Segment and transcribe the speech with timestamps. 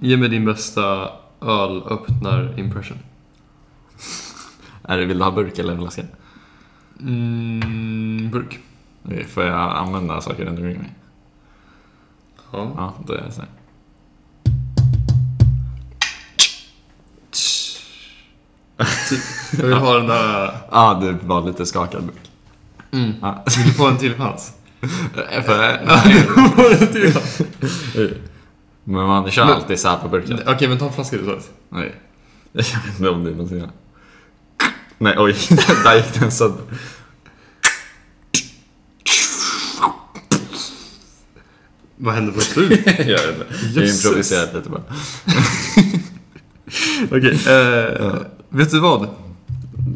[0.00, 2.98] Ge mig din bästa ölöppnar-impression.
[4.82, 6.02] Är det, vill du ha burk eller flaska?
[7.00, 8.58] Mm, burk.
[9.04, 10.94] Okej, Får jag använda saker runt omkring mig?
[12.52, 12.72] Ja.
[12.76, 13.50] Ja, då är det så här.
[19.58, 20.58] Jag vill ha den där...
[20.70, 22.30] Ja, det var lite skakad burk.
[22.90, 23.14] Mm.
[23.20, 23.44] Ja.
[23.56, 24.52] Vill du få en till chans?
[25.44, 25.62] För,
[26.80, 27.42] en till chans.
[28.88, 30.38] Men man kör Men- alltid så här på burken.
[30.46, 31.50] Okej, men ta en flaska istället.
[31.68, 31.94] Nej.
[32.52, 33.74] Jag vet inte om det är någonting annat.
[34.98, 35.36] Nej, oj.
[35.84, 36.64] Där gick den sönder.
[41.96, 42.86] Vad hände på slutet?
[42.98, 43.46] Jag vet inte.
[43.74, 44.04] Jag Jösses.
[44.04, 44.82] improviserat lite bara.
[47.10, 48.14] Okej, eh,
[48.48, 49.08] vet du vad?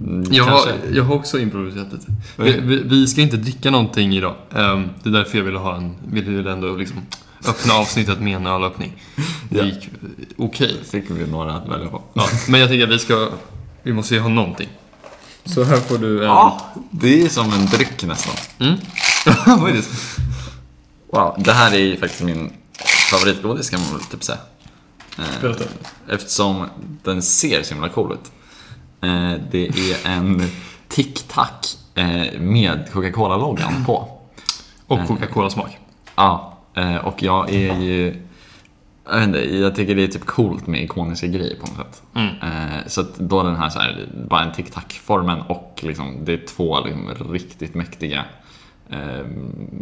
[0.07, 2.07] Mm, Jag har, jag har också improviserat lite.
[2.37, 4.35] Vi, vi, vi ska inte dricka någonting idag.
[4.55, 6.97] Ehm, det är därför jag ville ha en, ville ändå liksom
[7.47, 8.93] öppna avsnittet med en ölöppning.
[9.51, 9.65] Det Ja.
[9.65, 9.91] gick eh,
[10.39, 10.81] okej.
[10.91, 12.03] Fick vi några att välja på.
[12.15, 13.29] Ja, men jag tänker att vi ska,
[13.83, 14.69] vi måste ju ha någonting.
[15.45, 16.25] Så här får du en...
[16.29, 18.35] Ja, det är som en dryck nästan.
[18.61, 18.79] Mm.
[19.61, 19.85] Vad är det?
[21.13, 22.53] Wow, det här är ju faktiskt min
[23.11, 24.39] favoritgodis kan man väl typ säga.
[25.19, 25.65] Eh, Berätta.
[26.09, 26.67] Eftersom
[27.03, 28.31] den ser så himla cool ut.
[29.03, 30.51] Eh, Det är en
[30.89, 31.77] Tic Tac
[32.39, 34.19] med Coca-Cola-loggan på.
[34.87, 35.79] Och Coca-Cola-smak.
[36.17, 36.52] Ja,
[37.05, 38.15] och jag är ju...
[39.07, 42.03] Jag vet inte, jag tycker det är typ coolt med ikoniska grejer på något sätt.
[42.15, 42.29] Mm.
[42.43, 46.47] Eh, Så då den här, så här bara en Tic Tac-formen och liksom, det är
[46.47, 48.25] två liksom, riktigt mäktiga
[48.91, 48.99] eh,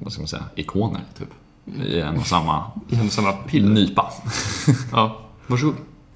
[0.03, 1.29] vad ska man säga, ikoner typ.
[1.87, 3.69] I en och samma I en samma piller.
[3.71, 4.11] nypa.
[4.93, 5.75] Ja, varsågod.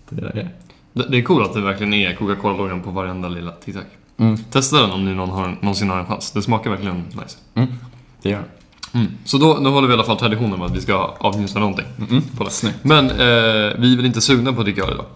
[0.08, 0.50] Det är
[0.92, 3.82] det är coolt att det verkligen är Coca-Cola-loggan på varenda lilla tic-tac.
[4.16, 4.36] Mm.
[4.36, 6.30] Testa den om ni någon har, någonsin har en chans.
[6.32, 7.38] Det smakar verkligen nice.
[7.54, 7.68] Mm,
[8.22, 8.44] det gör det.
[8.94, 9.06] Mm.
[9.24, 11.86] Så då, då håller vi i alla fall traditionen med att vi ska avnjuta någonting.
[12.10, 12.22] Mm.
[12.36, 12.50] På det.
[12.50, 12.78] Snyggt.
[12.82, 13.16] Men eh,
[13.78, 15.06] vi är väl inte sugna på att dricka öl idag?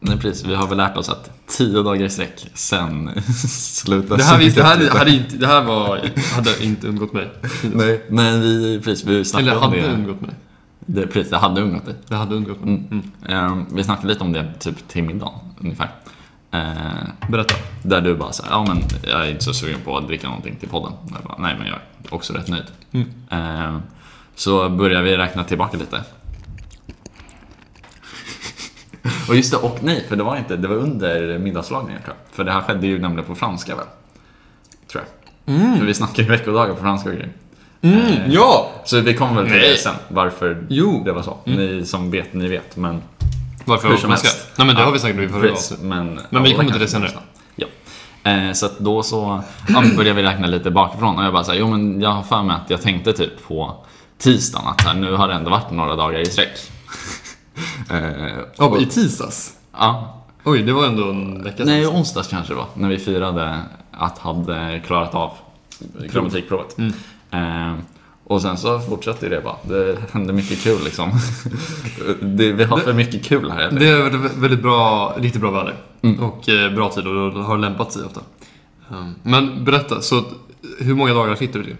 [0.00, 0.44] Nej, precis.
[0.46, 3.10] Vi har väl lärt oss att tio dagar i sträck sen
[3.58, 6.00] slutar Det här, visst, det här, det hade, inte, det här var,
[6.34, 7.30] hade inte undgått mig.
[7.62, 9.92] Nej, men vi, precis, vi snackade Eller om hade det.
[9.92, 10.30] undgått mig.
[10.86, 11.06] det.
[11.06, 11.94] Precis, det hade undgått dig.
[12.08, 12.74] Det hade undgått mig.
[12.74, 13.02] Mm.
[13.26, 13.60] Mm.
[13.60, 15.90] Eh, vi snackade lite om det typ till middagen ungefär.
[16.52, 17.54] Eh, Berätta.
[17.82, 20.56] där du bara såhär, ja men jag är inte så sugen på att dricka någonting
[20.56, 20.92] till podden.
[21.12, 22.64] Jag bara, Nej men jag är också rätt nöjd.
[22.92, 23.08] Mm.
[23.30, 23.78] Eh,
[24.34, 26.00] så börjar vi räkna tillbaka lite.
[29.28, 32.36] och just det, och nej, för det var inte, det var under middagslagningen tror jag.
[32.36, 33.86] För det här skedde ju nämligen på franska väl?
[34.92, 35.78] Tror jag.
[35.78, 37.32] För vi snackade ju veckodagar på franska och grejer.
[37.82, 38.70] Mm, ja!
[38.84, 39.70] Så vi kommer väl till Nej.
[39.70, 41.02] det sen, varför Jo.
[41.04, 41.36] det var så.
[41.44, 41.58] Mm.
[41.58, 42.76] Ni som vet, ni vet.
[42.76, 43.02] Men,
[43.70, 44.46] Varför Hur som helst.
[44.56, 45.84] Nej men det har vi sagt i förra avsnittet.
[45.84, 47.10] men, Men vi kommer till det senare.
[47.56, 47.66] Ja.
[48.30, 51.70] Eh, så då så ja, började vi räkna lite bakifrån och jag bara såhär, jo
[51.70, 53.84] men jag har för mig att jag tänkte typ på
[54.18, 56.58] tisdagen att här, nu har det ändå varit några dagar i sträck.
[57.90, 57.98] eh,
[58.56, 59.52] Ja, och- i tisdags?
[59.78, 61.96] ja, Oj, det var ändå en vecka nej sedan.
[61.96, 63.58] onsdags kanske det var, när vi firade
[63.90, 65.32] att hade klarat av
[66.12, 66.78] grammatikprovet.
[66.78, 66.92] Mm.
[67.30, 67.74] Eh,
[68.30, 69.56] och sen så fortsatte det bara.
[69.62, 71.10] Det hände mycket kul liksom.
[72.20, 73.70] det, vi har för mycket kul här.
[73.70, 75.74] Det har varit väldigt bra, riktigt bra väder.
[76.02, 76.20] Mm.
[76.22, 78.20] Och eh, bra tid och det har lämpat sig ofta.
[78.88, 80.24] Um, men berätta, så
[80.78, 81.76] hur många dagar sitter du till?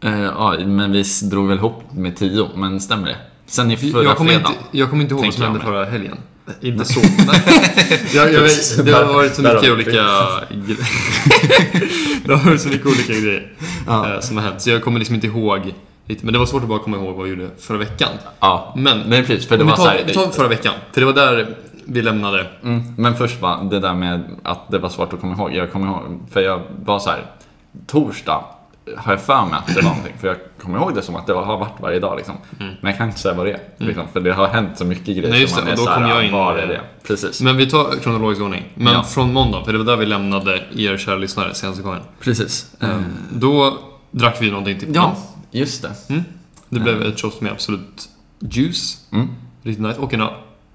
[0.00, 3.16] Eh, ja, men vi drog väl ihop med tio, men stämmer det?
[3.46, 4.56] Sen i förra Jag kommer, fredagen.
[4.56, 6.18] inte, jag kommer inte ihåg vad som hände förra helgen.
[6.60, 7.00] Inte så.
[8.14, 9.90] Jag, jag vet, det har varit så mycket olika
[12.24, 13.52] det har varit så mycket olika grejer
[13.86, 14.14] Ja.
[14.14, 14.60] eh, som har hänt.
[14.62, 15.74] Så jag kommer liksom inte ihåg.
[16.20, 18.08] Men det var svårt att bara komma ihåg vad vi gjorde förra veckan.
[18.40, 19.48] Ja, Men nej precis.
[19.48, 20.74] För det var så tar, här, vi tar förra veckan.
[20.92, 22.46] För det var där vi lämnade.
[22.64, 25.54] mm, Men först bara, det där med att det var svårt att komma ihåg.
[25.54, 27.26] Jag kommer ihåg, för jag var så här,
[27.86, 28.44] torsdag
[28.96, 30.14] har jag för mig att det var någonting.
[30.20, 32.34] För jag kommer ihåg det som att det har varit varje dag liksom.
[32.58, 33.60] Men jag kan inte säga vad det är.
[33.76, 35.30] Liksom, för det har hänt så mycket grejer Mm.
[35.30, 36.80] Nej, just det, och då kom jag in- Var är det?
[37.06, 37.40] Precis.
[37.40, 38.64] Men vi tar kronologisk ordning.
[38.74, 39.02] Men Ja.
[39.02, 42.00] från måndag, för det var där vi lämnade er kära lyssnare senaste gången.
[42.20, 42.74] Precis.
[42.80, 43.78] Um, Då
[44.10, 44.94] drack vi någonting till.
[44.94, 45.16] Ja,
[45.50, 45.90] just det.
[46.08, 46.22] Mm.
[46.68, 48.08] Det blev ett shot med Absolut
[48.40, 48.98] Juice.
[49.12, 49.28] Mm,
[49.62, 49.98] Riktigt nice.
[50.00, 50.28] Och en öl.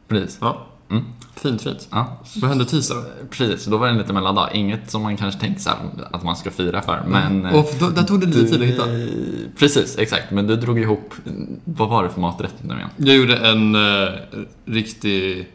[0.07, 0.37] precis.
[0.41, 0.66] Ja.
[0.89, 1.03] Mm.
[1.35, 1.87] Fint, fint.
[1.91, 3.03] Ja, Vad hände tisdag då?
[3.29, 3.65] precis.
[3.65, 4.49] Då var det en liten mellandag.
[4.53, 5.69] Inget som man kanske tänker så
[6.11, 7.03] att man ska fira för.
[7.07, 7.45] Men...
[7.45, 8.83] eh, Och då, där tog det lite tid att hitta.
[9.59, 10.31] Precis, exakt.
[10.31, 11.13] Men du drog ihop,
[11.63, 12.89] vad var det för maträtt nu igen?
[12.97, 14.09] Jag gjorde en uh,
[14.65, 15.47] riktig...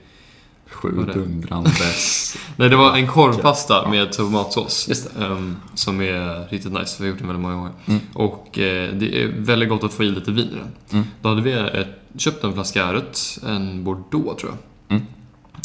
[0.70, 1.19] Sju Vad är det?
[1.20, 2.37] dundrandes.
[2.56, 4.88] Nej, det var en korvpasta med tomatsås.
[4.88, 6.96] Just ehm, som är riktigt nice.
[6.99, 7.73] Vi har gjort den väldigt många gånger.
[7.87, 8.00] Mm.
[8.14, 10.70] Och eh, det är väldigt gott att få i lite vin i den.
[10.93, 11.05] Mm.
[11.23, 13.19] Då hade vi ett, köpt en flaska Ärret,
[13.49, 14.96] en Bordeaux tror jag.
[14.96, 15.06] Mm.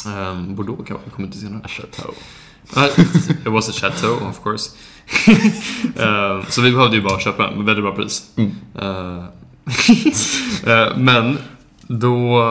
[0.06, 1.68] Ehm, Bordeaux kan jag kommer till senare.
[1.68, 2.14] Chateau.
[3.46, 4.72] It was a chateau, of course.
[6.00, 8.32] Ehm, så vi behövde ju bara köpa den, väldigt bra pris.
[8.36, 8.52] Mm.
[8.82, 9.26] Ehm,
[10.90, 11.38] eh, men
[11.88, 12.44] då...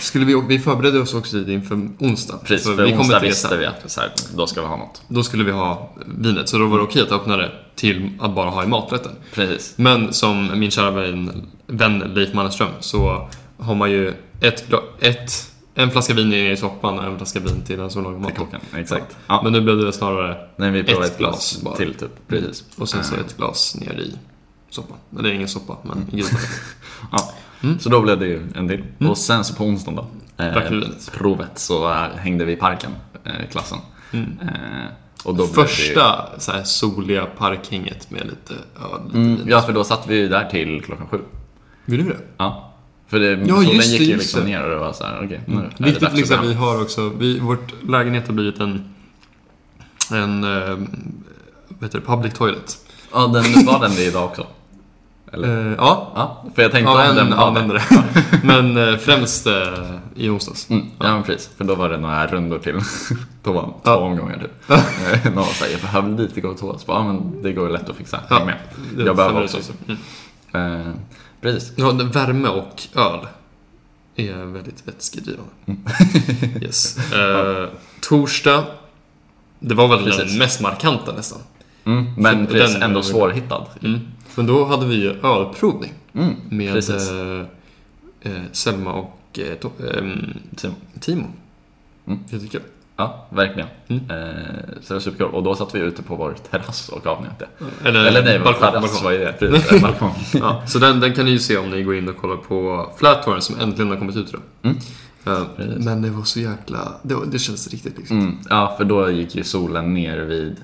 [0.00, 2.38] skulle vi, vi förberedde oss också inför onsdag.
[2.44, 4.76] Precis, Så för vi kommer onsdag visste vi att så här, då ska vi ha
[4.76, 5.02] något.
[5.08, 8.34] Då skulle vi ha vinet, så då var det okej att öppna det till att
[8.34, 9.12] bara ha i maträtten.
[9.34, 9.74] Precis.
[9.76, 13.28] Men som min kära vän, vän Leif Mannerström så
[13.58, 14.64] har man ju ett,
[15.00, 15.49] ett,
[15.82, 18.22] en flaska vin ner i soppan och en flaska vin till den som lagar Till
[18.24, 18.36] mat.
[18.38, 19.16] kocken, exakt.
[19.26, 19.40] Ja.
[19.44, 21.76] Men nu blev det snarare Nej, vi ett ett glas, bara.
[21.76, 22.28] till typ.
[22.28, 22.64] Precis.
[22.78, 24.14] och sen så Eh, ett glas ner i
[24.70, 24.96] soppan.
[25.18, 26.08] Eller ingen soppa, men Mm.
[26.12, 26.38] i grytan.
[27.12, 27.32] Ja.
[27.62, 27.78] Mm.
[27.78, 28.82] Så då blev det ju en del.
[29.10, 29.96] Och sen så på onsdagen
[30.36, 32.90] då, eh, vi provet, så hängde vi i parken,
[33.24, 33.78] eh, klassen.
[34.12, 34.38] Mm.
[34.42, 34.48] Eh,
[35.24, 39.60] och då det ju- Första så här, soliga parkhänget med lite öl, lite Mm, ja,
[39.60, 41.18] för då satt vi ju där till klockan sju.
[41.84, 42.18] Vill du det?
[42.36, 42.69] Ja.
[43.10, 45.40] För det, Ja, solen just gick ju liksom ner och det var så här, okej,
[45.46, 48.94] nu det Viktigt liksom, vi har också, vi, vårt lägenhet har blivit en,
[50.12, 50.68] en eh,
[51.68, 52.76] vad heter det, public toilet.
[53.12, 54.46] Ja, den var den det idag också?
[55.32, 55.66] Eller?
[55.70, 57.82] Eh, ja, Ja, för jag tänkte ja, om den en var det.
[58.44, 59.52] Men eh, främst eh,
[60.14, 60.70] i onsdags.
[60.70, 61.50] Mm, ja, men precis.
[61.56, 62.74] För då var det några rundor till
[63.42, 63.96] toan, två Ja.
[63.96, 64.70] omgångar typ.
[64.70, 66.76] Eh, Någon var såhär, jag behöver lite gå på toa.
[66.86, 68.56] Ja men det går ju lätt att fixa, häng med.
[69.06, 69.58] Jag behöver också.
[70.52, 70.94] Mm.
[71.40, 71.72] Precis.
[71.76, 73.26] Ja, värme och öl
[74.16, 75.50] är väldigt vätskedrivande.
[75.66, 75.80] Mm.
[76.62, 77.12] yes.
[77.12, 77.68] eh,
[78.00, 78.64] torsdag,
[79.58, 80.30] det var väl Precis.
[80.30, 81.38] den mest markanta nästan.
[81.84, 83.66] Mm, men Så precis, den- ändå svårhittad.
[83.82, 84.00] Mm.
[84.34, 87.46] Men då hade vi ju ölprovning Mm, med eh,
[88.20, 90.38] eh, Selma och eh, to- ehm.
[91.00, 91.24] Timo.
[92.06, 92.18] Mm.
[92.28, 92.60] Jättekul.
[93.00, 93.68] Ja, verkligen.
[93.88, 94.10] Mm.
[94.10, 94.36] Eh,
[94.80, 95.26] så det var superkul.
[95.34, 97.48] Och då satt vi ute på vår terrass och avnjöt det.
[97.88, 98.60] Eller, Eller nej, balkong.
[98.70, 99.04] terrass, balkong.
[99.04, 99.32] vad är det?
[99.38, 100.14] Precis, en balkong.
[100.32, 102.90] Ja, så den, den kan ni ju se om ni går in och kollar på
[102.98, 104.40] Flathorn som äntligen har kommit ut idag.
[104.62, 104.76] Mm.
[105.26, 106.92] Eh, men det var så jäkla...
[107.02, 108.20] Det, var, det känns riktigt liksom.
[108.20, 110.56] Mm, ja, för då gick ju solen ner vid,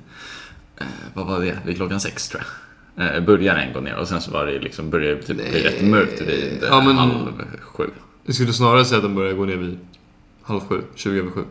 [0.81, 2.43] eh, vad var det, vid klockan sex tror
[2.97, 3.25] jag.
[3.25, 6.21] Började den gå ner och sen så var det liksom, började typ bli rätt mörkt
[6.21, 7.91] vid Ja, men- halv sju.
[8.27, 9.79] Jag skulle snarare säga att den började gå ner vid
[10.43, 11.45] halv sju, 20 över sju.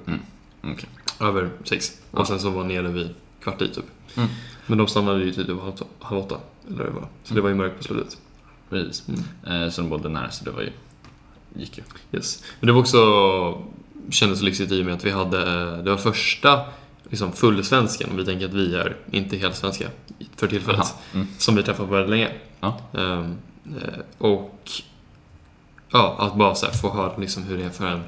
[0.71, 0.89] Okej.
[1.19, 2.01] Över sex.
[2.11, 2.19] Ja.
[2.19, 3.09] Och sen så var nere vid
[3.43, 3.85] kvart i typ.
[4.15, 4.29] Mm.
[4.67, 6.37] Men de stannade ju typ halv, halv åtta.
[6.67, 7.07] Eller det var.
[7.23, 8.17] Så det var ju mörkt på slutet.
[8.69, 9.03] Precis.
[9.07, 9.63] Mm.
[9.63, 10.71] Eh, så de bodde nära så det var ju,
[11.55, 11.83] gick ju.
[12.11, 12.43] Yes.
[12.59, 13.63] Men det var också,
[14.09, 15.41] kändes lyxigt i och med att vi hade,
[15.81, 16.65] det var första
[17.09, 19.89] liksom fullsvenskan, om vi tänker att vi är inte helt svenska
[20.35, 20.93] för tillfället.
[21.13, 21.27] Mm.
[21.37, 22.31] som vi träffat på väldigt länge.
[22.59, 22.79] Ja.
[22.93, 23.25] Eh,
[24.17, 24.71] och
[25.91, 28.03] ja, att bara så få höra liksom hur det är för en,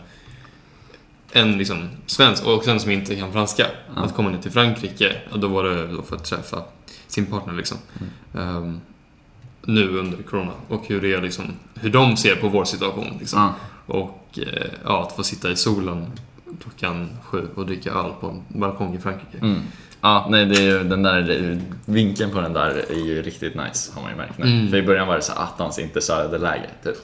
[1.32, 4.02] en liksom svensk, och också en som inte kan franska, Ja.
[4.02, 6.64] att komma ner till Frankrike, ja, då var det då för att träffa
[7.08, 7.78] sin partner liksom.
[8.00, 8.48] Mm.
[8.58, 8.82] Ehm,
[9.62, 11.46] nu under corona och hur det är liksom,
[11.76, 13.40] hur de ser på vår situation liksom.
[13.40, 13.54] Ja.
[13.94, 16.06] Och eh, ja, att få sitta i solen
[16.64, 19.38] klockan sju och dricka öl på en balkong i Frankrike.
[19.42, 19.62] Mm.
[20.02, 23.92] Ja, nej, det är ju den där vinkeln på den där är ju riktigt nice
[23.96, 24.46] har man ju märkt nu.
[24.46, 24.70] Mm.
[24.70, 26.96] För i början var det så attans inte söderläge typ.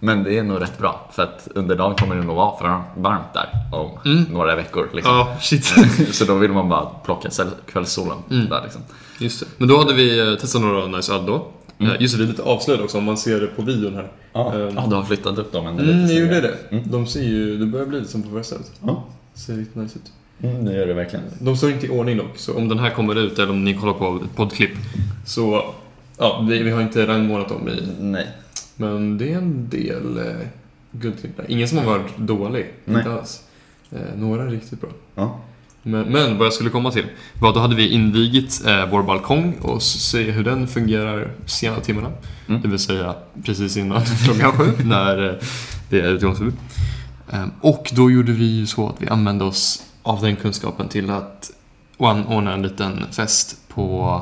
[0.00, 2.82] Men det är nog rätt bra för att under dagen kommer det nog vara för
[3.00, 4.24] varmt där om Mm.
[4.30, 4.88] några veckor.
[4.94, 5.14] Liksom.
[5.14, 5.64] Ja, shit.
[6.12, 7.28] så då vill man bara plocka
[7.66, 8.48] kvällssolen Mm.
[8.48, 8.80] där liksom.
[9.18, 9.46] Just det.
[9.58, 11.46] Men då hade vi eh, testat några nice öl då.
[11.78, 11.92] Mm.
[11.92, 14.08] Eh, Just det, vi är lite avslöjade också om man ser det på videon här.
[14.32, 14.74] Ja, Ehm.
[14.76, 16.54] ja du har flyttat upp dem en Mm, lite gjorde senare.
[16.70, 16.76] det.
[16.76, 16.90] Mm.
[16.90, 18.72] De ser ju, det börjar bli lite som på förra stället.
[18.86, 19.04] Ja.
[19.34, 20.12] Ser riktigt nice ut.
[20.50, 21.24] Mm, det gör det verkligen.
[21.38, 23.74] De står inte i ordning dock, så om den här kommer ut eller om ni
[23.74, 24.70] kollar på ett poddklipp
[25.26, 25.64] så,
[26.18, 28.28] ja, vi, vi har inte rangordnat dem i, Nej.
[28.76, 30.46] Men det är en del eh,
[30.90, 31.44] guldklipp där.
[31.48, 32.98] Ingen som har varit dålig, Nej.
[32.98, 33.42] inte alls.
[33.90, 34.90] Eh, några riktigt bra.
[35.14, 35.40] Ja.
[35.82, 37.06] Men, men vad jag skulle komma till
[37.40, 41.80] var att då hade vi invigit eh, vår balkong och se hur den fungerar sena
[41.80, 42.12] timmarna.
[42.48, 42.62] Mm.
[42.62, 45.34] Det vill säga precis innan klockan sju när eh,
[45.90, 46.54] det är utgångsförbud.
[47.32, 51.10] Ehm, och då gjorde vi ju så att vi använde oss av den kunskapen till
[51.10, 51.50] att
[51.96, 54.20] ordna en liten fest på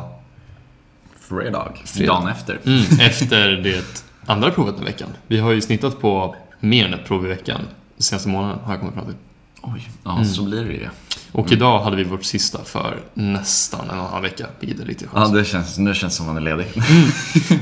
[1.20, 1.72] Fredag.
[1.84, 2.12] Fredag.
[2.12, 2.60] Dagen efter.
[2.64, 5.08] mm, efter det andra provet den veckan.
[5.26, 7.60] Vi har ju snittat på mer än ett prov i veckan
[7.96, 9.14] de senaste månaden har jag kommit fram till.
[9.62, 10.24] Oj, ja Mm.
[10.24, 10.88] så blir det ju.
[11.32, 11.52] Och Mm.
[11.52, 15.08] idag hade vi vårt sista för nästan en och en halv vecka, vilket är riktigt
[15.14, 15.34] Ja, skönt.
[15.34, 16.66] det känns, nu känns det som man är ledig.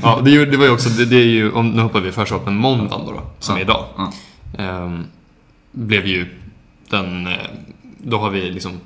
[0.01, 2.33] Ja, det, det var ju också, det, det är ju, om, nu hoppar vi först
[2.45, 3.59] men måndagen då, då som Ja.
[3.59, 4.13] är idag, Ja.
[4.63, 5.05] ehm,
[5.71, 6.25] blev ju
[6.89, 7.33] den, eh,
[7.97, 8.79] då har vi liksom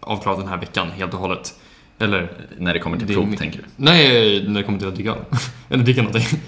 [0.00, 1.54] avklarat den här veckan helt och hållet.
[1.98, 3.64] Eller, När det kommer till Det prov, tänker du?
[3.76, 5.14] nej, när det kommer till att dricka.
[5.68, 6.40] Eller dricka någonting.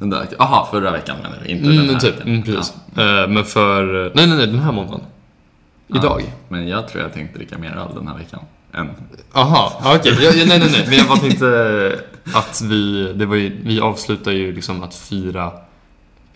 [0.00, 1.50] Den där, aha, förra veckan menar du?
[1.50, 2.28] Inte Mm, den här typ, veckan.
[2.28, 2.74] mm, precis.
[2.96, 5.00] Eh, men för, nej, nej, nej, den här måndagen.
[5.94, 6.20] Idag.
[6.26, 8.40] Ja, men jag tror jag tänkte dricka mer öl den här veckan.
[8.72, 8.90] Än...
[9.32, 10.16] Aha, ja, okej.
[10.20, 10.84] Ja, ja, nej, nej, nej.
[10.88, 11.98] Men jag bara tänkte
[12.34, 15.52] att vi, det var ju, vi avslutar ju liksom att fira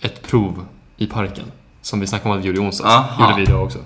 [0.01, 0.65] ett prov
[0.97, 1.45] i parken.
[1.83, 2.95] Som vi snackade om att vi gjorde i onsdags.
[2.95, 3.23] Aha.
[3.31, 3.79] Gjorde vi idag också.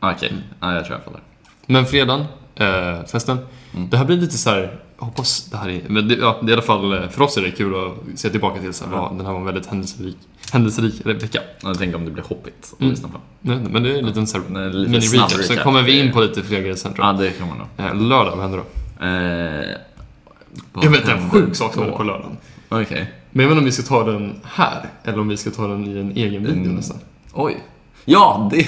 [0.00, 1.20] Okej, ja, jag tror jag fattar.
[1.66, 3.38] Men fredagen, eh, festen.
[3.74, 3.88] Mm.
[3.90, 5.80] Det här blir lite så här hoppas det här är...
[5.88, 8.18] Men det, ja, det är i alla fall, eh, för oss är det kul att
[8.18, 8.74] se tillbaka till.
[8.74, 10.16] Så här, ja, den här var en väldigt händelserik,
[10.52, 11.40] händelserik vecka.
[11.62, 12.90] Jag tänker om det blir hoppigt att Mm.
[12.90, 13.18] lyssna på.
[13.40, 15.42] Nej, men det är en liten så här lite mini-recap.
[15.42, 17.20] Sen kommer vi in på lite fler grejer sen tror Ja, jag.
[17.20, 17.66] det kommer nog.
[17.76, 18.64] Eh, lördag, vad händer då?
[19.06, 21.82] Eh, Jag vet en sjuk sak som då?
[21.82, 22.36] händer på lördagen.
[22.68, 23.12] Okej.
[23.30, 25.66] Men jag vet inte om vi ska ta den här, eller om vi ska ta
[25.66, 26.74] den i en egen video Mm.
[26.76, 26.96] nästan.
[27.32, 27.64] Oj.
[28.04, 28.56] Ja, det...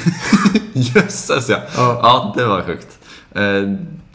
[0.75, 1.59] Jösses ja.
[1.77, 2.01] Ja.
[2.03, 2.99] Ja, det var sjukt.
[3.33, 3.43] Eh,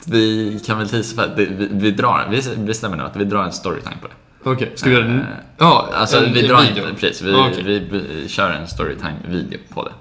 [0.07, 3.25] vi kan väl tisa för att det, vi, vi drar, vi bestämmer nu att vi
[3.25, 4.13] drar en storytime på det.
[4.50, 5.19] Okej, ska vi göra den?
[5.19, 5.25] Eh,
[5.57, 6.88] Ja, Alltså en, vi en drar video.
[6.88, 7.63] en, precis, vi, okej.
[7.63, 9.91] vi, vi kör en storytime-video på det.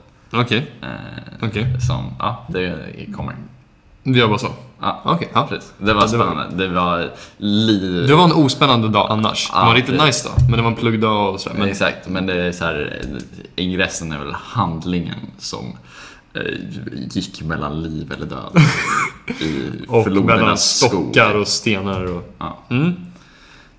[0.41, 0.89] Okej, Eh,
[1.49, 1.81] Okej.
[1.87, 2.77] Som, ja, det
[3.17, 3.37] kommer.
[4.03, 4.49] vi gör bara så.
[4.81, 5.47] Ja, Okej, ja.
[5.51, 5.73] precis.
[5.79, 6.57] Det var Ja, det var- spännande.
[6.65, 8.07] Det var liv...
[8.07, 9.51] Det var en ospännande dag annars.
[9.53, 11.57] Ja, det var en riktigt det- nice dag, men det var en pluggdag och sådär.
[11.59, 13.01] Men Exakt, men det är så här,
[13.57, 15.77] ingressen är väl handlingen som
[17.11, 18.59] gick mellan liv eller död.
[19.41, 21.41] I och mellan stockar skog.
[21.41, 22.35] och stenar och...
[22.39, 22.59] Ja.
[22.71, 22.93] Mm,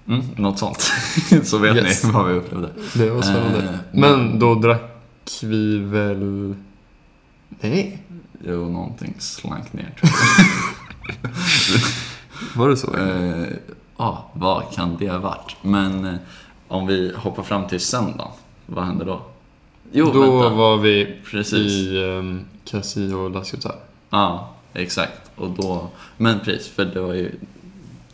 [0.07, 0.91] Mm, något sånt.
[1.43, 2.03] så vet Yes.
[2.03, 2.69] ni vad vi upplevde.
[2.93, 3.59] det var spännande.
[3.59, 6.55] Eh, men då drack vi väl...
[7.50, 8.03] Nej,
[8.47, 10.12] Jo, någonting slank ner tror
[12.55, 12.89] var det så?
[12.97, 13.09] jag.
[13.41, 13.47] Eh,
[13.97, 15.55] Ja, vad kan det ha varit?
[15.62, 16.15] Men eh,
[16.67, 18.31] om vi hoppar fram till söndagen,
[18.65, 19.21] vad händer då?
[19.98, 20.50] Jo, då vänta.
[20.56, 21.56] var vi Precis.
[21.72, 23.90] i um, Casio La Ciutat.
[24.10, 25.22] Ja, exakt.
[25.36, 25.90] Och då...
[26.18, 27.32] Men precis, för det var ju...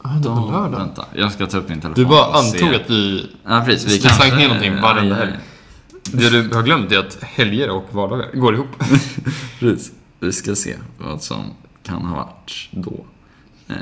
[0.02, 0.80] Ah, det Då, var lördag.
[0.80, 2.64] Vänta, jag ska ta upp min telefon Du bara och se.
[2.64, 3.30] antog att vi...
[3.46, 4.06] Ja, precis.
[4.06, 5.32] Vi slank ner någonting varenda helg.
[6.04, 8.68] Det du har glömt är att helger och vardagar går ihop.
[9.60, 9.92] Precis.
[10.20, 11.44] Vi ska se vad som
[11.84, 13.06] kan ha varit då.
[13.68, 13.76] Eh,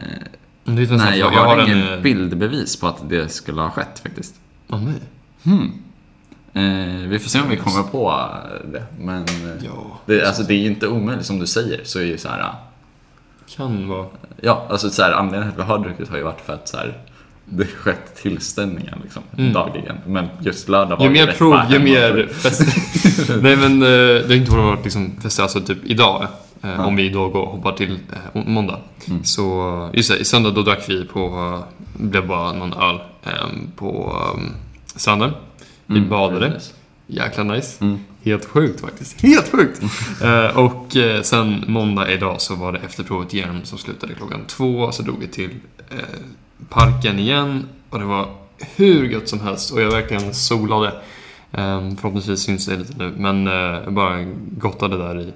[0.64, 0.86] nej,
[1.20, 1.94] jag, jag har, ingen en...
[1.94, 4.36] eh, bildbevis på att det skulle ha skett faktiskt.
[4.70, 5.02] Åh nej.
[5.44, 5.72] Hmm.
[6.54, 8.28] Eh, vi får se om vi kommer på
[8.72, 8.84] det.
[9.00, 11.82] Men eh, Ja, det, alltså, det är inte omöjligt som du säger.
[11.84, 12.54] Så är ju så här,
[13.58, 14.06] kan vara...
[14.42, 16.68] ja, alltså så här, anledningen till att vi har druckit har ju varit för att
[16.68, 16.98] så här,
[17.46, 19.54] det har skett tillställningar liksom, Mm.
[19.54, 19.98] dagligen.
[20.08, 23.42] Men just lördag var Ju mer prov, ju mer fester.
[23.42, 26.24] Nej men eh, det har inte varit liksom fester, alltså typ idag.
[26.24, 26.30] eh,
[26.62, 26.86] Ja.
[26.86, 27.94] Om vi då går och hoppar till
[28.34, 28.80] eh, måndag.
[29.08, 29.24] Mm.
[29.24, 33.32] Så just det, i söndag då drack vi på, eh, blev bara någon öl eh,
[33.76, 34.42] på eh,
[34.96, 35.32] stranden.
[35.90, 36.60] Vi Mm, badade.
[37.08, 37.84] Jäkla nice.
[37.86, 38.00] Mm.
[38.24, 39.22] Helt sjukt faktiskt.
[39.24, 39.82] Helt sjukt!
[40.24, 44.92] Eh, och eh, sen måndag idag så var det efterprovet igen som slutade klockan två.
[44.92, 45.50] Så drog vi till
[45.90, 45.98] eh,
[46.70, 47.66] parken igen.
[47.90, 48.30] Och det var
[48.76, 49.72] hur gött som helst.
[49.74, 50.88] Och jag verkligen solade.
[51.52, 53.14] Eh, förhoppningsvis syns det lite nu.
[53.18, 54.24] Men eh, bara
[54.58, 55.34] gottade där i,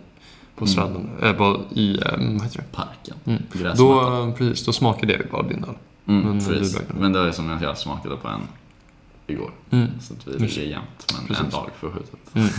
[0.55, 0.67] på Mm.
[0.67, 1.09] stranden.
[1.21, 2.71] Eh, på, I, eh, vad heter det?
[2.77, 3.15] Parken.
[3.25, 3.41] Mm.
[3.77, 5.75] Då, eh, precis, då smakade jag bara din öl.
[6.07, 6.63] Mm, Men.
[6.99, 8.41] Men det var ju som att jag smakade på en
[9.27, 9.51] igår.
[9.69, 9.87] Mm.
[10.01, 10.57] Så att vi Just.
[10.57, 11.43] ligger jämnt, men Precis.
[11.43, 12.19] en dag för skjutet.
[12.35, 12.49] Mm.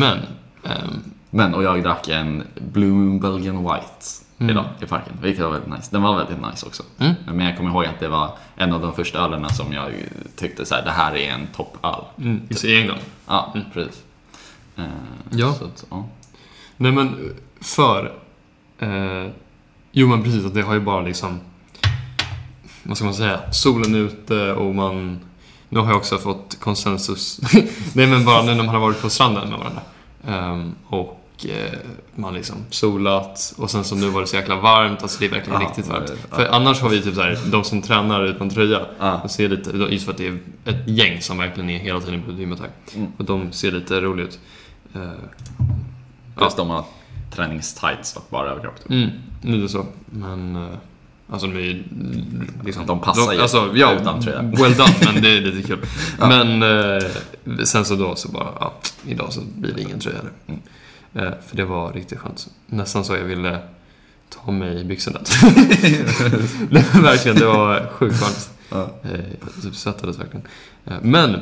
[0.00, 0.18] Men,
[0.64, 1.02] ehm,
[1.34, 2.42] Men, och jag drack en
[2.72, 4.04] Blue Belgian White
[4.38, 4.50] Mm.
[4.50, 5.88] idag i parken, vilket var väldigt nice.
[5.90, 6.82] Den var väldigt nice också.
[6.98, 7.14] mm.
[7.26, 9.92] Men jag kommer ihåg att det var en av de första ölerna som jag
[10.36, 12.04] tyckte så här, det här är en toppöl.
[12.18, 12.40] Mm.
[12.50, 12.98] Just i England.
[13.26, 13.66] Ja, Mm.
[13.72, 14.02] precis.
[14.76, 14.84] Eh,
[15.30, 15.54] Ja.
[15.54, 16.08] Så att, ja.
[16.76, 18.12] Nej men för...
[18.78, 19.30] Eh,
[19.92, 21.40] jo men precis, att det har ju bara liksom...
[22.82, 23.52] Vad ska man säga?
[23.52, 25.20] Solen är ute och man...
[25.72, 27.40] Nu har jag också fått konsensus.
[27.94, 29.82] Nej men bara nu när man har varit på stranden med varandra.
[30.28, 31.72] Ehm, och eh,
[32.14, 35.02] man liksom solat och sen så nu var det så jäkla varmt.
[35.02, 36.12] Alltså det är verkligen Ja, riktigt varmt.
[36.30, 36.36] ja.
[36.36, 38.80] För annars har vi typ såhär, de som tränar utan tröja.
[38.98, 39.20] Ja.
[39.22, 42.22] De ser lite, just för att det är ett gäng som verkligen är hela tiden
[42.22, 42.70] på gymmet här.
[42.94, 43.12] Mm.
[43.18, 44.38] Och de ser lite roliga ut.
[44.94, 45.00] Eh,
[46.36, 46.84] Plus de har
[47.34, 48.76] träningstights och bara överkropp.
[48.82, 48.90] typ.
[48.90, 49.10] Mm,
[49.42, 49.86] lite så.
[50.10, 50.56] Men...
[50.56, 50.68] eh,
[51.30, 51.82] Alltså de är ju...
[52.64, 54.42] Liksom, De passar ju alltså, ja, utan tröja.
[54.42, 55.78] Well done, men det är lite kul.
[56.18, 56.28] Ja.
[56.28, 58.72] Men eh, sen så då så bara, ja,
[59.06, 60.18] idag så blir det ingen tröja.
[60.46, 60.60] Mm.
[61.14, 62.48] Eh, för det var riktigt skönt.
[62.66, 63.58] Nästan så jag ville
[64.44, 65.18] ta mig i byxorna.
[67.02, 68.50] Verkligen, det var sjukt varmt.
[68.70, 68.90] Ja.
[69.02, 69.10] Eh,
[69.54, 70.46] Jag typ svettades verkligen.
[70.86, 71.40] Eh, men,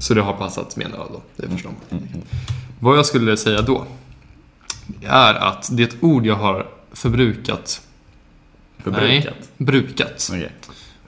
[0.00, 1.98] så det har passat med en öl då, det förstår man.
[2.00, 2.22] Mm.
[2.80, 3.86] Vad jag skulle säga då
[5.06, 7.80] är att det är ett ord jag har förbrukat.
[8.82, 9.24] Förbrukat.
[9.24, 10.28] Nej, brukat.
[10.32, 10.52] Okej.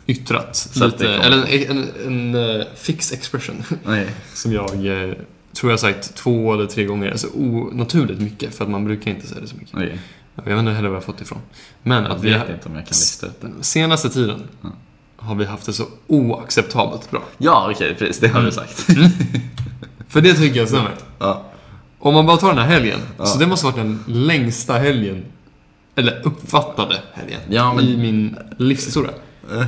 [0.07, 0.71] Yttrat.
[0.75, 1.37] Lite, eller
[1.71, 1.71] en,
[2.07, 3.63] en, en eh, fix expression.
[3.85, 4.07] Nej.
[4.35, 5.15] som jag eh,
[5.53, 7.11] tror jag sagt två eller tre gånger.
[7.11, 8.55] Alltså onaturligt mycket.
[8.55, 9.75] För att man brukar inte säga det så mycket.
[9.75, 9.99] Okej.
[10.35, 11.39] Jag vet inte heller var jag fått ifrån.
[11.83, 13.51] Men Jag att vi har, inte om jag kan lista ut det.
[13.61, 14.69] senaste tiden Ja.
[15.17, 17.23] har vi haft det så oacceptabelt bra.
[17.39, 18.21] Ja, okej, precis.
[18.21, 18.51] Det har Mm.
[18.51, 18.87] du sagt.
[20.09, 20.91] För det tycker jag stämmer.
[21.19, 21.45] Ja.
[21.99, 23.01] Om man bara tar den här helgen.
[23.19, 23.27] Ja.
[23.27, 25.25] Så det måste varit den längsta helgen.
[25.97, 27.41] Eller uppfattade helgen.
[27.49, 29.11] Ja, men- I min livshistoria.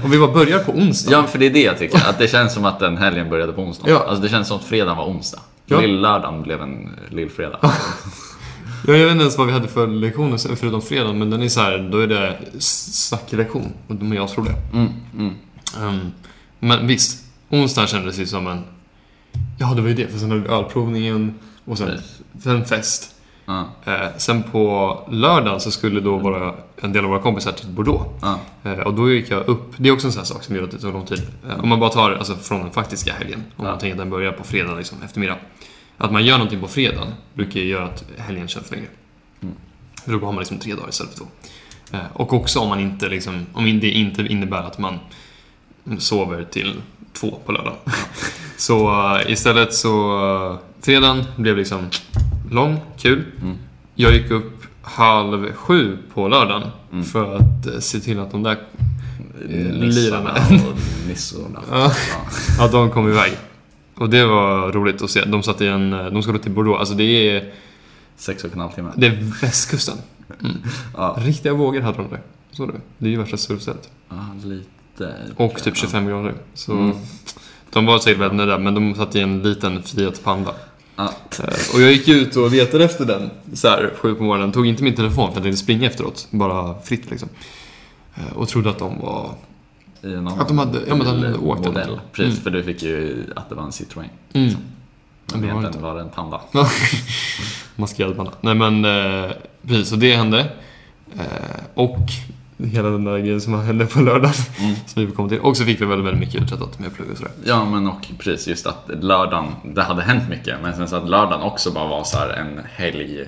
[0.04, 1.12] Och vi bara börjar på onsdag.
[1.12, 2.08] Ja, för det är det jag tycker.
[2.08, 3.88] Att det känns som att den helgen började på onsdag.
[3.90, 4.04] Ja.
[4.08, 5.40] Alltså det känns som att fredagen var onsdag.
[5.66, 5.80] Ja.
[5.80, 7.58] Lill-lördagen blev en lillfredag.
[7.62, 11.48] Ja, jag vet inte ens vad vi hade för lektioner förutom fredagen, men den är
[11.48, 13.72] så här, då är det snacklektion.
[13.88, 14.54] Och de är asroliga.
[14.72, 15.34] Mm, mm.
[15.80, 16.12] Um,
[16.58, 18.64] men visst, onsdagen kändes ju som en...
[19.58, 20.08] Ja, det var ju det.
[20.08, 22.00] För sen hade vi ölprovningen och sen,
[22.42, 23.14] sen fest.
[23.48, 28.24] Eh, sen på lördagen så skulle då vara en del av våra kompisar till Bordeaux.
[28.64, 29.74] Eh, och då gick jag upp.
[29.76, 31.22] Det är också en sån sak som gör att det tar lång tid.
[31.48, 33.44] Eh, om man bara tar alltså, från den faktiska helgen.
[33.56, 35.36] Om man tänker att den börjar på fredag liksom, eftermiddag.
[35.98, 38.86] Att man gör någonting på fredagen brukar ju göra att helgen känns längre.
[39.42, 39.54] Mm.
[40.04, 41.26] För då har man liksom tre dagar istället för två.
[42.12, 44.98] Och också om man inte liksom, om det inte innebär att man
[45.98, 46.74] sover till
[47.12, 47.78] två på lördagen.
[48.56, 48.92] så
[49.26, 51.90] istället så, fredagen blev liksom
[52.56, 53.24] lång, kul.
[53.42, 53.56] Mm.
[53.94, 57.04] Jag gick upp halv sju på lördagen Mm.
[57.04, 58.58] för att eh, se till att de där
[59.48, 60.34] Nissarna lirarna.
[61.08, 61.60] nissorna.
[61.70, 61.92] Ja.
[62.60, 63.32] Att de kom iväg.
[63.94, 65.24] Och det var roligt att se.
[65.24, 66.78] De satt i en, de ska då till Bordeaux.
[66.80, 67.52] Alltså det är,
[68.16, 68.90] Sex och en halv timme.
[68.96, 69.96] det är västkusten.
[70.40, 70.56] Mm.
[70.96, 72.20] Ja, Riktiga vågor hade de där.
[72.52, 72.72] Så du.
[72.98, 73.90] Det är ju värsta surfstället.
[74.08, 75.14] ja, lite.
[75.36, 76.34] Och typ 25 grader.
[76.54, 76.96] Så Mm.
[77.72, 80.54] de var säkert väldigt nöjda, men de satt i en liten Fiat Panda.
[80.96, 81.12] Ja.
[81.38, 84.52] Eh, Och jag gick ut och letade efter den så här, sju på morgonen.
[84.52, 86.28] Tog inte min telefon för jag tänkte springa efteråt.
[86.30, 87.28] Bara fritt liksom.
[88.14, 89.30] Eh, Och trodde att de var...
[90.02, 92.00] I en annan Att de hade- ja, men de hade åkt modell.
[92.12, 92.42] Precis, Mm.
[92.42, 94.04] för du fick ju att det var en Citroën.
[94.32, 94.54] Mm.
[95.32, 95.78] Men det egentligen inte.
[95.78, 96.40] var det en Panda.
[97.76, 98.32] Maskerad panda.
[98.40, 99.30] Nej men eh,
[99.66, 100.40] precis, och det hände.
[101.18, 101.24] Eh,
[101.74, 101.98] och
[102.58, 104.34] hela den där grejen som hände på lördagen.
[104.58, 104.74] Mm.
[104.86, 105.38] Som vi kommer till.
[105.40, 107.32] Och så fick vi väldigt, väldigt mycket uträttat med plugg och sådär.
[107.44, 111.08] Ja, men och precis just att lördagen, det hade hänt mycket, men sen så att
[111.08, 113.24] lördagen också bara var så här en helg,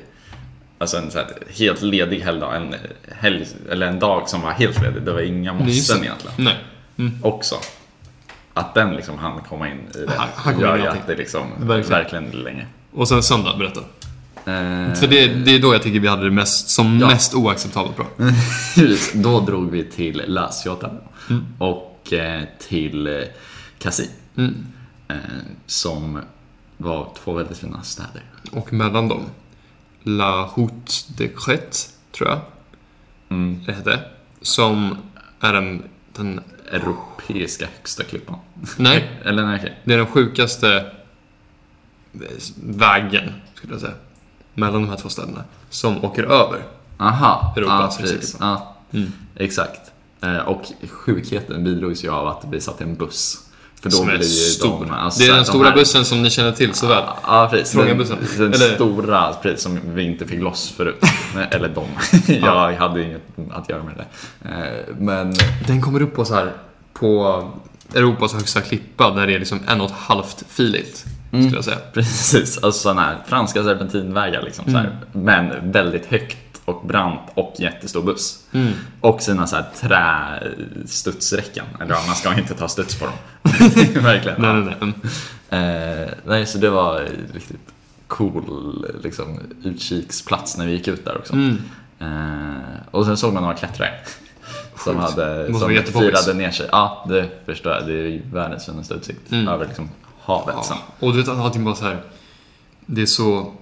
[0.79, 1.19] alltså en så
[1.59, 2.75] helt ledig helgdag, en
[3.19, 6.49] helg, eller en dag som var helt ledig, det var inga måsten egentligen.
[6.97, 7.15] Nej.
[7.23, 7.55] Också.
[8.55, 11.15] Att den liksom hann komma in i det Han- han kom gör ju att det
[11.17, 11.91] liksom Verkligen.
[12.03, 12.67] verkligen, länge.
[12.93, 13.81] Och sen söndag, berätta.
[14.45, 17.07] Eh, För det, det är då jag tycker vi hade det mest, som Ja.
[17.07, 18.07] mest oacceptabelt bra.
[19.15, 20.93] Då drog vi till La Ciotat
[21.31, 21.45] Mm.
[21.59, 23.13] och eh, till eh,
[23.79, 24.11] Cassis.
[24.37, 24.67] Mm.
[25.67, 26.21] Som
[26.77, 28.23] var två väldigt fina städer.
[28.53, 29.23] Och mellan dem,
[30.03, 31.77] La Route de Crête,
[32.13, 32.41] tror jag
[33.31, 33.63] Mm.
[33.67, 34.01] det hette.
[34.43, 34.97] Som
[35.41, 35.83] är den,
[36.17, 36.41] den
[36.73, 38.37] Europeiska högsta klippan.
[38.77, 39.79] nej, Eller nej, okej.
[39.85, 40.91] det är den sjukaste
[42.63, 43.95] vägen, skulle jag säga.
[44.59, 45.45] Mellan de här två städerna.
[45.71, 46.63] Som åker över.
[46.99, 48.37] Aha, Europas ja, precis.
[48.41, 49.13] Ja, Mm.
[49.37, 49.81] exakt.
[50.23, 53.39] Eh, och sjukheten bidrogs ju av att vi satt i en buss.
[53.83, 54.85] För då Som är stor.
[54.85, 57.05] de, alltså, det är den de stora här- bussen som ni känner till så väl.
[57.27, 57.73] Ja, precis.
[57.73, 58.17] Trånga Den, bussen.
[58.39, 61.01] den Eller- stora, precis, som vi inte fick loss förut.
[61.51, 61.85] Eller de.
[62.35, 64.49] Jag hade inget att göra med det.
[64.49, 65.35] Eh, Men
[65.67, 66.53] Den kommer upp på så här
[66.93, 67.45] på
[67.95, 71.05] Europas högsta klippa där det är liksom en och ett halvt filigt.
[71.29, 71.79] Skulle jag säga.
[71.93, 74.65] precis, alltså sådana här franska serpentinvägar liksom.
[74.65, 78.45] Så här, men väldigt högt och brant och jättestor buss.
[78.53, 78.73] Mm.
[79.01, 79.65] Och sina så här
[80.83, 81.65] trästudsräcken.
[81.81, 83.15] Eller ja, man ska inte ta studs på dem.
[84.03, 84.43] Verkligen.
[84.43, 84.95] Nej, nej, nej.
[85.51, 86.03] Mm.
[86.03, 87.61] Eh, nej, så det var riktigt
[88.07, 91.33] cool liksom, utkiksplats när vi gick ut där också.
[91.33, 91.59] Mm.
[91.99, 92.57] Eh,
[92.91, 93.91] och sen såg man några klättrare.
[94.85, 96.69] Som, hade, som firade ner sig.
[96.73, 97.87] Ja, det förstår jag.
[97.87, 99.49] Det är världens finaste utsikt Mm.
[99.49, 99.91] över liksom,
[100.29, 100.77] havet sen.
[101.01, 101.07] Ja.
[101.07, 102.03] Och du vet att allting bara så här.
[102.87, 103.53] Det är så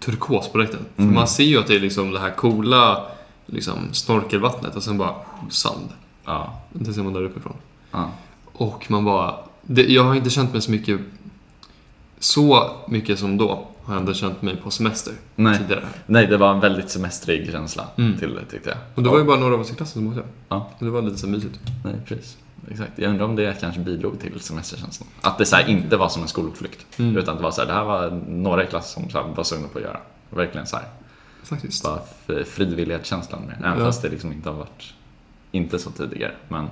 [0.00, 0.80] turkos på direkten.
[0.96, 1.14] För Mm.
[1.14, 3.06] man ser ju att det är liksom det här coola
[3.46, 5.14] liksom snorkelvattnet och sen bara
[5.50, 5.88] sand.
[6.24, 7.56] Ja, Det ser man där uppifrån.
[7.92, 8.10] ja.
[8.52, 9.34] Och man bara...
[9.62, 11.00] Det, jag har inte känt mig så mycket...
[12.18, 15.58] Så mycket som då har jag ändå känt mig på semester Nej.
[15.58, 15.84] tidigare.
[16.06, 18.18] Nej, det var en väldigt semestrig känsla Mm.
[18.18, 18.78] till det tyckte jag.
[18.94, 20.30] Och det var ju bara några av oss i klassen som åkte.
[20.48, 20.70] Ja.
[20.78, 21.58] Det var lite så mysigt.
[21.84, 22.36] Nej, precis.
[22.70, 22.92] Exakt.
[22.96, 25.08] Jag undrar om det kanske bidrog till semesterkänslan.
[25.20, 26.98] Att det så här inte var som en skolutflykt.
[26.98, 27.16] Mm.
[27.16, 29.78] Utan det var så här, det här var några i klassen som var sugna på
[29.78, 30.00] att göra.
[30.30, 30.84] Verkligen så här,
[31.42, 31.82] Faktiskt.
[31.84, 33.84] bara f- frivillighetskänslan med Även Ja.
[33.84, 34.94] fast det liksom inte har varit,
[35.52, 36.32] inte så tidigare.
[36.48, 36.68] Men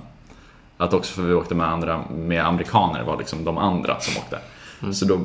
[0.77, 4.39] att också för vi åkte med andra, med amerikaner var liksom de andra som åkte.
[4.81, 4.93] Mm.
[4.93, 5.19] Så, då,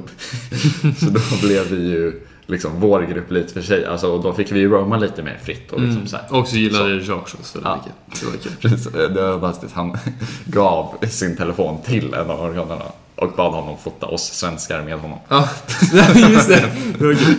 [0.99, 3.87] så då blev vi ju liksom vår grupp lite för sig.
[3.87, 6.09] Alltså, och då fick vi ju roma lite mer fritt och liksom Mm.
[6.09, 6.27] så här.
[6.41, 7.77] Och så gillade jag Jacques också väldigt Ja.
[7.77, 8.21] mycket.
[8.21, 8.53] Det var kul.
[8.61, 9.75] Precis, det var fantastiskt.
[9.75, 9.97] Han
[10.45, 12.83] gav sin telefon till en av amerikanerna
[13.17, 15.19] och bad honom fota oss svenskar med honom.
[15.29, 15.49] Ja,
[16.31, 16.71] just det.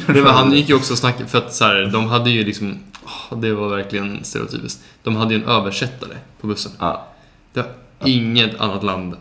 [0.07, 2.43] Det var han gick ju också och snackade, för att så här, de hade ju
[2.43, 4.81] liksom, åh, det var verkligen stereotypiskt.
[5.03, 6.71] De hade ju en översättare på bussen.
[6.79, 7.07] Ja,
[7.53, 7.69] Det har
[8.09, 9.15] inget annat land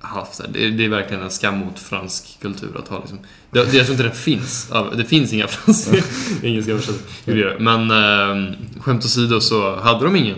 [0.00, 0.40] haft.
[0.52, 3.18] Det, är, det är verkligen en skam mot fransk kultur att ha liksom.
[3.50, 4.70] Det, jag tror inte det finns.
[4.96, 5.96] Det finns inga franska,
[6.42, 7.56] engelska översättare.
[7.58, 10.36] Men äh, skämt åsido så hade de ingen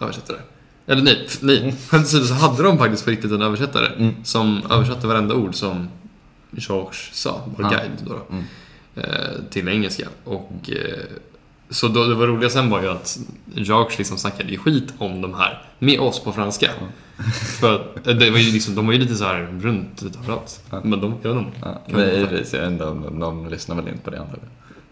[0.00, 0.36] översättare.
[0.86, 1.74] Eller nej, nej.
[1.88, 4.14] Skämt åsido så hade de faktiskt på riktigt en översättare Mm.
[4.24, 5.88] som översatte varenda ord som
[6.50, 7.70] Georges sa, vår Ja.
[7.70, 7.90] guide.
[8.06, 8.26] Då då.
[8.34, 8.44] Mm.
[8.96, 10.08] eh, till engelska.
[10.24, 11.04] Och, eh,
[11.70, 13.18] så då, det var roliga sen var ju att
[13.54, 16.70] Jacques liksom snackade ju skit om de här med oss på franska.
[17.60, 20.60] För att, eh, det var ju liksom, de var ju lite så här runt överallt.
[20.70, 20.80] Ja.
[20.84, 21.58] Men de, jag vet inte.
[21.62, 24.16] Ja, men jag vet inte om de, de lyssnar väl inte på det.
[24.16, 24.28] Tror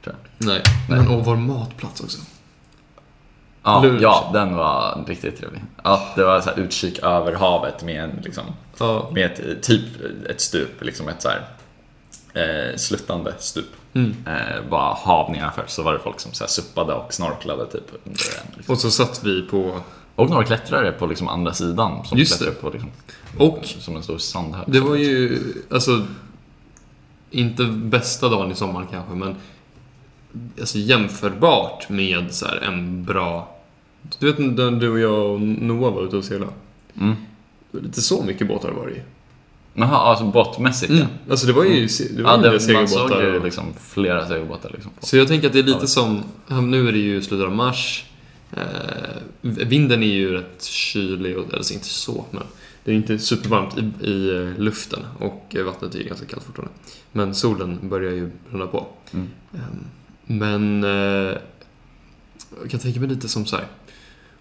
[0.05, 0.15] jag.
[0.39, 0.63] Nej.
[0.91, 2.19] Men och vår matplats också.
[3.63, 5.63] Ja, ja, den var riktigt trevlig.
[5.85, 8.45] Ja, det var så utkik över havet med en liksom,
[8.79, 9.11] Ja.
[9.15, 9.85] med ett, typ
[10.31, 11.41] ett stup, liksom ett så här
[12.37, 13.67] eh, sluttande stup.
[13.95, 14.15] Mm.
[14.27, 17.91] Eh, bara hav nedanför, så var det folk som så här suppade och snorklade typ
[18.05, 18.57] under en.
[18.57, 18.73] Liksom.
[18.73, 19.81] Och så satt vi på...
[20.15, 22.91] Och några klättrare på liksom andra sidan som Just klättrade på liksom,
[23.39, 24.65] Och som en stor sandhög.
[24.67, 25.39] det var ju,
[25.71, 26.07] alltså...
[27.31, 29.37] Inte bästa dagen i sommar kanske, men...
[30.61, 33.57] Alltså jämförbart med så här en bra...
[34.19, 36.53] Du vet när du och jag och Noah var ute och seglade?
[37.01, 37.17] Mm.
[37.71, 39.03] Det lite så mycket båtar var det ju.
[39.79, 41.03] Jaha, alltså båtmässigt Mm.
[41.03, 41.31] ja.
[41.31, 41.87] Alltså det var ju,
[42.17, 43.23] det var Ja, det, det, man såg segelbåtar.
[43.23, 44.93] ju liksom flera segelbåtar liksom.
[45.01, 48.05] Så jag tänker att det är lite som, nu är det ju slutet av mars.
[48.53, 48.63] Eh,
[49.41, 52.43] vinden är ju rätt kylig, och, alltså inte så, men
[52.85, 56.45] det är inte supervarmt i, i eh, luften och eh, vattnet är ju ganska kallt
[56.45, 56.75] fortfarande.
[57.13, 58.87] Men solen börjar ju bränna på.
[59.13, 59.29] Mm.
[59.55, 59.85] Ehm,
[60.27, 61.37] Men eh,
[62.63, 63.65] jag kan tänka mig lite som så här.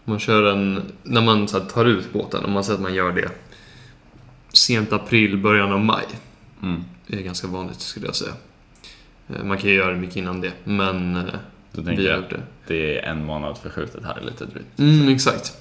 [0.05, 2.93] Om man kör en, när man så tar ut båten, om man säger att man
[2.93, 3.29] gör det
[4.55, 6.05] sent april, början av maj.
[6.63, 6.83] Mm.
[7.07, 8.33] Det är ganska vanligt skulle jag säga.
[9.29, 11.23] Eh, Man kan ju göra det mycket innan det, men eh,
[11.71, 12.41] vi har gjort det.
[12.67, 14.79] det är en månad förskjutet här lite drygt.
[14.79, 15.57] Mm, exakt.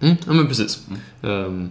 [0.00, 0.86] Mm, ja men precis.
[0.88, 1.00] Mm.
[1.46, 1.70] Ehm,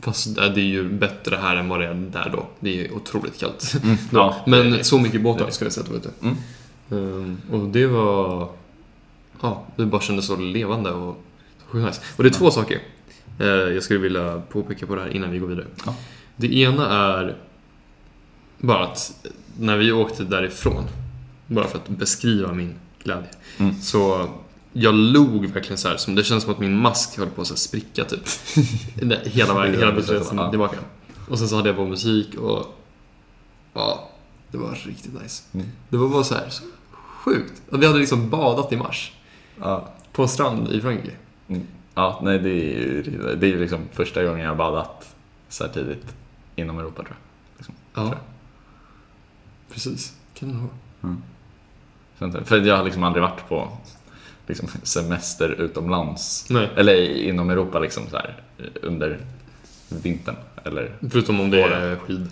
[0.00, 2.46] fast det är ju bättre här än vad det är där då.
[2.60, 3.74] Det är otroligt kallt.
[3.84, 3.96] Mm.
[4.12, 6.10] Ja, men det- så mycket båtar ska jag säga att det var ute.
[6.22, 6.36] Mm.
[6.90, 8.48] Ehm, och det var...
[9.40, 11.24] Ja, det bara kändes så levande och
[11.60, 12.00] så sjukt nice.
[12.16, 12.80] Och det är två saker
[13.38, 15.66] jag skulle vilja påpeka på det här innan vi går vidare.
[15.86, 15.94] Ja.
[16.36, 17.36] Det ena är
[18.58, 20.84] bara att när vi åkte därifrån,
[21.46, 23.74] bara för att beskriva min glädje, Mm.
[23.82, 24.28] så
[24.72, 27.58] jag log verkligen så här, som det känns som att min mask höll på att
[27.58, 28.20] spricka typ.
[29.24, 30.50] Hela vägen, hela bussresan Ja.
[30.50, 30.76] tillbaka.
[31.28, 32.66] Och sen så hade jag på musik och
[33.74, 34.10] ja,
[34.50, 35.42] det var riktigt nice.
[35.54, 35.66] Mm.
[35.88, 37.62] Det var bara så här, så sjukt.
[37.70, 39.12] Och vi hade liksom badat i mars
[39.60, 39.88] Ja.
[40.12, 41.16] på en strand i Frankrike.
[41.94, 43.02] Ja, nej det är ju
[43.40, 45.14] det är liksom första gången jag har badat
[45.48, 46.14] så här tidigt
[46.56, 47.58] inom Europa tror jag.
[47.58, 48.18] Liksom, Ja, tror jag.
[49.74, 50.16] precis.
[50.34, 50.70] Kan det nog
[52.22, 53.68] inte- För jag har liksom aldrig varit på
[54.46, 56.46] liksom, semester utomlands.
[56.50, 58.42] Nej, Eller inom Europa liksom så här
[58.82, 59.20] under
[59.88, 60.36] vintern.
[60.64, 60.96] Eller...
[61.10, 62.28] förutom om det är skid.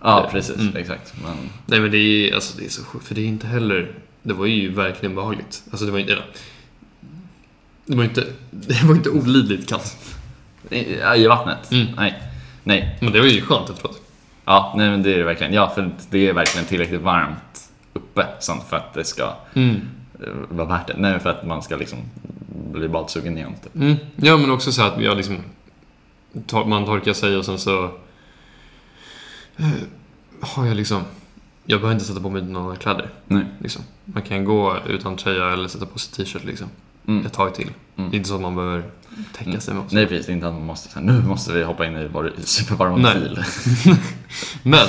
[0.00, 0.56] Ja, precis.
[0.58, 0.76] mm.
[0.76, 1.14] Exakt.
[1.22, 1.36] Men,
[1.66, 3.94] Nej men det är, alltså, det är så sjukt, för det är inte heller...
[4.22, 5.62] Det var ju verkligen behagligt.
[5.70, 6.18] Alltså det var inte...
[7.86, 10.16] Det var inte, det var inte olidligt kallt.
[10.70, 10.76] i,
[11.16, 11.72] I vattnet?
[11.72, 11.86] Mm.
[11.96, 12.22] Nej.
[12.64, 12.98] Nej.
[13.00, 14.00] Men det var ju skönt efteråt.
[14.44, 15.52] Ja, nej men det är det verkligen.
[15.52, 19.80] Ja, för det är verkligen tillräckligt varmt uppe sånt för att det ska Mm.
[20.20, 20.94] eh, vara värt det.
[20.98, 21.98] Nej, för att man ska liksom
[22.72, 23.54] bli badsugen igen.
[23.62, 23.74] Typ.
[23.74, 23.96] Mm.
[24.16, 25.36] Ja men också så att jag liksom...
[26.66, 27.84] Man torkar sig och sen så...
[29.56, 29.68] eh,
[30.40, 31.02] Har jag liksom...
[31.66, 33.10] Jag behöver inte sätta på mig några kläder.
[33.26, 33.44] Nej.
[33.58, 33.82] Liksom.
[34.04, 36.68] Man kan gå utan tröja eller sätta på sig t-shirt liksom.
[37.08, 37.26] Mm.
[37.26, 37.70] Ett tag till.
[37.96, 38.10] Mm.
[38.10, 38.82] Det är inte så att man behöver
[39.32, 39.60] täcka Mm.
[39.60, 39.92] sig med oss.
[39.92, 40.26] Nej, precis.
[40.26, 43.38] Det är inte att man måste nu måste vi hoppa in i vår supervarma bil.
[44.62, 44.86] Men,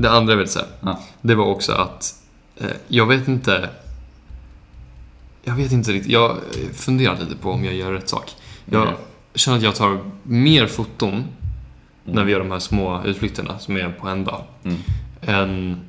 [0.00, 1.00] det andra jag vill säga, Ja.
[1.22, 2.14] det var också att
[2.56, 3.70] eh, jag vet inte...
[5.42, 6.36] Jag vet inte riktigt, jag
[6.74, 8.30] funderar lite på om jag gör rätt sak.
[8.64, 8.94] Jag Okej.
[9.34, 12.16] känner att jag tar mer foton Mm.
[12.16, 14.78] när vi gör de här små utflykterna som är på en dag, Mm.
[15.22, 15.80] än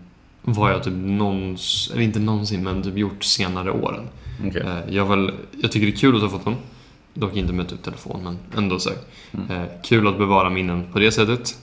[0.41, 4.07] vad jag typ någonsin, eller inte någonsin, men typ gjort senare åren.
[4.47, 4.61] Okej.
[4.61, 6.55] Eh, Jag, väl, jag tycker det är kul att ta foton.
[7.13, 8.89] Dock inte med typ telefon, men ändå så.
[9.31, 9.51] Mm.
[9.51, 11.57] Eh, kul att bevara minnen på det sättet.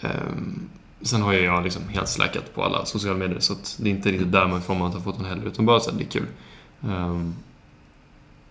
[0.00, 0.68] Ehm,
[1.00, 4.10] sen har jag liksom helt släckat på alla sociala medier, så att det är inte
[4.12, 6.26] riktigt där man får man ta foton heller, utan bara så att det är kul.
[6.82, 7.34] Ehm,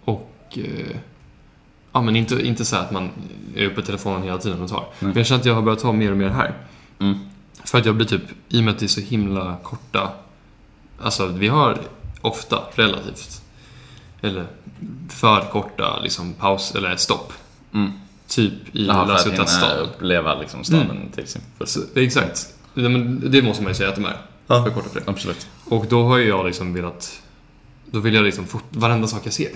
[0.05, 0.57] och...
[0.57, 0.95] Eh,
[1.91, 3.09] ja, men inte, inte så att man
[3.55, 4.85] är uppe på telefonen hela tiden och tar.
[4.99, 6.53] Men jag känner att jag har börjat ta mer och mer här.
[6.99, 7.19] Mm.
[7.65, 10.11] För att jag blir typ, i och med att det är så himla korta,
[10.99, 11.77] alltså vi har
[12.21, 13.41] ofta relativt,
[14.21, 14.45] eller
[15.09, 17.33] för korta liksom paus, eller stopp.
[17.73, 17.91] Mm.
[18.27, 19.79] Typ i Jaha, för La att stad.
[19.79, 21.41] uppleva liksom staden till sin
[21.95, 22.47] exakt.
[23.31, 24.17] Det måste man ju säga att de är.
[24.47, 24.63] Ja.
[24.63, 25.09] För korta för det.
[25.09, 25.47] Absolut.
[25.65, 27.21] Och då har ju jag liksom velat,
[27.85, 29.49] då vill jag liksom fort, varenda sak jag ser.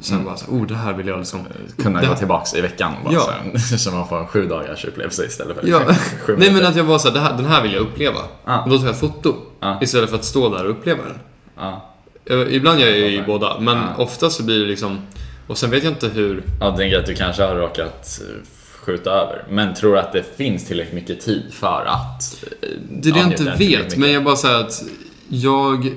[0.00, 0.26] Sen Mm.
[0.26, 1.40] bara så oh det här vill jag liksom
[1.82, 3.30] Kunna gå tillbaks i veckan bara Ja.
[3.58, 5.80] så, så man får en sju dagars upplevelse istället för Ja.
[6.26, 8.20] sju Nej men att jag var så här, här, den här vill jag uppleva.
[8.44, 8.66] Ja.
[8.70, 9.34] Då tar jag foto.
[9.60, 9.78] Ja.
[9.82, 11.18] Istället för att stå där och uppleva den.
[11.56, 11.93] Ja.
[12.26, 13.22] Eh, Ibland gör jag ju Ja.
[13.26, 13.94] båda, men Ja.
[13.96, 14.98] ofta så blir det liksom...
[15.46, 16.42] Och sen vet jag inte hur...
[16.60, 18.46] Ja, tänker att du kanske har råkat eh,
[18.84, 19.44] skjuta över.
[19.50, 22.44] Men tror du att det finns tillräckligt mycket tid för att...
[22.62, 24.82] eh, Det är det jag inte vet, men jag bara säger att
[25.28, 25.94] jag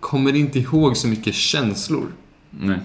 [0.00, 2.06] kommer inte ihåg så mycket känslor.
[2.50, 2.78] Nej.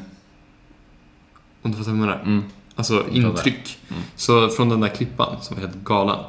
[1.61, 2.21] Om du fattar vad jag menar?
[2.21, 2.43] Mm.
[2.75, 3.77] Alltså intryck.
[3.89, 4.01] Mm.
[4.15, 6.19] Så från den där klippan som var helt galen.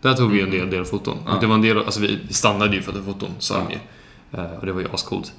[0.00, 1.18] Där tog vi en del, del foton.
[1.28, 3.78] Och det var en del, alltså vi stannade ju för att ta foton, de Ja.
[4.36, 5.32] Eh, Och det var ju ascoolt.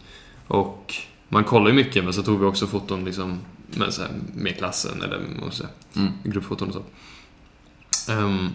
[0.47, 0.93] Och
[1.29, 4.57] man kollar ju mycket, men så tog vi också foton liksom med, så här, med
[4.57, 6.11] klassen eller ska säga, Mm.
[6.23, 8.11] gruppfoton och så.
[8.11, 8.49] Ehm,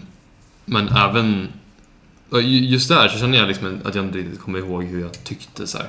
[0.64, 1.48] men även...
[2.42, 5.66] Just där så känner jag liksom att jag inte riktigt kommer ihåg hur jag tyckte
[5.66, 5.88] så här.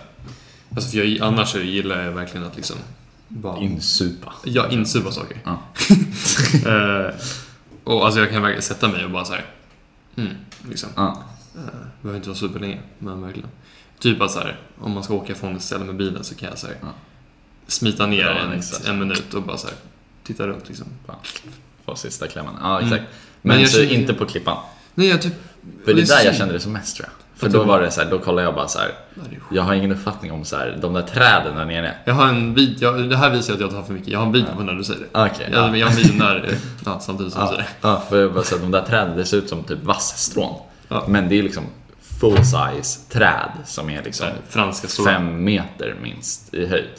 [0.76, 2.76] Alltså för jag, annars så gillar jag verkligen att liksom
[3.28, 3.60] bara...
[3.60, 4.34] Insupa.
[4.46, 5.38] Ja, insupa saker.
[5.44, 5.60] Ja.
[6.66, 7.14] Eh,
[7.84, 9.46] och alltså jag kan verkligen sätta mig och bara så här.
[10.16, 10.34] Mm,
[10.70, 10.90] liksom.
[10.96, 11.24] Ja.
[11.56, 11.62] Uh,
[12.02, 13.50] behöver inte vara superlänge, men verkligen.
[14.04, 16.50] Typ att så här, om man ska åka från ett ställe med bilen så kan
[16.50, 16.88] jag så här, Ja.
[17.68, 18.62] smita ner Ja, en,
[18.94, 19.76] en minut och bara så här,
[20.24, 20.88] titta runt liksom.
[21.86, 22.54] Få sista klämmen.
[22.62, 22.94] Ja, exakt.
[23.00, 23.06] Mm.
[23.42, 24.58] Men, Men så känner- inte på klippan.
[24.96, 25.34] Nej, jag typ...
[25.86, 27.40] För det är där jag kände det som mest tror jag.
[27.40, 28.92] För då du- var det så här, då kollade jag bara så här.
[29.52, 31.96] Jag har ingen uppfattning om så här, de där träden där nere.
[32.06, 34.08] Jag har en video, jag, det här visar att jag tar för mycket.
[34.08, 35.26] Jag har en video på när du säger det.
[35.26, 35.50] Okej.
[35.52, 35.78] Jag, ja.
[35.78, 37.88] jag har en video när, ja, samtidigt som du Ja, säger det.
[37.88, 40.56] ja, för jag bara så här, de där träden, det ser ut som typ vassstrån.
[40.88, 41.06] Ja.
[41.08, 41.64] Men det är liksom
[42.24, 45.12] full size träd som är liksom här, franska stora.
[45.12, 46.90] fem meter minst i höjd.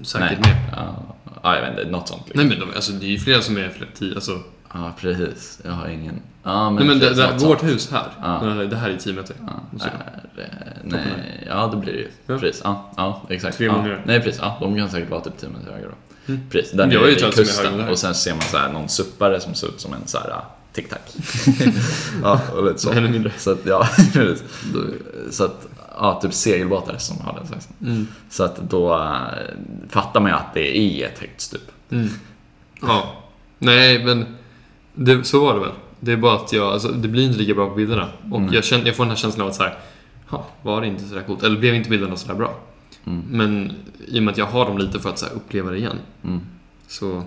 [0.00, 0.56] Säkert mer.
[0.76, 0.94] Ja,
[1.42, 2.22] ja, jag vet inte, något sånt.
[2.26, 2.46] Liksom.
[2.48, 4.40] Nej men de, alltså, det är ju flera som är fler, tio, alltså.
[4.72, 5.60] Ja, precis.
[5.64, 6.20] Jag har ingen...
[6.42, 7.62] Ja, men, Nej men det, det, vårt sånt.
[7.72, 8.38] hus här, Ja.
[8.70, 9.36] det här- är 10 meter.
[9.46, 12.08] Ja, är, nej, ja det blir det ju.
[12.26, 12.38] Ja.
[12.38, 13.56] Precis, ja, ja exakt.
[13.56, 13.86] Tre Ja.
[14.04, 16.32] Nej precis, ja, de kan säkert vara typ 10 meter högre då.
[16.32, 16.48] Mm.
[16.50, 19.66] Precis, där nere vid kusten och sen ser man så här någon suppare som ser
[19.68, 20.28] ut som en så här
[20.76, 20.98] tic-tac.
[22.22, 22.90] ja, och lite så.
[22.92, 23.32] Ännu mindre.
[23.36, 23.88] Så att, ja.
[25.30, 25.66] Så att,
[25.98, 27.72] ja, typ segelbåtar som har den sizen.
[27.82, 28.06] Mm.
[28.30, 29.10] Så att då äh,
[29.88, 31.70] fattar man ju att det är ett högt stup.
[31.90, 32.08] Mm.
[32.82, 33.22] Ja.
[33.58, 34.26] Nej, men
[34.94, 35.70] det, så var det väl.
[36.00, 38.08] Det är bara att jag, alltså, det blir inte lika bra på bilderna.
[38.30, 38.52] Och Mm.
[38.54, 39.78] jag, känner, jag får den här känslan av att så här,
[40.28, 41.42] "Ha, var det inte sådär coolt?
[41.42, 42.54] Eller blev inte bilderna sådär bra?
[43.04, 43.24] Mm.
[43.30, 43.72] Men
[44.08, 45.98] i och med att jag har dem lite för att så här, uppleva det igen,
[46.24, 46.40] Mm.
[46.88, 47.22] så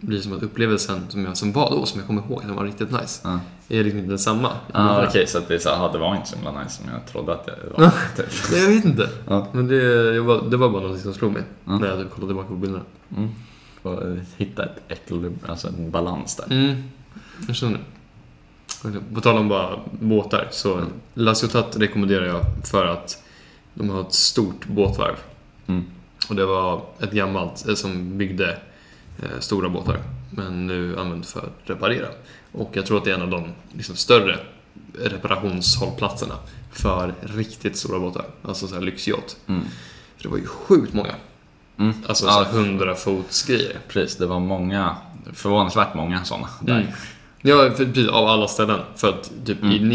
[0.00, 2.64] blir som att upplevelsen som, jag, som var då, som jag kommer ihåg, som var
[2.64, 3.40] riktigt nice, Ja.
[3.68, 4.52] är liksom inte densamma.
[4.72, 6.90] Ah, Okej, så att det, är så, ah, det var inte så himla nice som
[6.92, 7.90] jag trodde att det var.
[8.16, 8.26] typ.
[8.52, 9.08] Nej, jag vet inte.
[9.28, 9.46] Ja.
[9.52, 11.78] Men det, var, det var bara något som slog mig Ja.
[11.78, 12.84] när jag kollade tillbaka på bilderna.
[13.16, 13.30] Mm.
[13.82, 16.44] Och eh, hitta ett ekvilibr, alltså en balans där.
[16.50, 16.82] Mm,
[17.46, 17.72] jag känner
[18.82, 19.14] det.
[19.14, 20.88] På tal om bara båtar, så Mm.
[21.14, 23.22] La Ciotat rekommenderar jag för att
[23.74, 25.14] de har ett stort båtvarv.
[25.66, 25.84] Mm.
[26.28, 28.58] Och det var ett gammalt eh, som byggde
[29.38, 29.98] stora båtar,
[30.30, 32.08] men nu använt för att reparera.
[32.52, 33.44] Och jag tror att det är en av de
[33.76, 34.38] liksom, större
[34.98, 36.34] reparationshållplatserna
[36.72, 39.36] för riktigt stora båtar, alltså så här lyxyacht.
[39.46, 39.62] Mm.
[40.16, 41.14] För det var ju sjukt många.
[41.78, 41.94] Mm.
[42.06, 43.78] Alltså Ja, så här 100 fots grejer.
[43.88, 44.96] Precis, det var många,
[45.32, 46.48] förvånansvärt många sådana.
[46.68, 46.86] Mm.
[47.42, 48.80] Ja, för, av alla ställen.
[48.96, 49.88] För att typ i Mm.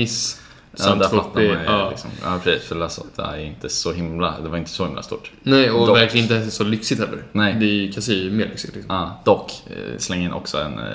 [0.80, 1.90] Nice, Ja, fattar man ju ja.
[1.90, 2.10] liksom.
[2.24, 5.32] Ja, precis, för Lasot är inte så himla, det var inte så himla stort.
[5.44, 5.98] Nej, och Dock.
[5.98, 7.24] verkligen inte så lyxigt heller.
[7.32, 7.54] Nej.
[7.60, 8.96] Det är ju, ju mer lyxigt liksom.
[8.96, 10.86] Ja, dock, eh, släng in också en eh,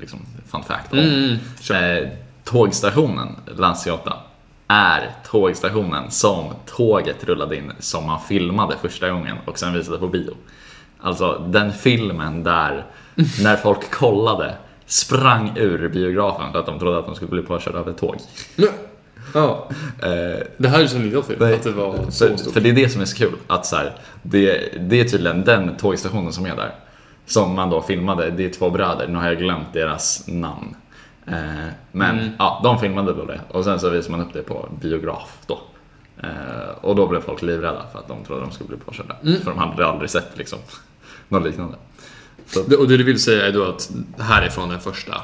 [0.00, 0.18] liksom,
[0.50, 1.38] fun fact om Mm,
[1.70, 2.08] mm, eh,
[2.44, 4.16] tågstationen La Ciotta
[4.68, 10.08] är tågstationen som tåget rullade in som man filmade första gången och sen visade på
[10.08, 10.36] bio.
[11.00, 12.86] Alltså den filmen där
[13.42, 14.54] när folk kollade
[14.86, 18.16] sprang ur biografen för att de trodde att de skulle bli påkörda av ett tåg.
[19.34, 19.68] Ja.
[20.02, 22.52] Eh, Det här kände inte jag till, att det var för, så stort.
[22.52, 25.44] för det är det som är så kul, att så här, det, det är tydligen
[25.44, 26.74] den tågstationen som är där.
[27.26, 30.76] Som man då filmade, det är två bröder, nu har jag glömt deras namn.
[31.26, 31.34] Eh,
[31.92, 32.30] men Mm.
[32.38, 35.60] ja, de filmade då det och sen så visade man upp det på biograf då.
[36.22, 36.28] Eh,
[36.80, 39.16] och då blev folk livrädda för att de trodde de skulle bli påkörda.
[39.22, 39.40] Mm.
[39.40, 40.58] För de hade aldrig sett liksom,
[41.28, 41.74] något liknande.
[42.46, 45.14] Så, Och det du vill säga är då att härifrån den första...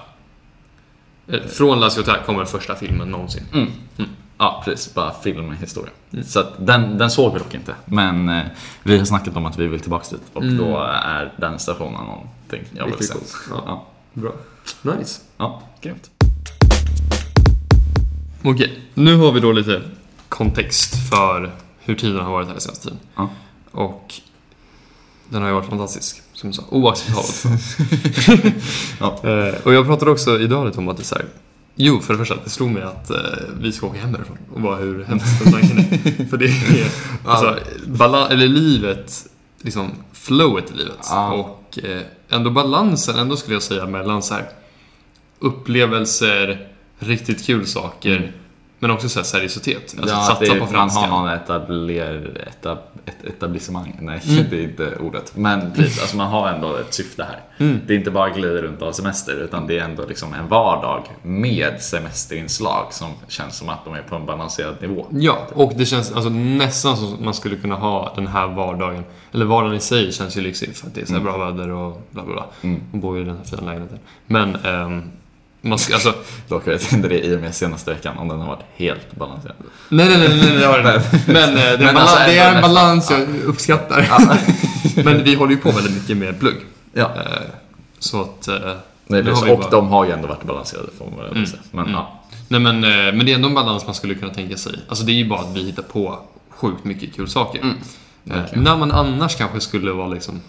[1.28, 3.42] eh, Från La Ciotat kommer den första filmen någonsin.
[3.52, 4.10] mm, mm.
[4.40, 4.94] Ja, precis.
[4.94, 5.90] Bara filmhistoria.
[6.24, 7.74] Så att den, den såg vi dock inte.
[7.84, 8.42] Men eh,
[8.82, 10.56] vi har snackat om att vi vill tillbaka dit och Mm.
[10.56, 13.12] då är den stationen någonting jag vill Riktigt se.
[13.14, 13.34] coolt.
[13.50, 13.62] Ja.
[13.66, 13.86] Ja.
[14.12, 14.32] Bra.
[14.96, 15.20] Nice.
[15.36, 16.10] ja, grymt.
[18.44, 19.82] Okej, nu har vi då lite
[20.28, 22.98] kontext för hur tiden har varit här senaste tiden.
[23.16, 23.28] Ja.
[23.70, 24.14] Och
[25.30, 26.62] den har ju varit fantastisk, som du sa.
[26.70, 27.44] Oacceptabelt.
[29.00, 29.20] Ja.
[29.24, 31.24] Eh, och jag pratade också idag lite om att det är så här,
[31.80, 33.16] Jo, för det första, det slog mig att eh,
[33.60, 34.38] vi ska åka hem härifrån.
[34.54, 36.24] Och bara hur hemskt den tanken är.
[36.30, 36.90] för det är,
[37.24, 39.26] alltså, bala- eller livet,
[39.62, 40.98] liksom flowet i livet.
[41.10, 41.32] Ja.
[41.32, 44.48] Och eh, ändå balansen, ändå skulle jag säga, mellan så här
[45.38, 48.28] upplevelser, riktigt kul saker Mm.
[48.80, 49.94] Men också så här seriositet.
[49.98, 51.00] Alltså ja, satsa det, på man franska.
[51.00, 53.96] har någon etabler, etab, ett etablissemang.
[54.00, 54.44] Nej, Mm.
[54.50, 55.32] det är inte ordet.
[55.36, 57.40] Men precis, alltså man har ändå ett syfte här.
[57.66, 57.80] Mm.
[57.86, 60.48] Det är inte bara glida runt och ha semester, utan det är ändå liksom en
[60.48, 65.06] vardag med semesterinslag som känns som att de är på en balanserad nivå.
[65.10, 69.04] Ja, och det känns alltså, nästan som att man skulle kunna ha den här vardagen.
[69.32, 71.68] Eller vardagen i sig känns ju lyxig för att det är så här bra väder
[71.70, 72.46] och bla bla bla.
[72.62, 72.82] Mm.
[72.92, 73.98] Man bor ju i den här fina lägenheten.
[74.26, 75.02] Men, ehm,
[75.60, 76.14] man ska, alltså,
[76.48, 79.16] Dock vet jag inte det i och med senaste veckan, om den har varit helt
[79.16, 79.54] balanserad.
[79.88, 81.20] nej, nej, nej, nej, det har det inte.
[81.32, 84.08] Men, eh, det, är Men en alltså, det är en balans jag uppskattar.
[85.04, 86.56] Men vi håller ju på väldigt mycket med plugg.
[86.92, 87.10] Ja.
[87.16, 87.22] Eh,
[87.98, 88.48] Så att...
[88.48, 88.54] eh,
[89.06, 89.48] Nej, precis.
[89.50, 91.46] och bara- de har ju ändå varit balanserade får man Mm.
[91.46, 91.60] säga.
[91.70, 91.94] Men Mm.
[91.94, 92.20] ja.
[92.48, 94.72] Nej men, men det är ändå en balans man skulle kunna tänka sig.
[94.88, 96.18] Alltså det är ju bara att vi hittar på
[96.50, 97.60] sjukt mycket kul saker.
[97.60, 97.76] Mm.
[98.52, 100.40] När man annars kanske skulle vara liksom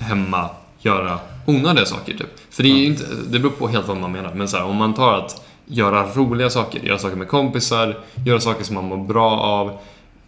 [0.00, 0.50] hemma,
[0.86, 2.40] göra onödiga saker typ.
[2.50, 4.34] För det är ju inte, det beror på helt vad man menar.
[4.34, 8.40] Men så här, om man tar att göra roliga saker, göra saker med kompisar, göra
[8.40, 9.78] saker som man mår bra av.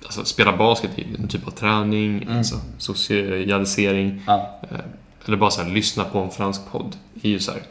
[0.04, 4.22] Alltså spela basket är en typ av träning, alltså socialisering.
[4.26, 4.60] Ja.
[4.70, 4.78] Eh,
[5.26, 6.96] Eller bara så här, lyssna på en fransk podd.
[7.22, 7.62] är ju så här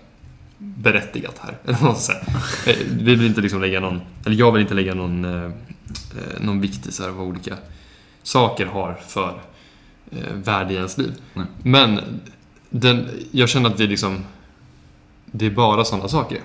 [0.58, 1.58] berättigat här.
[2.68, 6.40] Eh, Vi vill inte liksom lägga någon, eller jag vill inte lägga någon, eh, eh,
[6.42, 7.56] någon vikt i så här vad olika
[8.24, 9.34] saker har för
[10.12, 11.14] eh, värde i ens liv.
[11.34, 11.46] Nej.
[11.64, 12.00] Men
[12.80, 14.24] den, jag känner att det är liksom,
[15.26, 16.42] det är bara sådana saker.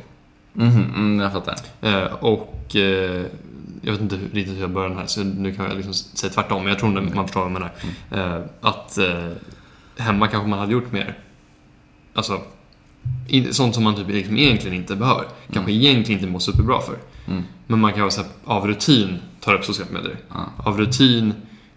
[0.53, 1.57] Mhm, mm, jag fattar.
[1.81, 3.27] Eh, och eh,
[3.83, 6.33] jag vet inte riktigt hur jag börjar den här, så nu kan jag liksom säga
[6.33, 7.73] tvärtom, men jag tror att man förstår vad jag menar.
[8.11, 9.31] Eh, att eh,
[9.97, 11.19] hemma kanske man hade gjort mer,
[12.15, 12.41] alltså,
[13.51, 15.25] sånt som man typ liksom egentligen inte behöver.
[15.53, 16.97] Kanske egentligen inte mår superbra för.
[17.29, 17.43] Mm.
[17.67, 20.17] Men man kan vara så här, av rutin tar upp sociala medier.
[20.57, 21.35] Av rutin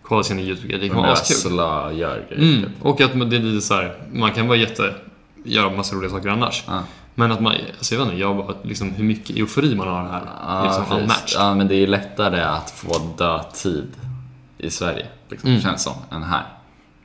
[0.08, 0.82] kolla sina YouTube-grejer.
[0.82, 1.52] Det kan vara askul.
[1.98, 2.58] grejer.
[2.58, 2.70] Mm.
[2.82, 4.96] Och att det är lite så här, man kan vara jätte,
[5.44, 6.64] göra massa roliga saker annars.
[6.68, 6.84] Ja.
[7.16, 10.04] Men att man, alltså jag vet inte, jag bara, liksom hur mycket eufori man har
[10.04, 10.22] här.
[10.48, 11.42] Ja, liksom, unmatched.
[11.42, 13.88] ja, men det är lättare att få dödtid
[14.58, 15.62] i Sverige, liksom, Mm.
[15.62, 16.44] känns som, än här.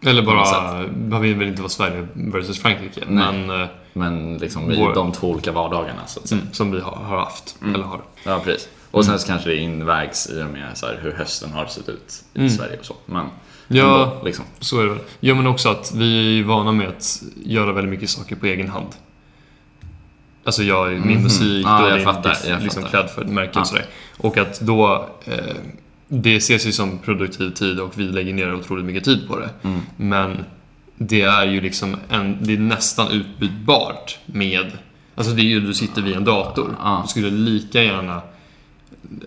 [0.06, 3.00] Eller bara, man vill väl inte vara Sverige versus Frankrike.
[3.08, 3.32] Nej.
[3.46, 6.40] Men, eh, Men liksom i Vår- de två olika vardagarna så att säga.
[6.40, 7.56] mm, som vi har, har haft.
[7.62, 7.74] Mm.
[7.74, 8.00] Eller har.
[8.24, 8.68] Ja, precis.
[8.90, 11.88] Och sen så kanske det invägs i och med så här, hur hösten har sett
[11.88, 12.50] ut i Mm.
[12.50, 12.96] Sverige och så.
[13.06, 13.26] Men
[13.68, 14.44] Ja, ändå, liksom.
[14.60, 14.98] så är det väl.
[15.20, 18.68] Ja, men också att vi är vana med att göra väldigt mycket saker på egen
[18.68, 18.88] hand.
[20.44, 21.22] Alltså jag, min Mhm.
[21.22, 23.06] musik, Ja, då är jag det fattar, jag liksom fattar.
[23.06, 23.60] för ett märke Ja.
[23.60, 23.84] och sådär.
[24.18, 25.54] Och att då, eh,
[26.08, 29.50] det ses ju som produktiv tid och vi lägger ner otroligt mycket tid på det.
[29.62, 29.80] Mm.
[29.96, 30.44] Men
[30.96, 34.72] det är ju liksom en, det är nästan utbytbart med,
[35.14, 36.76] alltså det är ju, du sitter vid en dator.
[36.78, 37.00] Ja.
[37.04, 38.22] Du skulle lika gärna,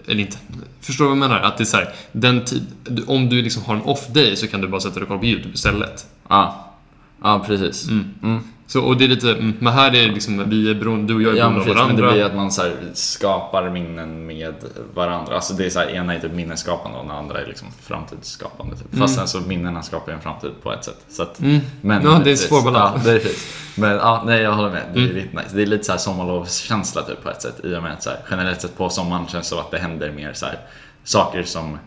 [0.07, 0.37] eller inte,
[0.81, 1.39] förstår du vad jag menar?
[1.41, 2.65] Att det är så här, den tid,
[3.07, 5.19] om du liksom har en off day så kan du bara sätta dig och kolla
[5.19, 6.07] på YouTube istället.
[6.27, 6.73] Ja.
[7.21, 7.87] ja, precis.
[7.87, 8.13] Mm.
[8.23, 8.43] Mm.
[8.67, 11.15] Så, och det är lite, mm, men här är det liksom, vi är beroende, du
[11.15, 12.11] och jag är Ja, beroende av precis, men det varandra.
[12.17, 14.53] blir att man så här, skapar minnen med
[14.93, 15.35] varandra.
[15.35, 18.75] Alltså det är så här, ena är typ minnesskapande och den andra är liksom framtidsskapande.
[18.75, 18.99] Typ.
[18.99, 21.05] Fast sen så minnena skapar ju en framtid på ett sätt.
[21.09, 21.59] Så att, Mm.
[21.81, 22.47] men, Ja, det är precis.
[22.47, 23.01] svår balans.
[23.05, 23.73] Ja, det är precis.
[23.77, 24.83] Men ja, nej, jag håller med.
[24.93, 25.15] Det är Mm.
[25.33, 25.49] nice.
[25.55, 27.59] Det är lite så här sommarlovskänsla typ på ett sätt.
[27.63, 29.77] I och med att så här, generellt sett på sommaren känns det som att det
[29.79, 30.59] händer mer så här,
[31.03, 31.77] saker som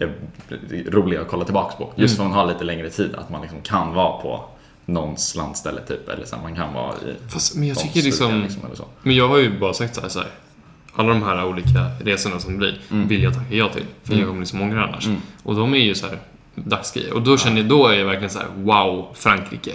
[0.00, 0.10] är
[0.90, 1.92] roliga att kolla tillbaks på.
[1.96, 3.14] Just för att man har lite längre tid.
[3.14, 4.44] Att man liksom kan vara på
[4.88, 6.08] någons landställe typ.
[6.08, 8.84] Eller så man kan vara i Fast, men jag tycker stugan, liksom, eller så.
[9.02, 10.28] men jag har ju bara sagt så här, så här
[10.94, 13.84] alla de här olika resorna som blir, vill jag tacka ja till.
[14.02, 14.20] För Mm.
[14.20, 15.06] jag kommer liksom ångra annars.
[15.06, 15.20] Mm.
[15.42, 16.18] Och de är ju så här
[16.64, 17.12] dagsgrejer.
[17.12, 19.72] Och då känner jag, då är jag verkligen så här: wow, Frankrike.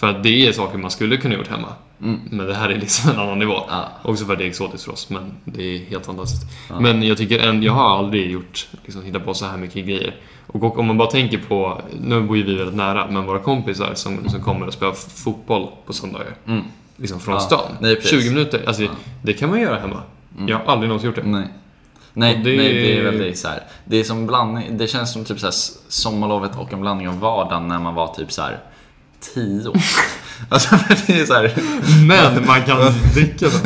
[0.00, 1.68] För att det är saker man skulle kunna gjort hemma.
[2.02, 2.20] Mm.
[2.30, 3.60] Men det här är liksom en annan nivå.
[3.68, 3.88] Ja.
[4.02, 6.42] Också för att det är exotiskt för oss, men det är helt fantastiskt.
[6.68, 6.80] Ja.
[6.80, 10.14] Men jag tycker en, jag har aldrig gjort, liksom hittat på så här mycket grejer.
[10.46, 13.38] Och, och om man bara tänker på, nu bor ju vi väldigt nära, men våra
[13.38, 16.34] kompisar som, som kommer och spelar fotboll på söndagar.
[16.46, 16.62] Mm.
[16.96, 17.40] Liksom från Ja.
[17.40, 17.72] stan.
[17.80, 18.10] Nej, precis.
[18.22, 18.62] 20 minuter.
[18.66, 18.86] Alltså,
[19.22, 20.00] det kan man göra hemma.
[20.36, 20.48] Mm.
[20.48, 21.22] Jag har aldrig någonsin gjort det.
[21.22, 21.48] Nej.
[22.16, 23.62] Nej, det- nej, det är väldigt så här.
[23.84, 25.54] Det är som blandning, det känns som typ så här
[25.88, 28.58] sommarlovet och en blandning av vardagen när man var typ så här
[29.34, 29.72] 10
[30.48, 31.52] Alltså det är så här,
[32.08, 32.78] Men man kan
[33.14, 33.60] dricka dem.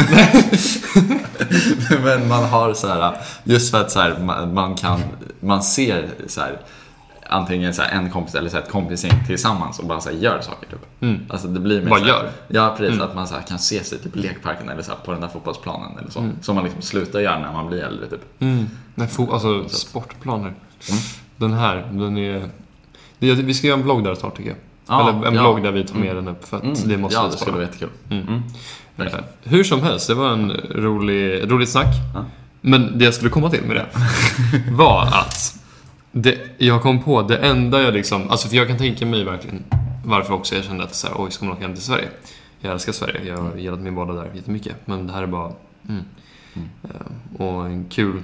[2.04, 5.00] men man har så här, just för att så här, man, man kan,
[5.40, 6.58] man ser så här
[7.28, 10.78] antingen så en kompis eller så ett kompisgäng tillsammans och bara så gör saker typ.
[11.00, 11.20] Mm.
[11.28, 12.30] Alltså det blir mer här, gör.
[12.48, 13.08] Ja precis, Mm.
[13.08, 15.28] att man så kan se sig typ i lekparken eller så här på den där
[15.28, 16.18] fotbollsplanen eller så.
[16.18, 16.36] Mm.
[16.42, 18.20] Som man liksom slutar göra när man blir äldre typ.
[18.38, 18.66] Mm.
[18.94, 20.54] Nej, alltså sportplaner.
[21.36, 22.48] Den här, den är...
[23.18, 24.58] Vi ska göra en blogg där snart tycker jag.
[24.88, 25.40] Ja, Eller en ja.
[25.40, 26.76] blogg där vi tar med den upp för att Mm.
[26.84, 27.88] det måste ja, det skulle vara jättekul.
[28.10, 28.28] Mm.
[28.28, 28.42] Mm.
[28.98, 29.14] Eh.
[29.44, 31.94] Hur som helst, det var en rolig, roligt snack.
[32.14, 32.24] Ja.
[32.60, 33.86] Men det jag skulle komma till med det
[34.72, 35.54] var att
[36.12, 39.64] det, jag kom på det enda jag liksom, alltså för jag kan tänka mig verkligen
[40.04, 42.08] varför också jag kände att så här, oj, ska man åka hem till Sverige?
[42.60, 44.76] Jag älskar Sverige, jag har gillat min vardag där jättemycket.
[44.84, 45.52] Men det här är bara,
[45.88, 46.02] mm.
[46.54, 46.68] Mm.
[46.84, 48.22] Eh, Och en kul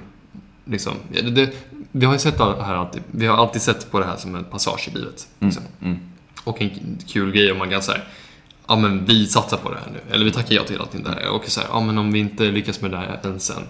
[0.65, 1.49] liksom, det, det,
[1.91, 4.35] vi har ju sett det här alltid, vi har alltid sett på det här som
[4.35, 5.27] en passage i livet.
[5.39, 5.63] Liksom.
[5.81, 5.99] Mm.
[6.43, 8.01] Och en kul grej om man kan säga
[8.67, 10.13] ja men vi satsar på det här nu.
[10.13, 11.29] Eller vi tackar ja till allting det här.
[11.29, 13.63] Och så här, ja men om vi inte lyckas med det här än sen,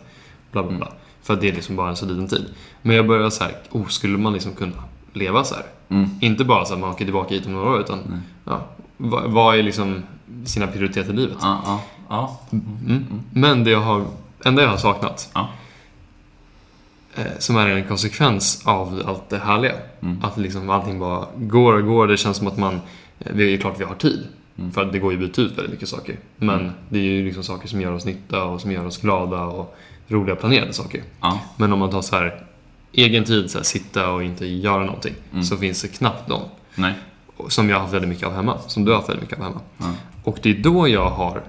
[0.52, 0.92] bla bla bla.
[1.26, 2.46] För att det är liksom bara en så liten tid.
[2.82, 5.66] Men jag börjar så här, oh, skulle man liksom kunna leva så här?
[5.90, 6.10] Mm.
[6.22, 8.62] Inte bara så att man åker tillbaka hit om några år, utan ja,
[8.98, 10.04] vad, vad är liksom
[10.46, 11.38] sina prioriteter i livet?
[11.42, 12.40] Ja, ja, ja.
[12.52, 13.06] Mm.
[13.34, 14.06] Men det jag har,
[14.44, 15.30] enda jag har saknat,
[17.16, 19.74] eh, som är en konsekvens av allt det härliga.
[20.02, 20.24] Mm.
[20.24, 22.08] Att liksom allting bara går och går.
[22.08, 22.82] Det känns som att man,
[23.20, 24.28] eh, det är klart vi har tid.
[24.58, 24.72] Mm.
[24.72, 26.18] För att det går ju att byta ut väldigt mycket saker.
[26.38, 29.44] Men det är ju liksom saker som gör oss nytta och som gör oss glada
[29.44, 29.78] och
[30.08, 31.04] roliga planerade saker.
[31.22, 31.40] Ja.
[31.58, 32.46] Men om man tar så här
[32.92, 35.44] egen tid, så här, sitta och inte göra någonting, Mm.
[35.44, 36.42] så finns det knappt dem.
[36.76, 36.94] Nej.
[37.50, 38.60] Som jag har haft väldigt mycket av hemma.
[38.68, 39.62] Som du har haft väldigt mycket av hemma.
[39.78, 39.86] Ja.
[40.24, 41.44] Och det är då jag har...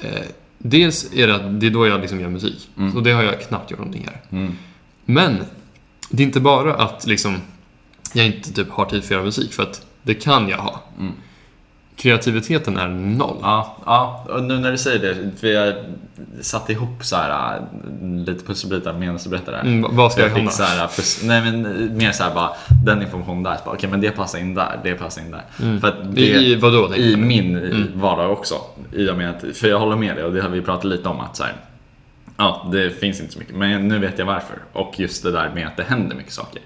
[0.00, 0.10] Eh,
[0.58, 2.68] dels är det att det är då jag liksom gör musik.
[2.78, 2.92] Mm.
[2.92, 4.38] Så det har jag knappt gjort någonting här.
[4.38, 4.58] Mm.
[5.04, 5.44] Men
[6.10, 7.36] det är inte bara att liksom
[8.12, 10.80] jag inte typ har tid för att göra musik, för att det kan jag ha.
[10.98, 11.12] Mm.
[12.02, 13.36] Kreativiteten är noll.
[13.42, 15.74] Ja, ja, och nu när du säger det, för jag
[16.40, 17.62] satte ihop så här äh,
[18.26, 19.62] lite pusselbitar medan du berättade det.
[19.62, 20.50] Mm, vad ska jag jag hamna?
[20.50, 21.62] så här, pus- nej men
[21.96, 22.50] mer så här bara,
[22.84, 25.78] den informationen där, okej men det passar in där, det passar in där.
[25.80, 26.94] För att det, I, vadå?
[26.94, 27.88] i min Mm.
[27.94, 28.54] vardag också.
[28.92, 31.08] I och med att, för jag håller med dig och det har vi pratat lite
[31.08, 31.52] om att så här,
[32.36, 33.56] ja, det finns inte så mycket.
[33.56, 34.56] Men nu vet jag varför.
[34.72, 36.62] Och just det där med att det händer mycket saker.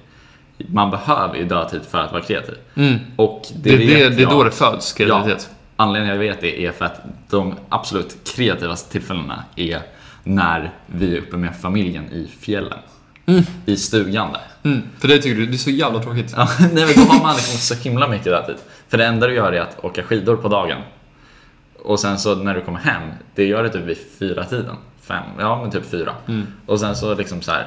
[0.58, 2.54] Man behöver ju dödtid för att vara kreativ.
[2.74, 2.98] Mm.
[3.16, 5.50] Och det, Det, det, det, är då det föds kreativitet.
[5.76, 7.00] Anledningen jag vet det är för att
[7.30, 9.80] de absolut kreativaste tillfällena är
[10.24, 12.78] när vi är uppe med familjen i fjällen.
[13.66, 14.70] I stugan där.
[14.70, 14.82] Mm.
[14.98, 16.34] För det tycker du, det är så jävla tråkigt.
[16.36, 18.56] Ja, nej men då har man liksom så himla mycket där tid.
[18.88, 20.78] För det enda du gör är att åka skidor på dagen.
[21.82, 23.02] Och sen så när du kommer hem,
[23.34, 24.76] det gör du typ vid fyra tiden.
[25.02, 26.12] Fem, ja men typ fyra.
[26.28, 26.46] Mm.
[26.66, 27.66] Och sen så liksom så här.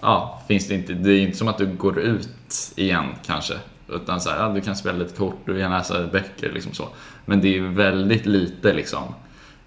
[0.00, 2.28] Ja, finns det inte, det är inte som att du går ut
[2.76, 3.54] igen kanske.
[3.88, 6.88] Utan så här, ja, du kan spela lite kort, du kan läsa böcker liksom så.
[7.24, 9.14] Men det är väldigt lite liksom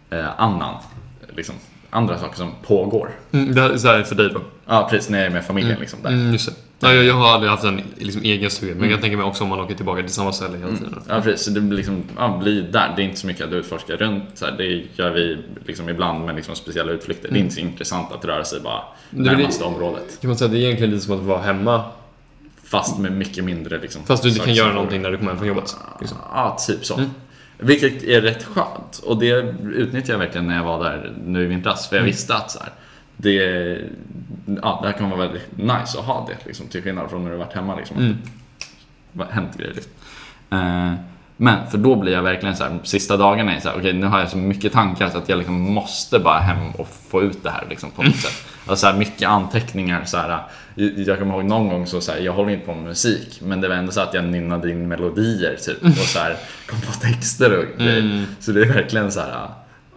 [0.09, 0.75] eh, annan,
[1.35, 1.55] liksom
[1.89, 3.11] andra saker som pågår.
[3.31, 4.41] Mm, det är så här för dig då.
[4.65, 6.09] Ja precis, när jag är med familjen liksom där.
[6.09, 6.37] Mm,
[6.79, 9.25] Ja, jag, jag har aldrig haft en liksom, egen stuga, men jag kan tänka mig
[9.25, 11.01] också om man åker tillbaka till samma ställe hela tiden.
[11.07, 12.93] Ja precis, så det blir, liksom, ja, blir där.
[12.95, 14.23] Det är inte så mycket att utforska runt.
[14.33, 17.29] Så här, det gör vi liksom ibland med liksom speciella utflykter.
[17.31, 18.81] Det är inte så intressant att röra sig bara
[19.13, 19.23] Mm.
[19.25, 20.17] Det närmaste området.
[20.21, 21.83] Kan man säga det är egentligen lite som att vara hemma,
[22.63, 25.37] Fast med mycket mindre liksom, fast du inte kan göra någonting när du kommer hem
[25.37, 25.75] från jobbet.
[25.99, 26.17] Liksom.
[26.33, 26.93] Ja, typ så.
[26.97, 27.09] Mm.
[27.57, 29.01] Vilket är rätt skönt.
[29.03, 31.87] Och det utnyttjade jag verkligen när jag var där nu i vintras.
[31.89, 32.11] För jag Mm.
[32.11, 32.69] visste att så här,
[33.21, 33.33] det,
[34.61, 36.47] ja, det här kommer vara väldigt nice att ha det.
[36.47, 37.75] Liksom, till skillnad från när du varit hemma.
[37.75, 37.97] Liksom.
[37.97, 38.17] Mm.
[39.11, 39.91] vad hänt grejer liksom.
[40.51, 40.93] Eh,
[41.37, 44.07] Men för då blir jag verkligen så här, sista dagarna är så här, okej nu
[44.07, 47.43] har jag så mycket tankar så att jag liksom måste bara hem och få ut
[47.43, 48.45] det här liksom på något sätt.
[48.67, 50.43] Alltså så här, mycket anteckningar så här.
[50.75, 53.61] Jag kommer ihåg någon gång så, så här, jag håller inte på med musik men
[53.61, 56.35] det var ändå så att jag nynnade in melodier typ och så här,
[56.69, 57.99] kom på texter och grejer.
[57.99, 58.25] Mm.
[58.39, 59.47] Så det är verkligen så här.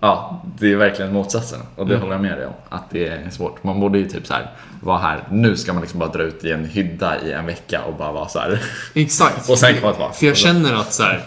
[0.05, 2.00] Ja, det är verkligen motsatsen och det Mm.
[2.03, 2.53] håller jag med dig om.
[2.68, 3.64] Att det är svårt.
[3.64, 4.50] Man borde ju typ så här
[4.80, 5.24] vara här.
[5.30, 8.12] Nu ska man liksom bara dra ut i en hydda i en vecka och bara
[8.12, 8.62] vara så här.
[8.94, 9.50] Exakt.
[9.50, 10.12] Och sen komma tillbaka.
[10.12, 11.22] För jag känner att så här,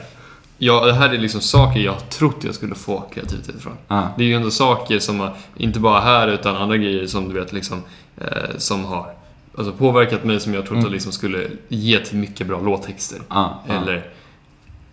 [0.58, 3.74] ja, det här är liksom saker jag trott jag skulle få kreativitet från.
[3.88, 4.10] Ja.
[4.18, 7.54] Det är ju ändå saker som, inte bara här, utan andra grejer som du vet
[7.54, 7.84] liksom,
[8.18, 9.14] eh, som har
[9.58, 13.20] alltså, påverkat mig som jag trott att liksom skulle ge till mycket bra låttexter.
[13.30, 13.74] Ja, ja.
[13.74, 14.10] Eller,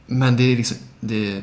[0.07, 1.43] men det är liksom, det är,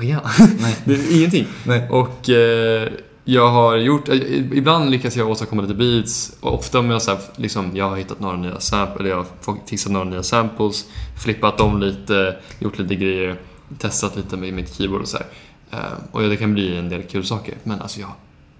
[0.00, 0.20] är
[0.60, 0.76] Nej.
[0.84, 1.46] det är ingenting.
[1.64, 1.88] Nej.
[1.88, 2.88] Och eh,
[3.24, 4.16] jag har gjort, eh,
[4.52, 6.32] ibland lyckas jag åstadkomma lite beats.
[6.40, 9.16] Och ofta om jag, så här, liksom, jag har hittat några nya samples, eller jag
[9.16, 10.84] har fixat några nya samples,
[11.22, 13.36] flippat dem lite, gjort lite grejer,
[13.78, 15.26] testat lite med mitt keyboard och så här.
[15.70, 17.54] Eh, och det kan bli en del kul saker.
[17.64, 18.16] Men alltså jag har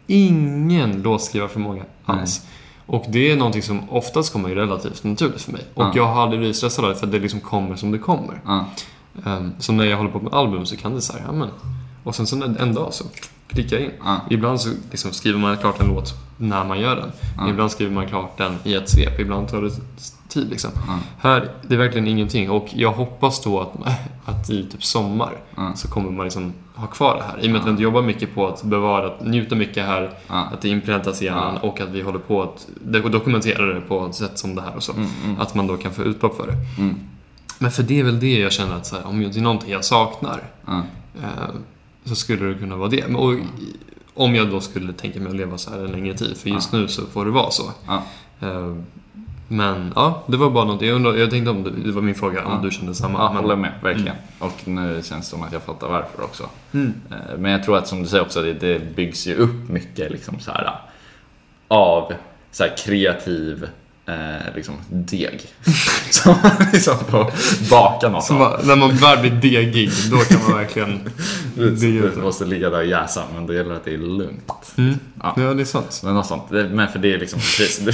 [0.06, 2.42] ingen låtskrivarförmåga alls.
[2.86, 5.64] Och det är någonting som oftast kommer relativt naturligt för mig.
[5.74, 5.92] Och Ja.
[5.94, 8.40] jag har aldrig blivit stressad av det för det liksom kommer som det kommer.
[8.44, 8.66] Ja.
[9.24, 11.48] Um, som när jag håller på med album så kan det så här, ja men.
[12.04, 13.04] Och sen så en, dag så
[13.48, 13.92] klickar jag in.
[14.04, 14.20] Ja.
[14.30, 17.12] Ibland så liksom skriver man klart en låt när man gör den.
[17.38, 17.50] Ja.
[17.50, 19.20] Ibland skriver man klart den i ett svep.
[19.20, 19.70] Ibland tar det
[20.28, 20.70] tid liksom.
[20.86, 20.98] Ja.
[21.18, 22.50] Här, det är verkligen ingenting.
[22.50, 23.72] Och jag hoppas då att,
[24.24, 25.32] att i typ sommar
[25.74, 27.44] så kommer man liksom ha kvar det här.
[27.44, 30.10] I och med att vi jobbar mycket på att bevara, att njuta mycket här.
[30.26, 32.68] Att det inpräntas i hjärnan och att vi håller på att
[33.12, 34.92] dokumentera det på ett sätt som det här och så.
[34.92, 35.40] Mm, mm.
[35.40, 36.82] Att man då kan få utlopp för det.
[36.82, 37.00] Mm.
[37.62, 39.70] Men för det är väl det jag känner att så här, om det är någonting
[39.70, 40.42] jag saknar
[41.22, 41.50] eh,
[42.04, 43.04] så skulle det kunna vara det.
[43.06, 43.38] Men, och, i-
[44.14, 46.72] om jag då skulle tänka mig att leva så här en längre tid, för just
[46.72, 47.62] nu så får det vara så.
[48.40, 48.76] Eh,
[49.48, 50.82] men ja, det var bara något.
[50.82, 53.18] Jag, undrar, jag tänkte om det, det var min fråga, om du kände samma.
[53.18, 54.16] Ja, men, håller med, verkligen.
[54.38, 56.44] Och nu känns det som att jag fattar varför också.
[56.72, 56.94] Mm.
[57.10, 60.10] Eh, Men jag tror att som du säger också, det, det byggs ju upp mycket
[60.12, 60.74] liksom så här
[61.68, 62.12] av
[62.50, 63.68] så här kreativ
[64.10, 65.40] eh, liksom deg.
[66.10, 67.32] Som man liksom får
[67.70, 68.66] baka något Så av.
[68.66, 71.00] när man väl blir degig, då kan man verkligen...
[71.54, 74.72] Det det måste ligga där och jäsa, men det gäller att det är lugnt.
[74.76, 74.98] Mm.
[75.22, 75.34] Ja.
[75.36, 76.00] Ja, det är sant.
[76.04, 76.42] Men något sånt.
[76.50, 77.92] Det, men för det är liksom precis, det,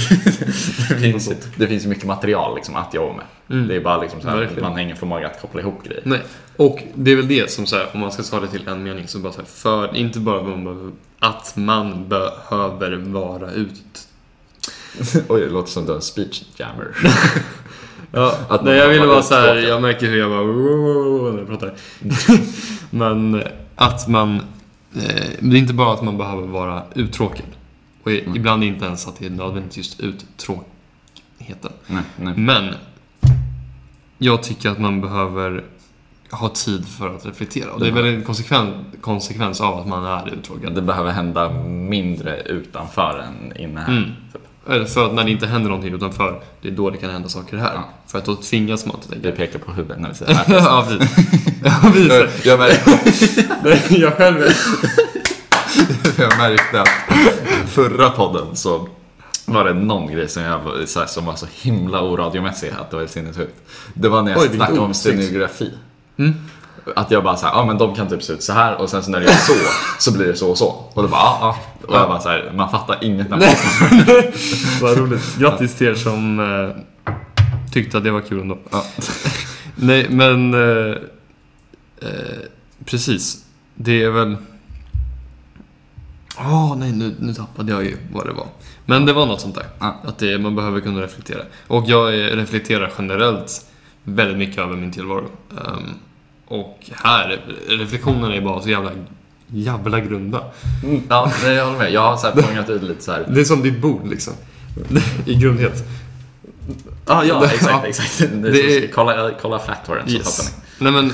[0.95, 3.67] det, finns, det finns mycket material liksom att jobba med.
[3.67, 4.61] Det är bara liksom så här, Mm.
[4.61, 6.01] Man har ingen förmåga att koppla ihop grejer.
[6.05, 6.21] Nej,
[6.57, 8.83] och det är väl det som så här, om man ska ta det till en
[8.83, 14.06] mening, så bara så här, för, inte bara att man behöver vara ut.
[15.29, 16.87] Oj, det låter som du är en speech jammer.
[18.11, 21.37] Ja, Att nej, jag ville har varit så här, jag märker hur jag bara när
[21.39, 21.73] jag pratar.
[22.89, 24.35] Men eh, att man,
[24.95, 27.45] eh, det är inte bara att man behöver vara uttråkad.
[28.03, 31.71] Och i- ibland inte ens att det är nödvändigt just uttråkigheten.
[31.87, 32.33] nej, nej.
[32.37, 32.73] Men
[34.17, 35.63] jag tycker att man behöver
[36.31, 37.71] ha tid för att reflektera.
[37.71, 40.75] Och det är väl en konsekvens, konsekvens av att man är uttråkad.
[40.75, 43.91] Det behöver hända mindre utanför än inne här.
[43.91, 44.03] Mm.
[44.33, 44.41] Typ.
[44.69, 47.29] Eller För att när det inte händer någonting utanför, det är då det kan hända
[47.29, 47.73] saker här.
[47.73, 47.89] Ja.
[48.07, 49.35] För att då tvingas man till Det det.
[49.37, 51.11] pekar på huvudet när vi säger det ja, precis.
[51.63, 52.45] Ja, precis.
[52.45, 54.37] Jag märkte, jag själv
[56.17, 56.89] jag märkte att
[57.67, 58.89] förra podden så
[59.45, 62.91] var det någon grej som, jag, var- så här, som var så himla oradiomässig att
[62.91, 63.55] det var sinnessjukt.
[63.93, 65.71] Det var när jag Oj, snackade om stenografi.
[66.17, 66.33] Mm.
[66.95, 69.03] Att jag bara såhär, ja men de kan typ se ut så här och sen
[69.03, 69.53] så när det är så,
[69.99, 70.67] så blir det så och så.
[70.93, 71.57] Och då bara, ja, ja.
[71.87, 73.47] Och jag bara såhär, man fattar inget när man.
[74.81, 75.37] Vad roligt.
[75.39, 77.13] Grattis till er som eh,
[77.71, 78.57] tyckte att det var kul ändå.
[78.71, 78.85] Ja.
[79.75, 80.53] Nej, men...
[80.53, 80.95] Eh,
[82.01, 82.39] eh,
[82.85, 83.45] precis.
[83.75, 84.37] Det är väl...
[86.39, 88.47] Åh, nej, nu, nu tappade jag ju vad det var.
[88.85, 89.65] Men det var något sånt där.
[89.79, 90.01] Ja.
[90.03, 91.41] Att det, man behöver kunna reflektera.
[91.67, 93.65] Och jag eh, reflekterar generellt
[94.03, 95.29] väldigt mycket över min tillvaro.
[95.51, 95.93] Ehm,
[96.47, 98.91] och här, reflektionerna är bara så jävla,
[99.47, 100.43] jävla grunda.
[100.83, 101.91] Mm, Ja, nej, jag håller med.
[101.93, 103.25] Jag har så här fångat ut lite så här.
[103.29, 104.33] Det är som ditt bord liksom.
[105.25, 105.83] I grundhet.
[107.05, 108.17] Ah, ja, Det- exakt, exakt.
[108.19, 110.37] Det är Det är- Kolla, kolla flat så Yes.
[110.37, 110.51] fattar
[110.85, 110.91] ni.
[110.91, 111.11] Nej men,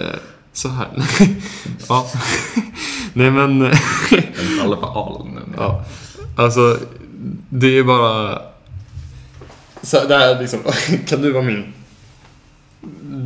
[0.00, 0.14] eh,
[0.52, 0.88] så här.
[1.88, 2.06] ja.
[3.12, 3.62] Nej men,
[4.12, 5.40] En alla på al nu.
[5.56, 5.84] ja.
[6.36, 6.78] Alltså,
[7.48, 8.38] det är bara...
[9.82, 10.60] Så det här är liksom,
[11.08, 11.72] kan du vara min...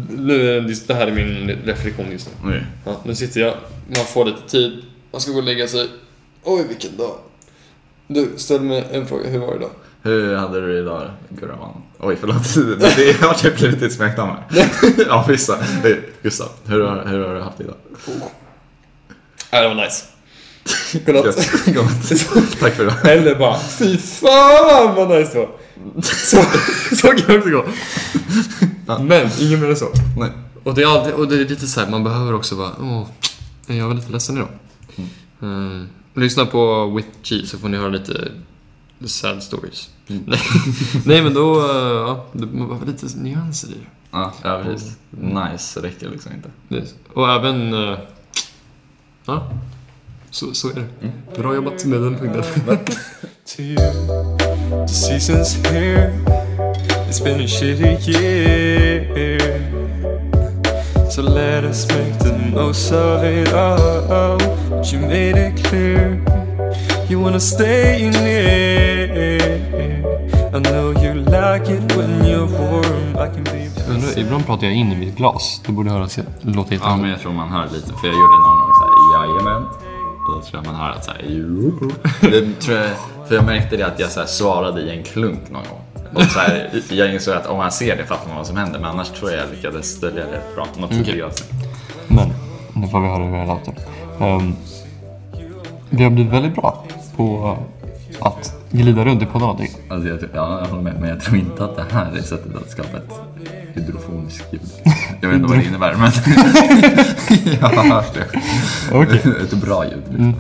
[0.09, 2.51] Nu det, här är min reflektion just nu.
[2.51, 2.67] Oj.
[2.85, 3.55] Ja, nu sitter jag,
[3.97, 5.89] man får lite tid, man ska gå och lägga sig.
[6.45, 7.15] Oj, vilken dag.
[8.07, 9.71] Du, ställ mig en fråga, hur var det idag?
[10.03, 11.83] Hur hade du det idag, Gurraman?
[11.99, 12.55] Oj, förlåt.
[12.97, 14.69] Det har typ blivit ett smeknamn här.
[15.09, 15.57] ja, vissa.
[15.83, 17.77] Hej, Gustav, hur har, hur har du haft det idag?
[19.51, 20.05] Ja, det var nice.
[21.07, 21.51] Godnatt.
[21.67, 22.61] Gott.
[22.61, 23.07] Tack för idag.
[23.07, 25.49] Eller bara, fy fan vad nice det var.
[26.03, 26.45] Så,
[26.97, 27.65] så kan det också gå.
[29.05, 29.89] Men, ingen mer än så.
[30.19, 30.31] Nej.
[30.65, 33.07] Och det är, alltid, och det är lite så här, man behöver också vara, åh,
[33.67, 34.49] jag var lite ledsen idag.
[35.43, 35.89] Mm.
[36.15, 38.33] Lyssna på With G så får ni höra lite
[39.05, 39.91] sad stories.
[40.09, 40.23] Mm.
[40.27, 40.41] Nej,
[41.07, 43.87] Nej men då, eh, ja, det man behöver lite nyanser i det.
[44.11, 44.97] Ja, ja, precis.
[45.11, 46.51] Nice räcker liksom inte.
[46.69, 46.95] det.
[47.13, 47.99] Och även, eh,
[49.25, 49.51] ja,
[50.31, 51.13] så, så är det.
[51.43, 52.45] Bra jobbat med den punkten.
[54.71, 56.13] The season's here.
[57.09, 59.49] It's been a shitty year.
[61.11, 64.39] So let us make the most of it all.
[64.69, 66.21] But you made it clear
[67.09, 69.39] you wanna stay near.
[70.55, 73.17] I know you like it when you're warm.
[73.17, 73.71] I can be.
[73.89, 75.61] Undrar, ibland pratar jag in i mitt glas.
[75.67, 77.93] Det borde höras, låta helt Ja, men jag tror man hör lite.
[77.93, 79.88] För jag gjorde någon gång såhär, jajamän.
[80.29, 81.23] Och då tror jag man hör att såhär.
[82.21, 82.89] Det tror jag,
[83.29, 86.05] för jag märkte det att jag så här svarade i en klunk någon gång.
[86.15, 88.79] Och så här, jag insåg att om man ser det fattar man vad som händer.
[88.79, 90.67] Men annars tror jag jag lyckades dölja det rätt bra.
[90.77, 91.35] Något jag.
[91.35, 91.47] sen.
[92.09, 92.29] Men,
[92.73, 93.75] nu får vi höra hur det låter.
[94.21, 94.55] Ehm,
[95.91, 96.85] vi har blivit väldigt bra
[97.17, 97.57] på
[98.21, 99.71] att glida runt i jag.
[99.89, 101.01] Alltså jag, tror- ja, jag håller med.
[101.01, 103.13] Men jag tror inte att det här är sättet att skapa ett
[103.75, 104.61] hydrofoniskt ljud.
[105.21, 106.11] Jag vet inte vad det innebär, men
[107.61, 108.27] jag har hört det.
[108.93, 109.21] Okej.
[109.43, 110.03] Ett bra ljud.
[110.19, 110.35] Mm.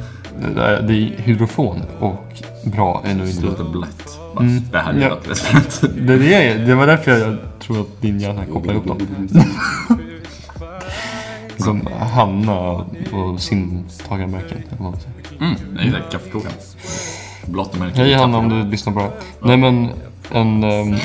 [0.55, 2.25] Det är det är hydrofon och
[2.65, 3.47] bra är nog Det inte...
[3.47, 4.19] låter blött.
[4.41, 4.63] Mm.
[4.73, 5.09] Det här Ja.
[5.09, 5.83] låter rätt blött.
[6.07, 6.19] Det, är
[6.59, 8.99] det, det var därför jag tror att din hjärna kopplar ihop dem.
[11.57, 12.59] Som Hanna
[13.13, 14.59] och simtagarmärken.
[15.41, 16.13] Mm, exakt.
[16.13, 16.55] Kaffekokaren.
[17.49, 17.99] Blått och märkligt.
[17.99, 19.15] Hej Hanna om du lyssnar på det här.
[19.43, 19.91] Nej men,
[20.33, 20.65] en...
[20.65, 20.97] ehm,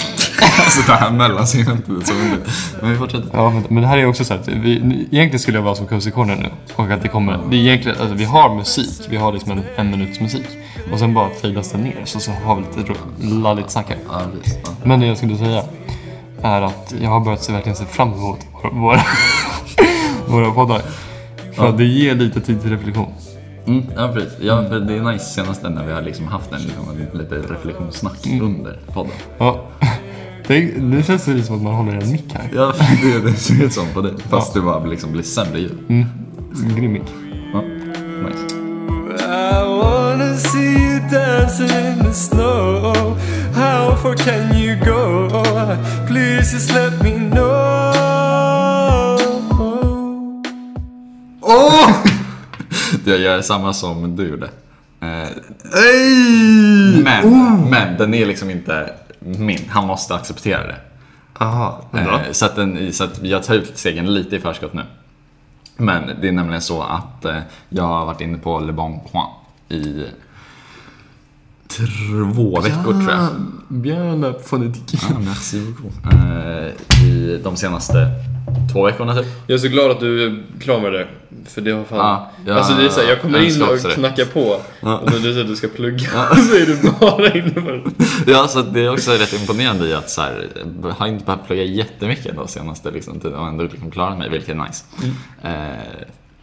[0.65, 2.49] Alltså det här mellansegmentet som underligt.
[2.81, 3.29] Men vi fortsätter.
[3.33, 4.71] Ja, men, men det här är också så att vi,
[5.11, 6.49] egentligen skulle jag vara som Corner nu.
[6.75, 9.63] Och att det kommer, det är egentligen, alltså vi har musik, vi har liksom en,
[9.75, 10.47] en minuts musik.
[10.91, 13.97] Och sen bara fejdas den ner, så, så har vi lite lalligt snack här.
[14.09, 14.59] Ja, visst.
[14.63, 14.69] Ja.
[14.83, 15.63] Men det jag skulle säga
[16.41, 18.39] är att jag har börjat se, verkligen se fram emot
[18.71, 19.01] våra,
[20.27, 20.81] våra, poddar.
[21.53, 23.13] För att det ger lite tid till reflektion.
[23.67, 24.33] Mm, ja, precis.
[24.41, 27.35] Ja, för det är nice senaste när vi har liksom haft en, liksom, en lite
[27.35, 29.13] reflektionssnack under podden.
[29.37, 29.65] Ja.
[30.47, 32.49] Det, nu känns det som att man håller en mick här.
[32.55, 34.13] Ja, det, det ser ut som på dig.
[34.29, 35.77] Fast det bara liksom blir sämre ljud.
[35.89, 36.05] Mm.
[36.75, 37.03] Grimmig.
[37.53, 38.55] Ja, nice.
[39.25, 43.17] I wanna see you dancing in the snow.
[43.55, 45.29] How far can you go?
[46.07, 47.93] Please just let me know.
[51.41, 52.12] Åh!
[53.05, 54.49] Jag gör samma som du gjorde.
[55.03, 55.29] Eh,
[57.03, 59.69] men, men den är liksom inte min.
[59.69, 60.77] Han måste acceptera det.
[61.33, 61.83] Aha.
[61.93, 64.83] Eh, så, att den, så att jag tar ut segern lite i förskott nu.
[65.77, 67.39] Men det är nämligen så att eh,
[67.69, 69.25] jag har varit inne på Le Bon Coin
[69.69, 70.05] i
[71.67, 73.29] två veckor tror jag.
[73.67, 75.07] Bien la phonétique.
[75.15, 75.93] Ah, merci beaucoup.
[77.03, 78.07] I de senaste
[78.73, 79.25] två veckorna typ.
[79.47, 81.07] Jag är så glad att du är klar med det.
[81.45, 81.97] För det har fan...
[81.97, 84.59] Ja, jag alltså det är så här, jag kommer in önskar och knackar på.
[84.81, 84.97] Ja.
[84.97, 85.99] Och när du säger att du ska plugga
[86.35, 88.31] så är du bara inne på det.
[88.31, 90.47] Ja, så det är också rätt imponerande i att så här,
[90.83, 94.29] jag har inte behövt plugga jättemycket de senaste liksom, tiden och ändå liksom klarat mig,
[94.29, 94.85] vilket är nice.
[95.43, 95.51] Eh,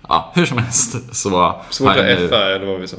[0.09, 1.61] ja, hur som helst så...
[1.71, 2.97] Svårt att jag nu- FA eller vad vi sa.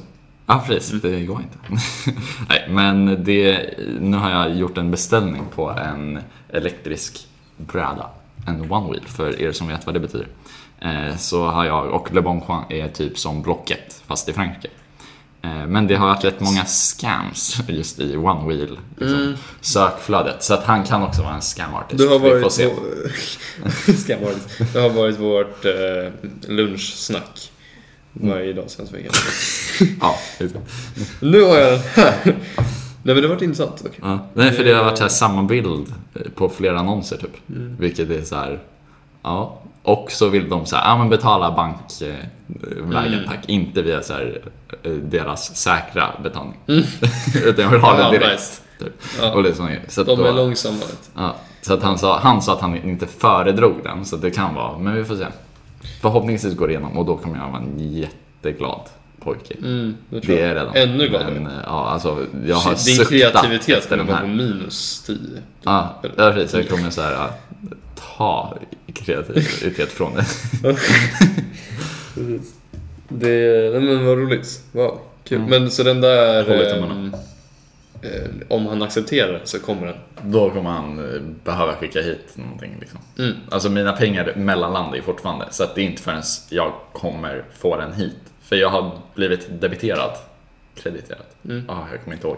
[0.47, 1.01] Ja, precis.
[1.01, 1.83] Det går inte.
[2.49, 7.27] Nej, men det, nu har jag gjort en beställning på en elektrisk
[7.57, 8.05] bräda.
[8.47, 10.27] En one wheel, för er som vet vad det betyder.
[10.81, 14.67] Eh, så har jag, och Le Bon Coin är typ som Blocket, fast i Frankrike.
[15.41, 20.43] Eh, men det har varit rätt många scams just i one wheel liksom, sökflödet.
[20.43, 21.97] Så att han kan också vara en scam artist.
[21.97, 22.65] Du har Vi varit, se.
[22.67, 23.11] vår...
[24.07, 24.33] Jag vara
[24.73, 24.79] det?
[24.79, 27.51] har varit vårt eh, lunchsnack
[28.13, 29.11] varje dag sen veckan.
[30.01, 30.17] Ja.
[31.19, 32.35] Nu har jag den här.
[33.03, 33.83] Nej men det har varit intressant.
[33.83, 33.99] dock.
[34.01, 37.49] Ja, nej, för det har varit så här samma bild eh, på flera annonser typ.
[37.49, 37.75] Mm.
[37.79, 38.59] Vilket är så här,
[39.21, 39.57] ja.
[39.83, 42.25] Och så vill de så här, ja men betala bankvägen
[42.87, 43.25] Mm.
[43.27, 44.41] tack, inte via så här,
[44.83, 46.57] eh, deras säkra betalning.
[47.45, 48.13] Utan jag vill ha det Mm.
[48.13, 48.31] Ja, direkt.
[48.31, 48.61] nice.
[48.79, 49.01] Typ.
[49.21, 49.33] Ja.
[49.33, 49.53] Och det är
[49.87, 50.77] så, De då, är långsamma.
[51.15, 54.55] ja, så att han sa, han sa att han inte föredrog den, så det kan
[54.55, 55.25] vara, men vi får se.
[56.01, 58.81] Förhoppningsvis går det igenom och då kommer jag vara jätteglad
[59.23, 59.53] pojke.
[59.53, 60.75] Mm, det Det är redan.
[60.75, 61.39] Ännu gladare.
[61.39, 65.17] Men, ja, alltså, jag har Din kreativitet efter kommer vara på minus 10.
[65.63, 66.53] Ja, ja, precis.
[66.53, 67.51] Jag kommer så här att
[68.17, 68.57] ta
[68.93, 70.25] kreativitet från det.
[72.15, 72.53] Precis.
[73.09, 74.63] Det, nej men vad roligt.
[74.71, 75.37] Wow, kul.
[75.37, 75.49] Mm.
[75.49, 76.49] Men så den där...
[76.49, 76.83] Eh,
[78.01, 79.95] eh, om han accepterar så kommer den.
[80.31, 82.77] Då kommer han eh, behöva skicka hit någonting.
[82.79, 82.99] Liksom.
[83.17, 83.35] Mm.
[83.49, 85.47] Alltså mina pengar mellanlandar ju fortfarande.
[85.51, 88.30] Så att det är inte förrän jag kommer få den hit.
[88.51, 90.11] För jag har blivit debiterad.
[90.75, 91.21] Krediterad.
[91.45, 91.65] Mm.
[91.67, 92.37] Ja, jag kommer inte ihåg.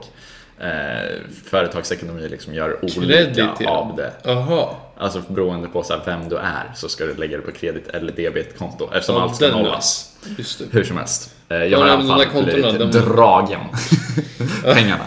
[0.59, 4.13] Eh, företagsekonomi liksom gör olika av det.
[4.23, 4.69] Jaha.
[4.97, 7.87] Alltså beroende på så här, vem du är så ska du lägga det på kredit
[7.87, 8.89] eller debitkonto.
[8.93, 10.15] Eftersom Ja, allt ska nollas.
[10.37, 10.65] Just det.
[10.71, 11.35] Hur som helst.
[11.49, 13.59] Eh, Jag Ja, har i alla fall blivit de- dragen
[14.63, 15.03] pengarna.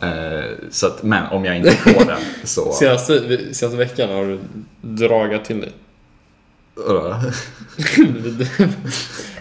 [0.00, 2.72] Eh, Så att, men om jag inte får den så...
[2.78, 4.38] Senaste, senaste veckan har du
[4.80, 5.72] dragat till dig.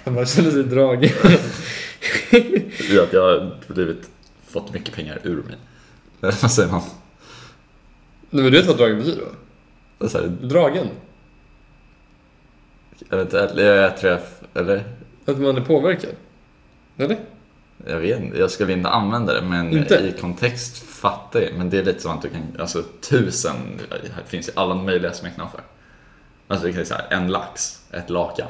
[0.07, 1.11] Han bara känner sig dragen.
[2.89, 4.09] I att jag har blivit,
[4.47, 5.55] fått mycket pengar ur mig.
[6.19, 6.81] Vad säger man?
[8.29, 9.21] Nej men du vet vad dragen betyder
[9.99, 10.09] va?
[10.09, 10.87] Så här, Dragen.
[13.09, 14.21] jag, vet, inte, jag, jag tror jag...
[14.63, 14.83] Eller?
[15.25, 16.09] Att man är påverkad.
[16.97, 17.19] Eller?
[17.85, 19.95] Jag vet inte, jag skulle inte använda det men Inte?
[19.95, 21.53] i kontext fattar jag.
[21.53, 23.55] Men det är lite som att du kan, alltså tusen,
[23.89, 25.61] det finns ju alla möjliga smeknamn för.
[26.47, 28.47] Alltså du kan säga en lax, ett lakan.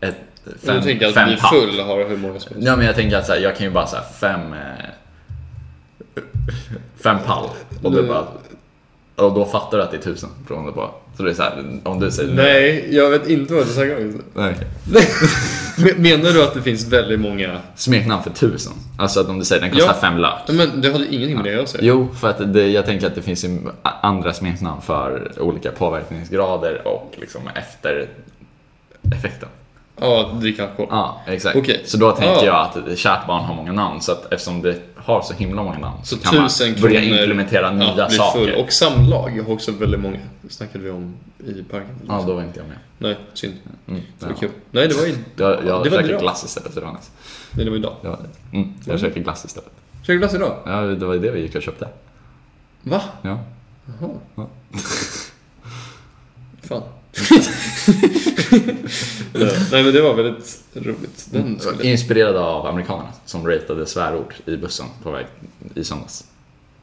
[0.00, 0.16] Ett,
[0.64, 1.50] Fem, du tänker att fem bli papp.
[1.54, 2.66] full har hur många som helst.
[2.68, 4.58] Ja men jag tänker att så här, jag kan ju bara säga fem eh,
[7.02, 7.48] Fem pall
[7.82, 8.24] och, det Nu- bara,
[9.16, 11.64] och då fattar du att det är tusen beroende på Så det är så här,
[11.84, 14.22] om du säger Nej, jag vet inte vad du snackar om.
[15.96, 17.60] Menar du att det finns väldigt många...
[17.74, 20.00] Smeknamn för tusen Alltså att om du säger den kostar Ja.
[20.00, 21.84] fem Ja, Men det hade ingenting med det att säga.
[21.84, 23.44] Jo, för att det, jag tänker att det finns
[23.82, 28.08] andra smeknamn för olika påverkningsgrader och liksom efter
[29.16, 29.48] effekten.
[30.00, 30.86] Ja, dricka alkohol.
[30.90, 31.56] Ja, exakt.
[31.56, 31.82] Okej.
[31.84, 32.70] Så då tänker Ja.
[32.74, 35.78] jag att kärt barn har många namn, så att eftersom det har så himla många
[35.78, 36.50] namn så, Så kan man
[36.82, 38.62] börja implementera nya bli saker.
[38.64, 40.18] Och samlag har också väldigt många.
[40.42, 41.96] Det snackade vi om i parken.
[42.08, 42.76] Ja, då var inte jag med.
[42.98, 43.54] Nej, synd.
[43.88, 44.38] Mm, Det var ja.
[44.40, 44.50] kul.
[44.70, 45.16] Nej, det var ju...
[45.36, 47.10] Jag, jag Det var käkade glass istället, var nice.
[47.52, 47.94] Nej, det var idag.
[48.02, 48.18] Var,
[48.52, 49.70] mm, jag käkade glass istället.
[50.00, 50.56] Käkade du glass idag?
[50.64, 51.88] Ja, det var ju det vi gick och köpte.
[52.82, 53.02] Va?
[53.22, 53.38] Ja.
[54.00, 54.10] Jaha.
[54.34, 54.46] Ja.
[56.62, 56.82] Fan.
[57.12, 57.40] Ja,
[59.72, 61.26] Nej, men det var väldigt roligt.
[61.30, 61.82] Den skulle...
[61.84, 65.26] Inspirerad av amerikanerna som ratade svärord i bussen på väg
[65.74, 66.24] i söndags.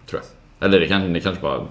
[0.10, 0.22] Tror
[0.60, 0.68] jag.
[0.68, 1.68] Eller det kanske, det kanske bara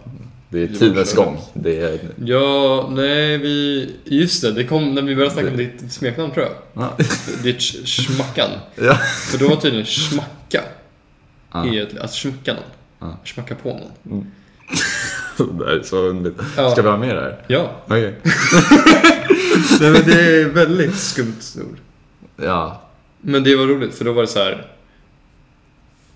[0.48, 1.38] Det är tidens gång.
[1.54, 1.98] Det är...
[2.24, 3.90] Ja, nej, vi...
[4.04, 6.54] Just det, det kom när vi började snacka om ditt smeknamn tror jag.
[6.84, 6.96] Ja.
[7.42, 8.50] Ditt sch- schmackan.
[8.74, 8.94] ja.
[9.30, 10.62] För då var tydligen schmacka.
[11.52, 11.66] Ja.
[11.66, 12.62] Är ett, alltså schmacka någon.
[12.98, 13.18] Ja.
[13.24, 13.68] Schmacka på
[14.02, 14.26] någon.
[14.62, 14.76] Det
[15.66, 16.40] är så underligt.
[16.56, 16.70] Ja.
[16.70, 17.44] Ska vi ha med det här?
[17.46, 17.70] Ja.
[17.84, 18.14] Okej.
[19.80, 21.78] Nej men det är väldigt skumt ord.
[22.36, 22.82] Ja.
[23.20, 24.66] Men det var roligt för då var det så här.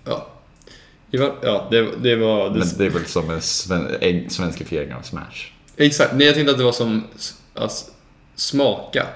[0.05, 0.27] Ja.
[1.11, 2.49] Ja, det, det var...
[2.49, 3.87] Det, Men det är väl som en sven...
[4.01, 5.51] en svenskifiering av Smash.
[5.77, 7.03] Exakt, nej jag tänkte att det var som
[7.55, 7.85] alltså,
[8.35, 9.07] smaka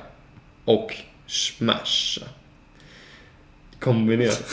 [0.65, 0.95] och
[1.27, 2.21] smasha.
[3.79, 4.43] Kombinerat.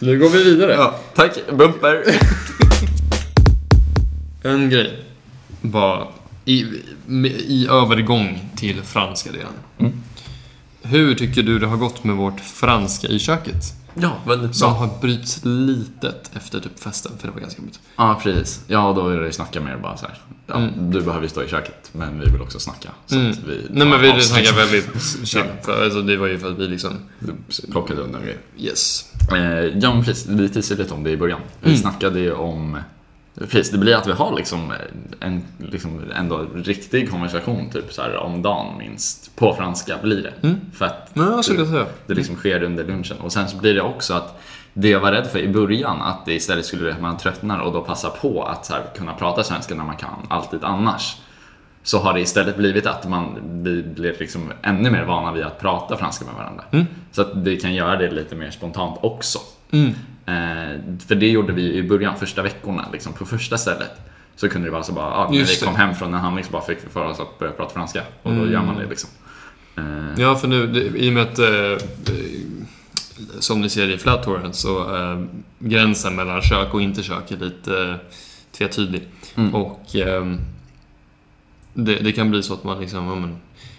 [0.00, 0.72] Nu går vi vidare.
[0.72, 1.38] Ja, tack.
[1.52, 2.04] Bumper.
[4.42, 5.04] En grej
[5.60, 6.08] var
[6.44, 6.64] i,
[7.48, 9.52] i övergång till franska delen.
[9.78, 9.92] Mm.
[10.82, 13.62] Hur tycker du det har gått med vårt franska i köket?
[13.94, 17.80] Ja, väldigt Som har bryts litet efter typ festen, för det var ganska jobbigt.
[17.96, 18.60] Ja, precis.
[18.66, 20.18] Ja, då är det snacka mer bara så här.
[20.46, 20.90] Ja, Mm.
[20.90, 22.88] Du behöver ju stå i köket, men vi vill också snacka.
[23.06, 23.30] Så Mm.
[23.30, 24.70] att vi Nej men vi snackade avstånd.
[24.70, 25.42] väldigt chill.
[25.68, 26.92] Alltså, det var ju för att vi liksom...
[27.70, 28.38] Plockade undan grejer.
[28.58, 29.12] Yes.
[29.32, 29.38] Eh,
[29.78, 30.26] ja, men precis.
[30.26, 31.40] Vi teasade lite om det i början.
[31.60, 31.80] Vi Mm.
[31.80, 32.78] snackade ju om...
[33.40, 34.72] Precis, det blir att vi har liksom
[35.20, 39.36] en liksom ändå riktig konversation typ så här om dagen minst.
[39.36, 40.48] På franska blir det.
[40.48, 40.60] Mm.
[40.74, 41.86] För att Ja, skulle säga.
[42.06, 43.16] det liksom sker under lunchen.
[43.20, 46.26] Och sen så blir det också att det jag var rädd för i början, att
[46.26, 49.84] det istället skulle man tröttnar och då passa på att här, kunna prata svenska när
[49.84, 51.16] man kan, alltid annars.
[51.82, 55.60] Så har det istället blivit att man, vi blir liksom ännu mer vana vid att
[55.60, 56.64] prata franska med varandra.
[56.70, 56.86] Mm.
[57.12, 59.38] Så att det kan göra det lite mer spontant också.
[59.72, 59.94] Mm.
[60.30, 63.90] Eh, för det gjorde vi i början, första veckorna, liksom på första stället.
[64.36, 66.44] Så kunde det vara så bara, ah, när Just vi kom hem från en handling
[66.44, 68.02] så bara fick vi för oss att börja prata franska.
[68.22, 68.52] Och då Mm.
[68.52, 69.10] gör man det liksom.
[69.76, 71.78] Eh, Ja, för nu, det, i och med att eh, eh,
[73.38, 75.20] som ni ser i Flattouren så eh,
[75.58, 77.94] gränsen mellan kök och inte kök är lite eh,
[78.52, 79.02] tvetydig.
[79.36, 79.54] Mm.
[79.54, 80.38] Och ehm,
[81.74, 83.36] det, det kan bli så att man liksom, ja, men,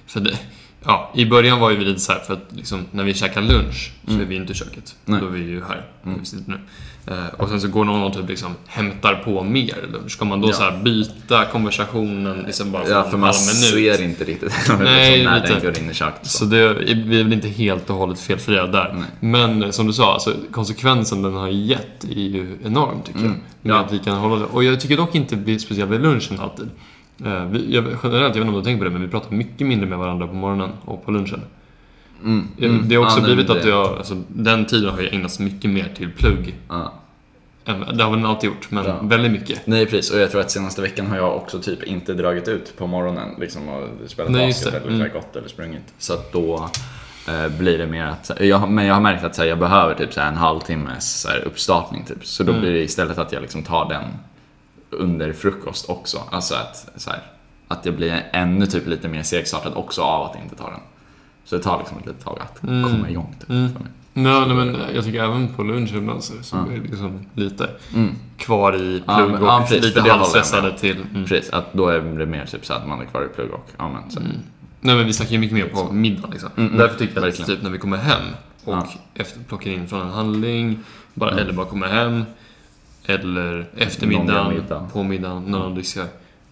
[0.08, 0.39] för det,
[0.86, 3.42] ja, i början var ju vi lite så här för att liksom, när vi käkar
[3.42, 4.22] lunch så Mm.
[4.22, 4.96] är vi inte i köket.
[5.06, 5.20] Nej.
[5.22, 6.20] Då är vi ju här, Mm.
[6.20, 6.60] vi sitter nu.
[7.08, 10.12] Eh, och sen så går någon och typ liksom hämtar på mer lunch.
[10.12, 10.54] Ska man då Ja.
[10.54, 15.42] så här byta konversationen liksom bara Ja, för man ser inte riktigt Nej, liksom, när
[15.42, 15.54] lite.
[15.54, 16.26] den går in i köket.
[16.28, 16.38] Så.
[16.38, 18.94] Så det, vi är väl inte helt och hållet felfria där.
[18.94, 19.04] Nej.
[19.32, 23.32] Men eh, som du sa, alltså, konsekvensen den har gett är ju enorm tycker Mm,
[23.32, 23.68] jag.
[23.70, 23.80] Med ja.
[23.86, 24.46] att vi kan hålla det.
[24.46, 26.70] Och jag tycker dock inte, speciellt vid lunchen alltid.
[27.26, 29.36] Eh, vi, jag, generellt, jag vet inte om du tänkt på det, men vi pratar
[29.36, 31.41] mycket mindre med varandra på morgonen och på lunchen.
[32.24, 32.84] Mm, mm.
[32.88, 35.69] Det har också nej, blivit men att jag, alltså, den tiden har ju ägnats mycket
[35.72, 36.55] mer till plugg.
[37.65, 38.95] Än- Det har den alltid gjort, men Ja.
[39.01, 39.67] väldigt mycket.
[39.67, 42.78] Nej precis, och jag tror att senaste veckan har jag också typ inte dragit ut
[42.78, 45.09] på morgonen liksom, och spelat Nej, basket eller Mm.
[45.13, 45.93] gått eller sprungit.
[45.97, 46.69] Så att då
[47.28, 49.93] eh, blir det mer att, jag, men jag har märkt att så här, jag behöver
[49.95, 52.26] typ så här, en halvtimmes så här, uppstartning typ.
[52.26, 52.61] Så då Mm.
[52.61, 54.03] blir det istället att jag liksom tar den
[54.92, 56.20] under frukost också.
[56.32, 57.20] Alltså att, så här,
[57.68, 60.80] att jag blir ännu typ lite mer segstartad också av att inte ta den.
[61.46, 62.84] Så det tar liksom ett litet tag att Mm.
[62.92, 63.74] komma igång typ, Mm.
[63.74, 63.92] för mig.
[64.14, 66.74] Nej, nej, men jag tycker även på lunchen ibland så, så Ja.
[66.74, 68.16] är det liksom lite Mm.
[68.38, 71.02] kvar i Ja, plugg men- och ja, precis, lite halvstressade till.
[71.14, 71.26] Mm.
[71.26, 73.70] Precis, att då är det mer typ så att man är kvar i plugg och
[73.78, 74.20] ja, men, så.
[74.20, 74.32] Mm.
[74.82, 76.50] Nej men vi snackar ju mycket mer på middag liksom.
[76.58, 76.80] Mm, mm.
[76.80, 77.48] Därför tycker jag att Verkligen.
[77.50, 78.22] typ när vi kommer hem
[78.66, 78.88] och Ja.
[79.16, 80.80] efter, plockar in från en handling,
[81.14, 82.24] bara, eller bara kommer hem,
[83.14, 84.89] eller eftermiddagen, middag.
[84.93, 86.07] på middagen, när någon diskar.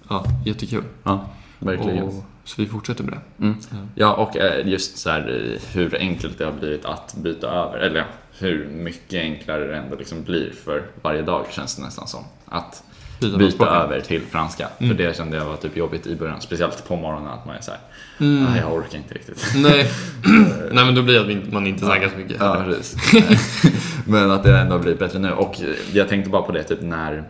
[0.10, 0.84] Ja, jättekul.
[1.03, 1.26] Ja,
[1.60, 2.03] verkligen.
[2.03, 3.43] Och, så vi fortsätter med det.
[3.45, 3.57] Mm.
[3.95, 4.14] Ja.
[4.14, 7.78] Och eh, just så här eh, hur enkelt det har blivit att byta över.
[7.78, 8.05] Eller
[8.39, 12.24] hur mycket enklare det ändå liksom blir för varje dag känns det nästan som.
[12.45, 12.84] Att
[13.20, 14.67] Byta byta över till franska.
[14.80, 14.97] Mm.
[14.97, 16.41] För det kände jag var typ jobbigt i början.
[16.41, 17.80] Speciellt på morgonen att man är såhär,
[18.20, 18.43] Mm.
[18.43, 19.51] nej jag orkar inte riktigt.
[19.55, 19.91] Nej.
[20.72, 22.38] Nej men då blir det att inte- man inte snackar så mycket.
[22.39, 22.95] Ja, precis.
[24.07, 25.32] Men att det ändå blivit bättre nu.
[25.32, 25.55] Och
[25.93, 27.24] jag tänkte bara på det typ när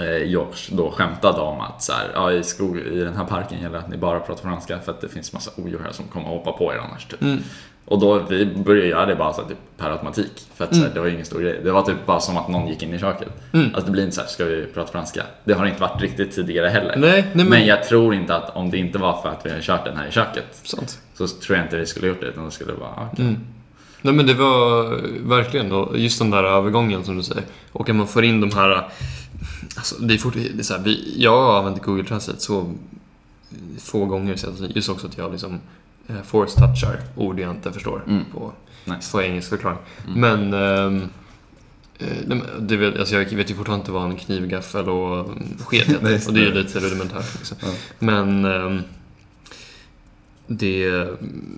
[0.00, 3.58] eh, Josh då skämtade om att så här, ja, i, skog, i den här parken
[3.60, 6.04] gäller det att ni bara pratar franska för att det finns massa odjur här som
[6.08, 7.04] kommer att hoppa på er annars.
[7.06, 7.22] Typ.
[7.22, 7.42] Mm.
[7.84, 10.48] Och då vi började göra det bara så här, typ, per automatik.
[10.54, 10.94] För att så här, Mm.
[10.94, 11.60] det var ingen stor grej.
[11.64, 13.28] Det var typ bara som att någon gick in i köket.
[13.52, 13.66] Mm.
[13.66, 15.22] Alltså det blir inte så här, ska vi prata franska?
[15.44, 16.96] Det har inte varit riktigt tidigare heller.
[16.96, 17.48] Nej, nej men...
[17.48, 17.66] men...
[17.66, 20.06] jag tror inte att om det inte var för att vi har kört den här
[20.06, 20.98] i köket Sant.
[21.14, 23.24] så tror jag inte vi skulle gjort det utan det skulle vara ah, okej.
[23.24, 23.40] Mm.
[24.02, 24.84] Nej men det var
[25.28, 27.44] verkligen då, just den där övergången som du säger.
[27.72, 28.88] Och att man får in de här...
[29.76, 32.74] Alltså, det är fort, det är så här, vi, jag har använt Google Translate så
[33.78, 34.36] få gånger
[34.74, 35.60] just också att jag liksom
[36.08, 38.24] eh, force touchar ord jag inte förstår Mm.
[38.34, 38.52] på
[38.84, 39.22] Nice.
[39.26, 39.78] engelsk förklaring.
[40.06, 40.20] Mm.
[40.20, 41.02] Men ehm,
[41.98, 45.28] eh, det vet, alltså jag vet ju fortfarande inte vad en knivgaffel och
[45.66, 46.20] sked heter.
[46.28, 47.34] Och det är ju lite rudimentärt.
[47.38, 47.56] Liksom.
[47.62, 47.68] Ja.
[47.98, 48.82] Men ehm,
[50.46, 51.06] det,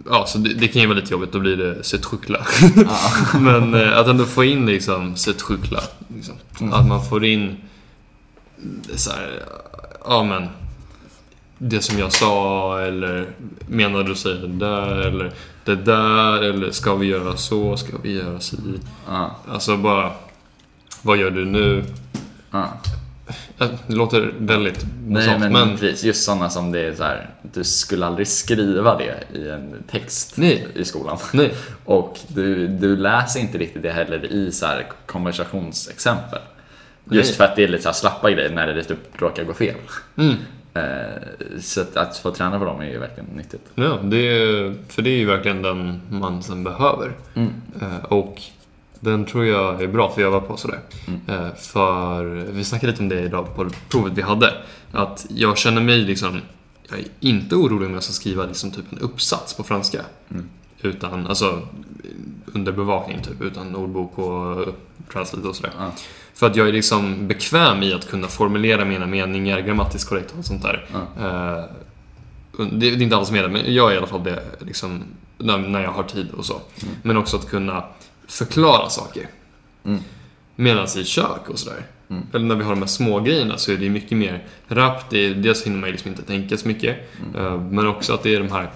[0.06, 2.46] ja, så det, det kan ju vara lite jobbigt, då blir det sötchukla.
[2.76, 2.98] Ja.
[3.40, 5.80] Men eh, att ändå få in liksom sötchukla.
[6.16, 6.34] Liksom.
[6.60, 6.72] Mm.
[6.72, 7.56] Att man får in
[8.94, 9.42] så här,
[10.04, 10.48] ja men,
[11.58, 13.26] det som jag sa eller
[13.68, 15.32] menar du säga det där eller
[15.64, 18.56] det där eller ska vi göra så, ska vi göra si.
[19.08, 20.12] Ja, Alltså bara,
[21.02, 21.84] vad gör du nu?
[22.50, 22.72] ja.
[23.58, 27.02] Eh, Det låter väldigt Nej basalt, men, men precis, just sådana som det är så
[27.02, 30.68] här, du skulle aldrig skriva det i en text Nej.
[30.74, 31.18] i skolan.
[31.32, 31.54] nej.
[31.84, 36.38] Och du, du läser inte riktigt det heller i så här konversationsexempel.
[37.10, 37.36] Just Nej.
[37.36, 39.76] för att det är lite så slappa grejer när det typ råkar gå fel.
[40.16, 40.34] Mm.
[40.76, 43.62] Eh, så att, att få träna på dem är ju verkligen nyttigt.
[43.74, 47.12] Ja, det är, för det är ju verkligen den man behöver.
[47.34, 47.52] Mm.
[47.80, 48.42] Eh, och
[49.00, 50.80] den tror jag är bra att vi övar på sådär.
[51.28, 54.54] Eh, för vi snackade lite om det idag på provet vi hade.
[54.92, 56.40] Att jag känner mig liksom,
[56.90, 60.00] jag är inte orolig om jag ska skriva liksom typ en uppsats på franska.
[60.30, 60.48] Mm.
[60.82, 61.62] Utan, alltså
[62.46, 64.74] under bevakning typ, utan ordbok och
[65.12, 65.72] translate och sådär.
[65.78, 65.92] Ja.
[66.36, 70.44] För att jag är liksom bekväm i att kunna formulera mina meningar grammatiskt korrekt och
[70.44, 70.86] sånt där.
[71.18, 71.64] Eh,
[72.72, 75.04] det, är inte alla som är det, men jag är i alla fall det liksom,
[75.38, 76.60] när, jag har tid och så.
[77.02, 77.84] Men också att kunna
[78.28, 79.28] förklara saker.
[79.84, 80.00] Mm.
[80.56, 81.86] Medan i kök och sådär.
[82.10, 82.22] Mm.
[82.32, 85.10] Eller när vi har de här små grejerna så är det mycket mer rappt.
[85.10, 86.96] Dels hinner man liksom inte tänka så mycket.
[87.36, 88.70] eh, Men också att det är de här,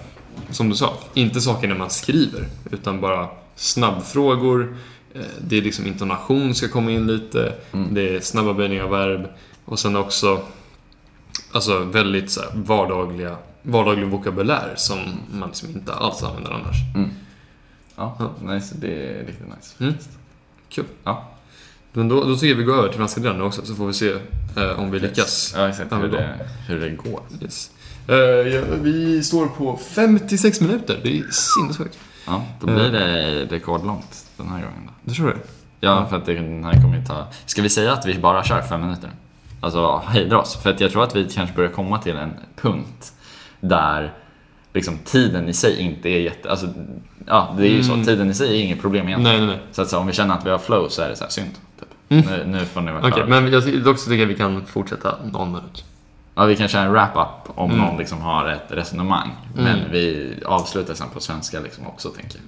[0.49, 2.47] som du sa, inte saker när man skriver.
[2.71, 4.77] Utan bara snabbfrågor.
[5.13, 7.53] Eh, Det är liksom intonation ska komma in lite.
[7.71, 7.93] Mm.
[7.93, 9.27] Det är snabba böjningar av verb.
[9.65, 10.41] Och sen också
[11.51, 14.99] Alltså väldigt så här, vardagliga, vardaglig vokabulär som
[15.31, 16.75] man liksom inte alls använder annars.
[17.95, 18.75] Ja, nice.
[18.79, 19.83] det är riktigt nice.
[19.83, 19.93] Mm.
[20.69, 20.85] Kul.
[21.03, 21.31] Ja.
[21.93, 23.93] Men då, då tycker jag vi går över till franska delen också så får vi
[23.93, 24.11] se
[24.57, 25.53] eh, om vi lyckas.
[25.57, 25.91] Ja, exakt.
[25.91, 27.21] Ja, Hur det, hur det går.
[27.41, 27.71] Yes.
[28.07, 30.99] Eh, ja, vi står på 56 minuter.
[31.03, 31.97] Det är sinnessjukt.
[32.25, 34.91] Ja, då blir det rekordlångt den här gången då.
[35.03, 35.37] Du tror det?
[35.79, 37.27] Ja, för att den här kommer ju ta...
[37.45, 39.09] Ska vi säga att vi bara kör fem minuter?
[39.61, 40.55] Alltså hejdra oss.
[40.63, 43.13] För att jag tror att vi kanske börjar komma till en punkt
[43.59, 44.13] där
[44.73, 46.49] liksom tiden i sig inte är jätte...
[46.51, 46.67] Alltså,
[47.27, 47.93] ja, det är ju så.
[47.93, 48.05] Mm.
[48.05, 49.37] Tiden i sig är inget problem egentligen.
[49.37, 49.65] Nej, nej, nej.
[49.71, 51.31] Så att så, om vi känner att vi har flow så är det så här
[51.31, 51.51] synd.
[51.79, 51.89] Typ.
[52.09, 52.25] Mm.
[52.25, 53.27] Nu, nu får ni vara Okej, klara.
[53.41, 55.85] men jag dock så tycker jag vi kan fortsätta någon minut.
[56.35, 57.85] Ja, vi kan köra en wrap-up om Mm.
[57.85, 59.29] någon liksom har ett resonemang.
[59.55, 59.91] Men Mm.
[59.91, 62.43] vi avslutar sen på svenska liksom också, tänker jag.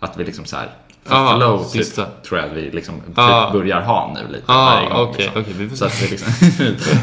[0.00, 0.68] Att vi liksom så här
[1.04, 3.50] för Ja, flow typ, tror jag att vi liksom typ Ja.
[3.52, 4.98] börjar ha nu lite Ah, varje gång.
[5.08, 5.42] okej, liksom.
[5.42, 6.28] okej, vi får Så att vi liksom...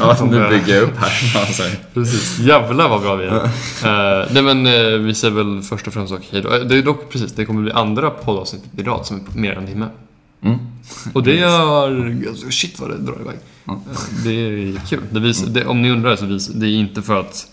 [0.00, 1.40] ja, nu bygger jag upp här.
[1.40, 1.62] Alltså.
[1.94, 2.38] Precis.
[2.38, 3.34] Jävlar vad bra vi är.
[3.34, 6.54] uh, nej men eh, vi säger väl först och främst och hej då.
[6.54, 9.52] Eh, Det är dock precis, det kommer bli andra poddavsnittet i rad som är mer
[9.52, 9.86] än en timme.
[10.42, 10.58] Mm.
[11.12, 11.42] Och det
[12.28, 13.36] alltså, Shit vad det drar iväg.
[13.68, 13.80] Mm.
[14.24, 15.00] Det är kul.
[15.10, 17.46] Det visar, det, om ni undrar så visar det är inte för att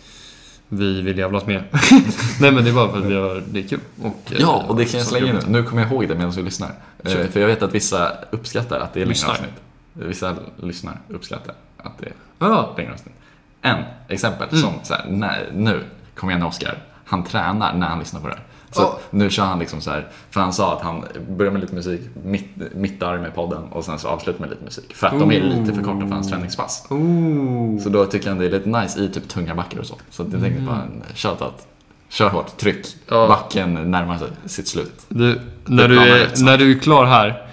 [0.74, 1.68] vi vill jävlas mer.
[2.40, 3.80] Nej men det är bara för att vi har, det är kul.
[4.02, 5.42] Och, eh, Ja, och det kan jag slänga in nu.
[5.48, 6.72] Nu kommer jag ihåg det medan vi lyssnar.
[7.04, 7.28] Eh, Kör.
[7.28, 9.50] För jag vet att vissa uppskattar att det är längre avsnitt.
[9.94, 13.16] Vissa lyssnar uppskattar att det är Ja, längre avsnitt.
[13.62, 14.62] En exempel Mm.
[14.62, 15.84] som så här, när, nu,
[16.16, 18.44] kom igen Oskar, han tränar när han lyssnar på det här.
[18.72, 19.00] Så Ja.
[19.10, 22.02] nu kör han liksom så här, för han sa att han börjar med lite musik,
[22.24, 22.46] mitt,
[22.76, 24.96] mittar med podden och sen så avslutar med lite musik.
[24.96, 26.86] För att de är lite för korta för hans träningspass.
[26.90, 27.80] Oh.
[27.80, 29.96] Så då tycker han det är lite nice i typ tunga backar och så.
[30.10, 31.68] Så jag tänkte bara en shoutout.
[32.10, 32.86] Kör hårt, tryck.
[33.08, 33.28] Ja.
[33.28, 35.06] Backen närmar sig sitt slut.
[35.10, 36.46] Du, när, du är, så.
[36.46, 37.48] när du är klar här,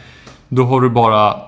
[0.48, 1.40] då har du bara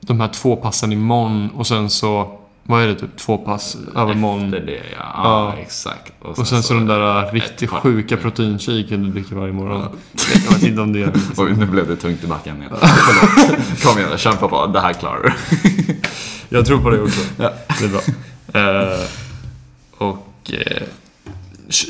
[0.00, 4.44] de här två passen imorgon och sen så, vad är det, typ två pass övermorgon.
[4.54, 4.98] Efter det, ja.
[4.98, 5.62] ja Ja.
[5.62, 6.12] exakt.
[6.22, 9.88] Och sen så den där riktigt par- sjuka proteinshaken du dricker varje morgon.
[10.44, 11.12] Jag vet inte om det är...
[11.36, 12.72] Oj, nu blev det tungt i backen igen.
[13.84, 14.66] Kom igen, kämpa på.
[14.66, 15.32] Det här klarar du.
[16.48, 17.20] Jag tror på det också.
[17.38, 17.52] Ja.
[17.80, 18.00] Det är bra.
[18.60, 19.00] Eh,
[19.98, 20.26] och...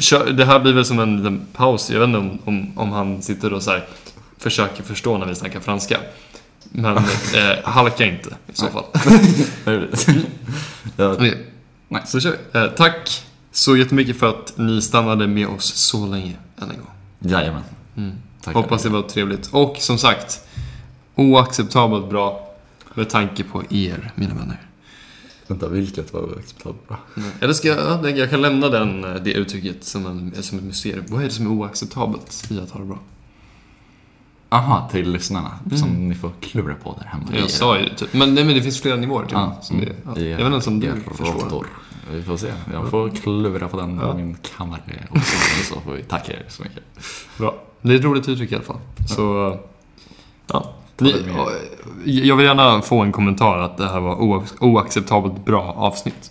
[0.00, 1.90] Kö- det här blir väl som en liten paus.
[1.90, 3.84] Jag vet inte om, om, om han sitter och så här,
[4.38, 5.98] försöker förstå när vi snackar franska.
[6.70, 6.96] Men
[7.34, 8.84] eh, halka inte i så fall.
[10.96, 11.46] ja, Okej.
[11.88, 12.06] Nice.
[12.06, 12.58] Så kör vi.
[12.58, 16.90] Eh, tack så jättemycket för att ni stannade med oss så länge än en gång.
[17.18, 17.62] jajamän.
[17.96, 18.12] Mm.
[18.42, 19.48] Tack Hoppas det var trevligt.
[19.52, 20.40] Och som sagt,
[21.14, 22.54] oacceptabelt bra
[22.94, 24.60] med tanke på er, mina vänner.
[25.46, 26.98] Vänta, vilket var oacceptabelt bra?
[27.40, 31.04] Eller ska jag, jag kan lämna den, eh, det uttrycket som, en, som ett mysterium.
[31.08, 32.98] Vad är det som är oacceptabelt i att ha det bra?
[34.54, 35.50] Aha, till lyssnarna.
[35.76, 37.24] Som ni får klura på där hemma.
[37.28, 37.40] Mm.
[37.40, 38.12] Jag sa ju typ.
[38.14, 40.16] Men, nej, men det finns flera nivåer till Ja, som det, ja.
[40.20, 41.66] i Jag vet inte om du förstår.
[42.12, 42.52] Vi får se.
[42.72, 44.12] Jag får klura på den Ja.
[44.12, 44.80] i min kammare
[45.10, 45.36] också.
[45.74, 46.82] Så får vi tacka er så mycket.
[47.38, 47.54] Bra.
[47.82, 48.76] Det är ett roligt uttryck i alla fall.
[49.08, 49.58] Så,
[50.52, 50.72] ja.
[50.98, 51.14] Ni,
[52.04, 56.30] jag vill gärna få en kommentar att det här var oac- oacceptabelt bra avsnitt.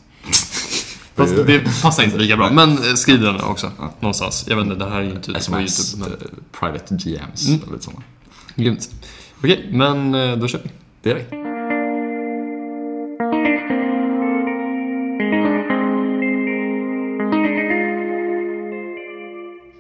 [1.16, 3.72] Fast det passar inte lika bra, men eh, skriv också.
[3.99, 4.45] Någonstans.
[4.47, 5.09] Jag vet det här eh,
[6.59, 7.47] Private GMs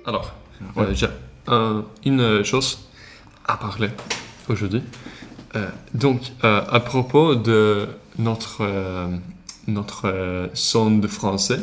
[0.05, 0.33] Alors,
[0.75, 1.09] ouais.
[2.05, 2.77] une chose
[3.45, 3.89] à parler
[4.49, 4.83] aujourd'hui.
[5.55, 5.59] Eh,
[5.93, 9.07] donc, euh, à propos de notre euh,
[9.67, 11.59] notre euh, son de français,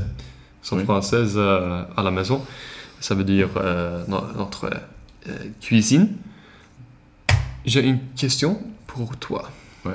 [0.62, 0.84] son Oui.
[0.84, 2.42] française euh, à la maison,
[3.00, 4.70] ça veut dire euh, no- notre
[5.60, 6.08] cuisine.
[7.64, 9.50] J'ai une question pour toi.
[9.84, 9.92] Ouais.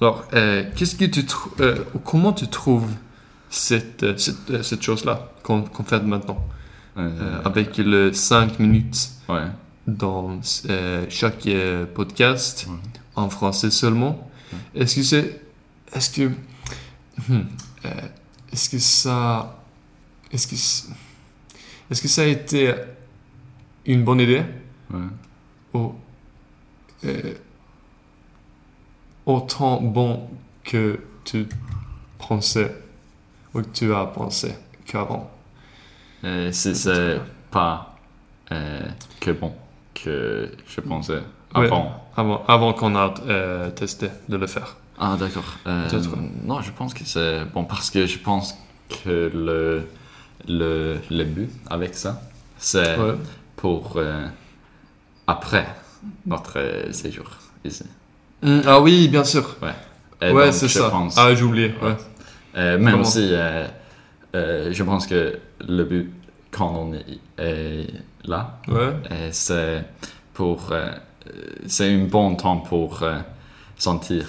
[0.00, 1.24] Alors, euh, qu'est-ce que tu
[1.60, 2.88] euh, comment tu trouves
[3.50, 6.44] cette, euh, cette, cette chose-là qu'on fait maintenant?
[7.44, 9.44] Avec le 5 minutes ouais.
[9.86, 10.40] dans
[11.08, 11.48] chaque
[11.94, 12.74] podcast Ouais.
[13.14, 14.28] en français seulement.
[14.74, 15.40] Est-ce que c'est
[15.94, 16.30] est-ce que
[17.28, 17.40] hmm,
[17.84, 17.88] euh,
[18.52, 19.56] est-ce que ça
[20.32, 20.54] est-ce que
[21.90, 22.74] est-ce que ça a été
[23.86, 24.42] une bonne idée?
[24.92, 25.00] Ouais.
[25.74, 25.94] ou
[27.04, 27.34] euh,
[29.26, 30.28] autant bon
[30.64, 31.46] que tu
[32.18, 32.74] pensais
[33.54, 34.54] ou que tu as pensé
[34.86, 35.30] qu'avant?
[36.24, 37.96] Euh, c'est c'est pas
[38.52, 38.80] euh,
[39.20, 39.54] que bon
[39.94, 41.22] que je pensais
[41.54, 41.64] Ouais.
[41.66, 42.04] avant.
[42.16, 45.44] avant, avant qu'on a testé de le faire Ah d'accord.
[45.66, 45.88] Euh,
[46.44, 48.56] non, je pense que c'est bon parce que je pense
[49.04, 49.86] que le
[50.46, 52.22] le, le but avec ça,
[52.58, 53.14] c'est Ouais.
[53.56, 54.26] pour euh,
[55.26, 55.66] après
[56.26, 57.26] notre euh, séjour
[57.64, 57.84] ici.
[58.42, 59.56] Mm, ah oui, bien sûr.
[59.62, 60.90] Ouais, c'est je ça.
[60.90, 61.74] pense- Ah, j'ai oublié.
[61.82, 61.96] Ouais.
[62.56, 63.28] Euh, même Comment si
[64.34, 66.10] je pense que le but
[66.50, 67.86] quand on est,
[68.24, 68.58] là,
[69.30, 69.84] c'est
[70.34, 70.72] pour
[71.66, 73.02] c'est un bon temps pour
[73.76, 74.26] sentir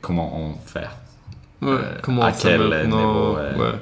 [0.00, 0.88] comment on fait.
[1.62, 1.70] Ouais.
[1.72, 3.78] Euh, Comment à quel niveau, euh, ouais.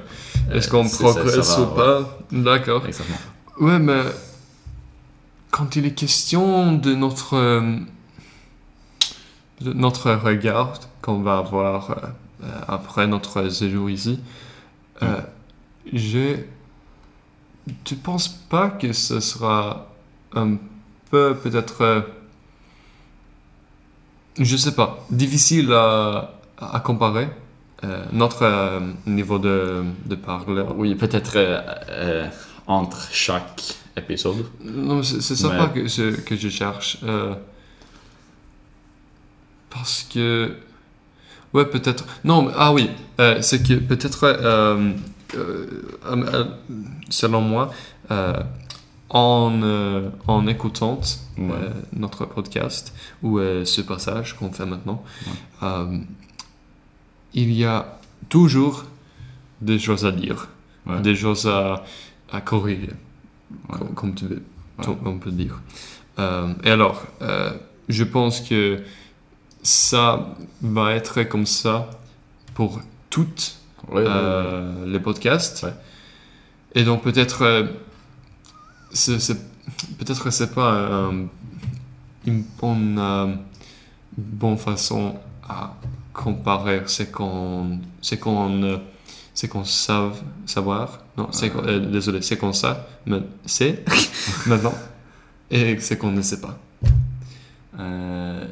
[0.55, 2.85] Est-ce Euh, qu'on ça progresse va, ou pas D'accord.
[2.85, 3.17] Exactement.
[3.59, 4.01] Ouais, mais
[5.51, 7.77] quand il est question de notre euh,
[9.61, 11.95] de notre regard qu'on va avoir euh,
[12.43, 14.19] euh, après notre séjour ici,
[15.01, 15.23] euh, Mm.
[15.93, 16.49] j'ai
[17.85, 19.87] tu penses pas que ce sera
[20.35, 20.55] un
[21.11, 22.01] peu peut-être euh,
[24.39, 27.27] je sais pas difficile à, à comparer
[27.83, 32.27] euh, notre euh, niveau de, de parleur Oui, peut-être euh,
[32.67, 34.45] entre chaque épisode.
[34.63, 36.97] Non, mais c'est ça Mais- pas que je, que je cherche.
[39.69, 40.55] parce que.
[41.53, 42.05] Ouais, peut-être.
[42.23, 42.89] Non, mais- ah oui,
[43.41, 44.25] c'est que peut-être,
[47.09, 47.71] selon moi,
[49.13, 50.99] en, euh, en écoutant
[51.37, 51.49] Ouais.
[51.51, 55.03] euh, notre podcast ou euh, ce passage qu'on fait maintenant,
[57.33, 57.99] il y a
[58.29, 58.85] toujours
[59.61, 60.47] des choses à dire,
[60.85, 60.99] Ouais.
[61.01, 61.83] des choses à,
[62.31, 62.89] à corriger,
[63.71, 64.43] comme, comme tu veux,
[64.79, 64.85] Ouais.
[65.05, 65.61] on peut dire.
[66.17, 67.03] Et alors,
[67.89, 68.81] je pense que
[69.61, 71.89] ça va être comme ça
[72.53, 73.57] pour toutes
[73.93, 75.65] les podcasts.
[76.75, 77.67] Et donc peut-être
[78.93, 79.39] euh, c'est c'est-
[79.97, 81.27] peut-être pas un-
[82.25, 83.35] une bonne euh,
[84.17, 85.15] bonne façon
[85.47, 85.73] à
[86.13, 88.77] comparer ce qu'on ce qu'on euh,
[89.33, 90.99] ce qu'on savent savoir.
[91.17, 92.75] Non c'est euh, désolé c'est qu'on sait
[93.05, 93.83] mais c'est
[94.47, 94.73] maintenant
[95.51, 96.57] et ce qu'on ne sait pas.
[97.79, 98.45] Euh,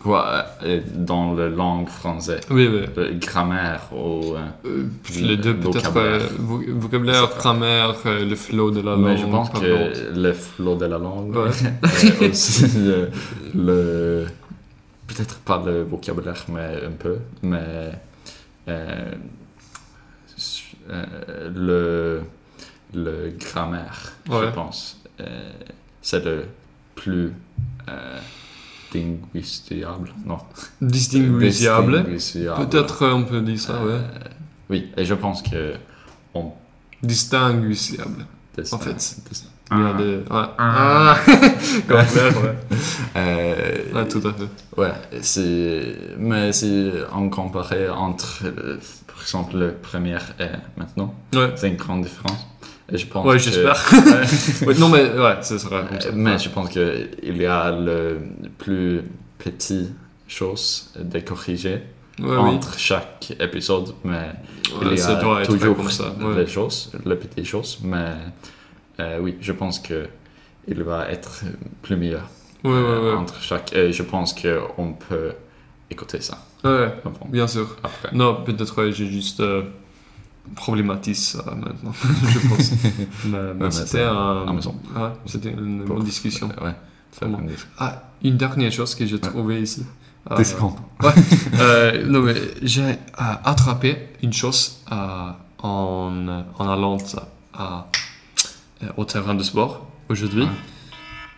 [0.00, 4.34] quoi, euh, dans la langue française, oui oui le grammaire ou...
[4.34, 4.84] euh, Euh,
[5.20, 6.22] Le les deux peut-être vocabulaire.
[6.22, 10.76] euh, vo- vocabulaire grammaire le flow de la langue mais je pense que le flot
[10.76, 12.28] de la langue, Ouais.
[12.30, 12.66] aussi
[13.54, 14.26] le...
[15.06, 17.92] Peut-être pas le vocabulaire, mais un peu, mais...
[21.54, 22.22] le,
[22.94, 24.46] le grammaire, Ouais.
[24.46, 25.00] je pense,
[26.00, 26.44] c'est le
[26.94, 27.32] plus
[28.94, 30.12] linguistiable.
[30.24, 30.38] Non.
[30.80, 32.68] distinguishable Distinguishable.
[32.68, 33.92] Peut-être on peut dire ça, ouais.
[33.92, 34.02] Euh,
[34.70, 35.74] oui, et je pense que
[36.34, 36.52] on
[38.72, 39.16] En fait.
[39.70, 39.92] Il y a Ah.
[39.94, 40.16] des...
[40.16, 40.48] Ouais.
[40.58, 41.16] Ah.
[41.88, 42.04] Ouais.
[43.16, 44.48] Euh, Ouais, tout à fait.
[44.80, 51.52] ouais, c'est mais si on comparait entre euh, par exemple le premier et maintenant, Ouais.
[51.56, 52.46] c'est une grande différence.
[52.92, 53.76] Je pense Ouais, que- j'espère.
[54.66, 56.10] Ouais, non, mais ouais, ce sera comme ça.
[56.12, 58.18] Mais je pense qu'il y a le
[58.58, 59.02] plus
[59.38, 59.90] petit
[60.28, 61.82] chose de corriger
[62.20, 62.36] Ouais, oui.
[62.36, 64.30] entre chaque épisode, mais
[64.82, 66.14] il y ça a doit être toujours comme ça.
[66.36, 68.12] les choses, les petites choses, mais
[69.00, 70.06] euh, oui, je pense que
[70.68, 71.42] il va être
[71.80, 72.28] plus meilleur
[72.66, 73.72] euh, entre chaque.
[73.74, 75.32] Et je pense qu'on peut
[75.90, 76.94] écouter ça Ouais,
[77.30, 77.76] bien sûr.
[77.82, 78.10] après.
[78.12, 79.62] Non, peut-être ouais, j'ai juste euh,
[80.54, 81.92] problématise ça maintenant,
[82.28, 82.72] je pense.
[83.26, 84.46] mais, c'était c'est un...
[84.48, 84.74] Amazon.
[84.94, 86.48] Ouais, c'était une bonne discussion.
[86.60, 86.74] Ouais,
[87.20, 87.40] Vraiment.
[87.78, 89.84] Ah, une dernière chose que j'ai trouvée ici.
[90.30, 90.42] Euh,
[91.60, 92.94] Euh, non, mais j'ai euh,
[93.44, 96.96] attrapé une chose euh, en, en allant
[97.54, 97.88] à
[98.82, 100.46] euh, au terrain de sport aujourd'hui.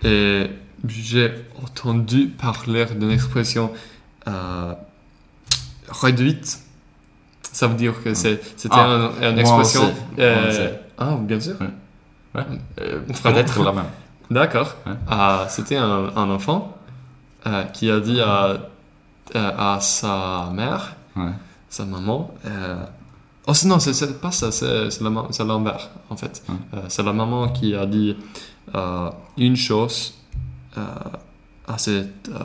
[0.03, 0.47] Et
[0.87, 1.33] j'ai
[1.63, 3.73] entendu parler d'une expression
[5.89, 6.59] réduite.
[7.55, 8.41] Ça veut dire que c'était
[8.71, 9.93] Ah, un- une expression.
[10.19, 11.55] euh, ah, bien sûr.
[11.61, 12.43] Ouais.
[12.81, 13.85] Euh, Vraiment Peut-être la même.
[14.29, 14.75] D'accord.
[14.87, 14.93] Ouais.
[15.09, 16.77] Ah, c'était un, un enfant
[17.47, 18.57] euh, qui a dit à,
[19.37, 21.31] euh, à sa mère, Ouais.
[21.69, 22.35] sa maman.
[22.45, 22.77] euh,
[23.47, 25.01] oh non, c'est- pas ça, c'est
[25.45, 26.43] l'envers en fait.
[26.49, 26.55] Ouais.
[26.75, 28.17] Euh, c'est la maman qui a dit
[28.75, 30.15] euh, une chose
[30.77, 30.81] euh,
[31.69, 32.41] à cette, euh,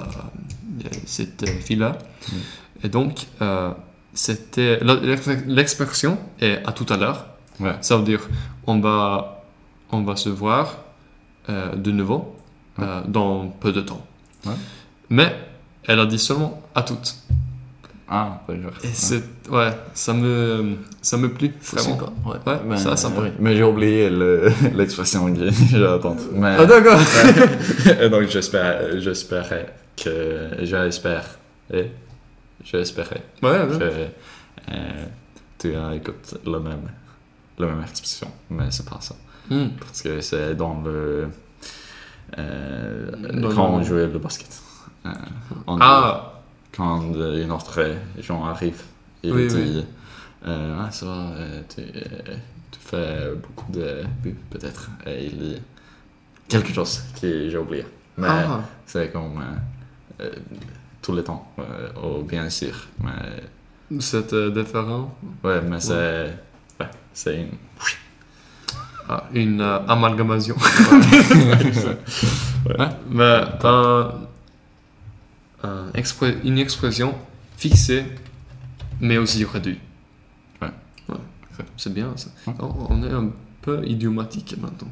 [1.07, 1.97] cette fille-là.
[2.83, 3.71] Et donc, euh,
[4.13, 7.25] c'était l'ex- l'expression est à tout à l'heure.
[7.59, 7.75] Ouais.
[7.81, 8.21] Ça veut dire
[8.67, 9.43] on va,
[9.91, 10.77] on va se voir
[11.49, 12.35] euh, de nouveau
[12.77, 12.85] Ouais.
[12.87, 14.05] euh, dans peu de temps.
[14.45, 14.53] Ouais.
[15.09, 15.35] Mais
[15.87, 17.15] elle a dit seulement à toutes.
[18.11, 18.71] Ah, d'accord.
[18.83, 21.97] Et c'est ouais, ça me ça me plut vraiment.
[22.25, 22.37] Ouais,
[22.67, 23.21] Ouais, ça, sympa.
[23.21, 23.29] oui.
[23.39, 26.21] Mais j'ai oublié le- l'expression j'ai attendre.
[26.33, 26.99] Mais, Ah d'accord.
[28.11, 31.25] Donc j'espère, j'espérais que, j'espère,
[32.63, 34.15] j'espérais ouais, que ouais.
[34.71, 35.05] euh,
[35.57, 36.89] tu as écouté le même,
[37.57, 39.15] la même expression, mais c'est pas ça.
[39.49, 39.69] Hmm.
[39.79, 41.29] Parce que c'est dans le,
[42.37, 44.61] euh, Dans quand le- on jouait le basket.
[45.05, 45.09] Euh,
[45.67, 46.41] on dit- Ah
[46.75, 47.81] quand euh, une autre
[48.19, 48.81] gens arrive,
[49.23, 49.85] il Oui, dit oui.
[50.47, 52.35] euh, Ah, ça va, euh, tu, euh,
[52.71, 54.89] tu fais beaucoup de buts, peut-être.
[55.07, 55.61] Et il dit
[56.47, 57.85] quelque chose que j'ai oublié.
[58.17, 58.61] Mais ah.
[58.85, 60.31] c'est comme euh, euh,
[61.01, 61.89] tout le temps, euh,
[62.19, 62.75] ou bien sûr.
[63.03, 65.15] Mais, C'est euh, différent?
[65.43, 66.33] ouais, mais c'est.
[66.79, 67.49] Ouais, c'est une.
[69.11, 70.55] Ah, une euh, amalgamation.
[72.65, 72.89] Ouais.
[73.09, 73.41] Mais
[75.63, 77.15] un expré- une expression
[77.57, 78.05] fixée,
[78.99, 79.79] mais aussi réduite.
[80.61, 80.69] Ouais.
[81.77, 82.29] C'est bien ça.
[82.47, 82.53] Ouais.
[82.59, 83.29] On- On est un
[83.61, 84.89] peu idiomatique maintenant.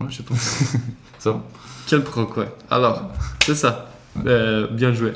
[0.00, 0.64] Ouais, je pense.
[1.18, 1.40] ça.
[1.86, 2.52] Quel progrès.
[2.70, 3.10] Alors,
[3.44, 3.87] c'est ça.
[4.26, 5.12] Euh, bien joué.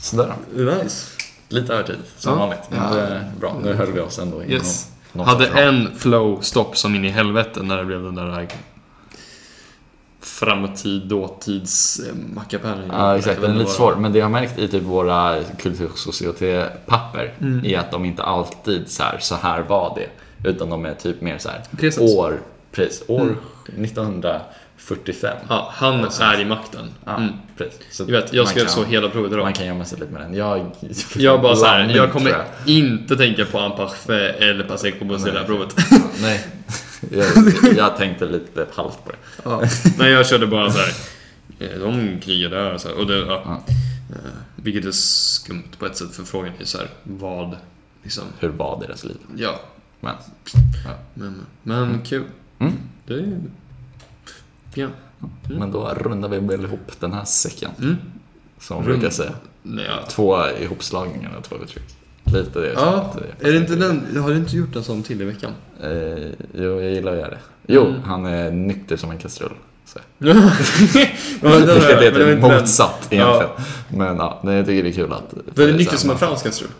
[0.00, 0.34] Sådär.
[0.54, 1.06] Nice.
[1.48, 2.38] Lite övertid, som Ja.
[2.38, 2.60] vanligt.
[2.70, 2.94] Men Ja.
[2.94, 4.90] det är bra, nu höll vi oss ändå inom Yes.
[5.12, 8.48] någon Hade en flow stopp som in i helvete när det blev den där
[10.20, 12.90] framtid, dåtids eh, mackapären.
[12.92, 13.40] Ja, exakt.
[13.40, 13.96] Den är lite svår.
[13.96, 17.64] Men det jag har märkt i typ våra kultursocietetpapper Mm.
[17.64, 20.08] är att de inte alltid så här, så här var det.
[20.50, 21.62] Utan de är typ mer så här,
[22.00, 22.40] år,
[22.72, 23.36] precis, år Mm.
[24.92, 25.36] 1945.
[25.48, 26.88] Ja, han är i makten.
[27.04, 27.32] Ja, Mm.
[27.56, 27.80] precis.
[27.90, 29.42] Så Jag vet, jag skrev så hela provet idag.
[29.42, 30.34] Man kan gömma sig lite med den.
[30.34, 30.70] Jag,
[31.16, 35.44] Jag bara så här, jag kommer inte tänka på Amparfait eller Paseco på det här
[35.44, 35.76] provet.
[36.22, 36.46] Nej,
[37.10, 37.26] jag,
[37.76, 39.16] jag tänkte lite halvt på det.
[39.44, 39.62] Ja.
[39.98, 40.92] Nej, jag körde bara så här.
[41.58, 43.42] eh, De krigar där så här, och det, ja.
[43.44, 43.62] Ja.
[44.14, 47.56] Eh, Vilket är skumt på ett sätt för frågan är så här, vad
[48.02, 49.16] liksom, Hur var deras liv?
[49.36, 49.60] ja.
[50.00, 50.14] Men,
[51.14, 52.24] Men, men kul.
[52.58, 52.72] Mm.
[53.06, 53.40] Det är
[54.74, 54.88] Ja.
[55.58, 57.70] men då rundar vi väl ihop den här säcken.
[57.78, 57.96] Mm.
[58.60, 59.32] Som man Rund- brukar säga.
[59.62, 60.06] Ja.
[60.08, 61.84] Två ihopslagningar och två uttryck.
[62.24, 62.72] Lite det.
[62.72, 65.50] Ja, att är det inte den, har du inte gjort en sån till i veckan?
[65.82, 65.90] Eh,
[66.54, 67.38] jo, jag gillar att göra det.
[67.66, 68.02] Jo, Mm.
[68.02, 69.52] han är nykter som en kastrull.
[69.86, 69.98] Så.
[70.18, 72.40] ja, det är men det typ inte den.
[72.40, 73.48] motsatt egentligen.
[73.88, 75.34] Men ja, nej, jag tycker det är kul att...
[75.54, 76.70] Det är så nykter som en fransk kastrull.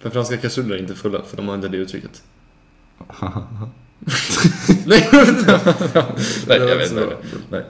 [0.00, 2.22] För franska kastruller är inte fulla, för de har inte det uttrycket.
[4.86, 5.08] Nej.
[6.46, 7.16] Nej, jag vet inte.
[7.50, 7.64] Nej.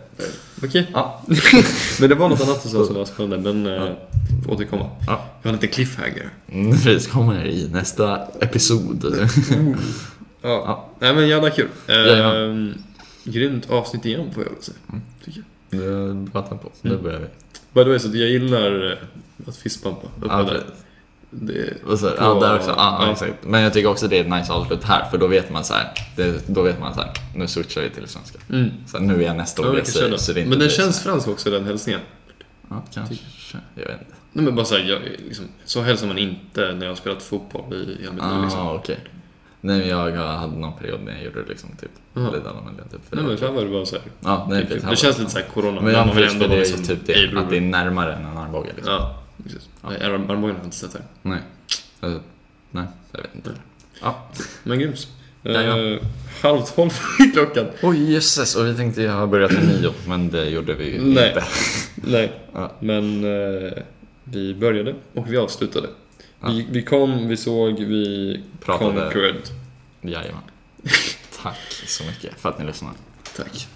[0.64, 0.90] Okej.
[0.92, 1.22] Ja.
[2.00, 3.92] Men det var något annat som var spännande, men eh,
[4.44, 4.90] får återkomma.
[5.06, 5.24] Ja.
[5.42, 6.30] Jag har en liten cliffhanger.
[6.48, 9.04] Mm, Precis, kommer i nästa episod.
[10.42, 10.48] Ja.
[10.66, 10.88] Ja.
[10.98, 11.68] Nej men jävla kul.
[11.86, 12.84] Eh, Jajamän.
[13.24, 14.76] grymt avsnitt igen får jag väl säga.
[14.88, 15.02] Mm.
[15.24, 15.80] Tycker jag.
[15.80, 16.68] Det bra tempo.
[16.82, 17.02] Nu Mm.
[17.02, 17.26] börjar vi.
[17.72, 18.98] By the way, så jag gillar eh,
[19.48, 20.44] att fistbumpa Ja, där.
[20.44, 20.83] precis.
[21.40, 22.70] Det, så, på- ja, där också.
[22.76, 23.34] Ja, ja, exakt.
[23.42, 25.74] Men jag tycker också det är ett nice avslut här, för då vet man så
[25.74, 25.90] här.
[26.16, 27.10] Det, då vet man så här.
[27.34, 28.38] Nu switchar vi till svenska.
[28.50, 28.70] Mm.
[28.86, 30.18] Så här, nu är jag nästa Ja, känna.
[30.18, 32.00] Så Men den känns fransk också, den hälsningen.
[32.70, 33.14] Ja, kanske.
[33.74, 34.14] Jag vet inte.
[34.32, 37.74] Nej men bara såhär, jag, liksom, så hälsar man inte när jag har spelat fotboll
[37.74, 38.68] i hela mitt liv Ah, liksom.
[38.68, 38.98] okej.
[39.60, 42.30] Nej, men jag hade någon period när jag gjorde det liksom typ Jaha.
[42.30, 42.82] lite annorlunda.
[42.82, 44.04] Typ, Nej men här var det bara såhär.
[44.20, 46.82] Ja, nej, det, det känns lite såhär corona, Men ja, man vill ändå vara liksom
[46.82, 48.92] typ det, ej, att det är närmare än en armbåge liksom.
[48.94, 49.68] Ja, precis.
[49.82, 49.88] Ja.
[49.90, 51.02] Nej, arm- armbågen har jag inte sett här.
[51.22, 51.40] Nej.
[52.02, 52.16] Eh,
[52.70, 53.54] nej, jag vet inte.
[54.00, 54.28] Ja.
[54.62, 55.08] Men grymt.
[55.42, 55.78] Ja, ja.
[55.78, 55.98] Eh,
[56.42, 57.66] halv tolv är klockan.
[57.82, 61.28] Oj jösses, och vi tänkte ju ha börjat med nio, men det gjorde vi Nej.
[61.28, 61.44] inte.
[61.94, 62.72] Nej, Ja.
[62.80, 63.72] men eh,
[64.24, 65.88] vi började och vi avslutade.
[66.40, 66.48] Ja.
[66.48, 69.00] Vi, vi kom, vi såg, vi Pratade.
[69.00, 69.36] conquered.
[70.00, 70.42] Jajamän.
[71.42, 72.94] Tack så mycket för att ni lyssnade.
[73.36, 73.68] Tack.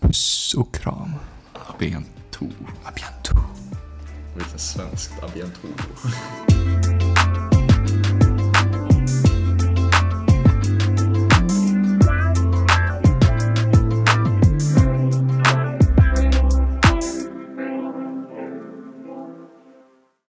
[0.00, 1.10] Puss och kram.
[1.74, 2.46] Abiento.
[2.84, 3.44] A bientôt.
[4.34, 5.68] Vilken svenskt abiento.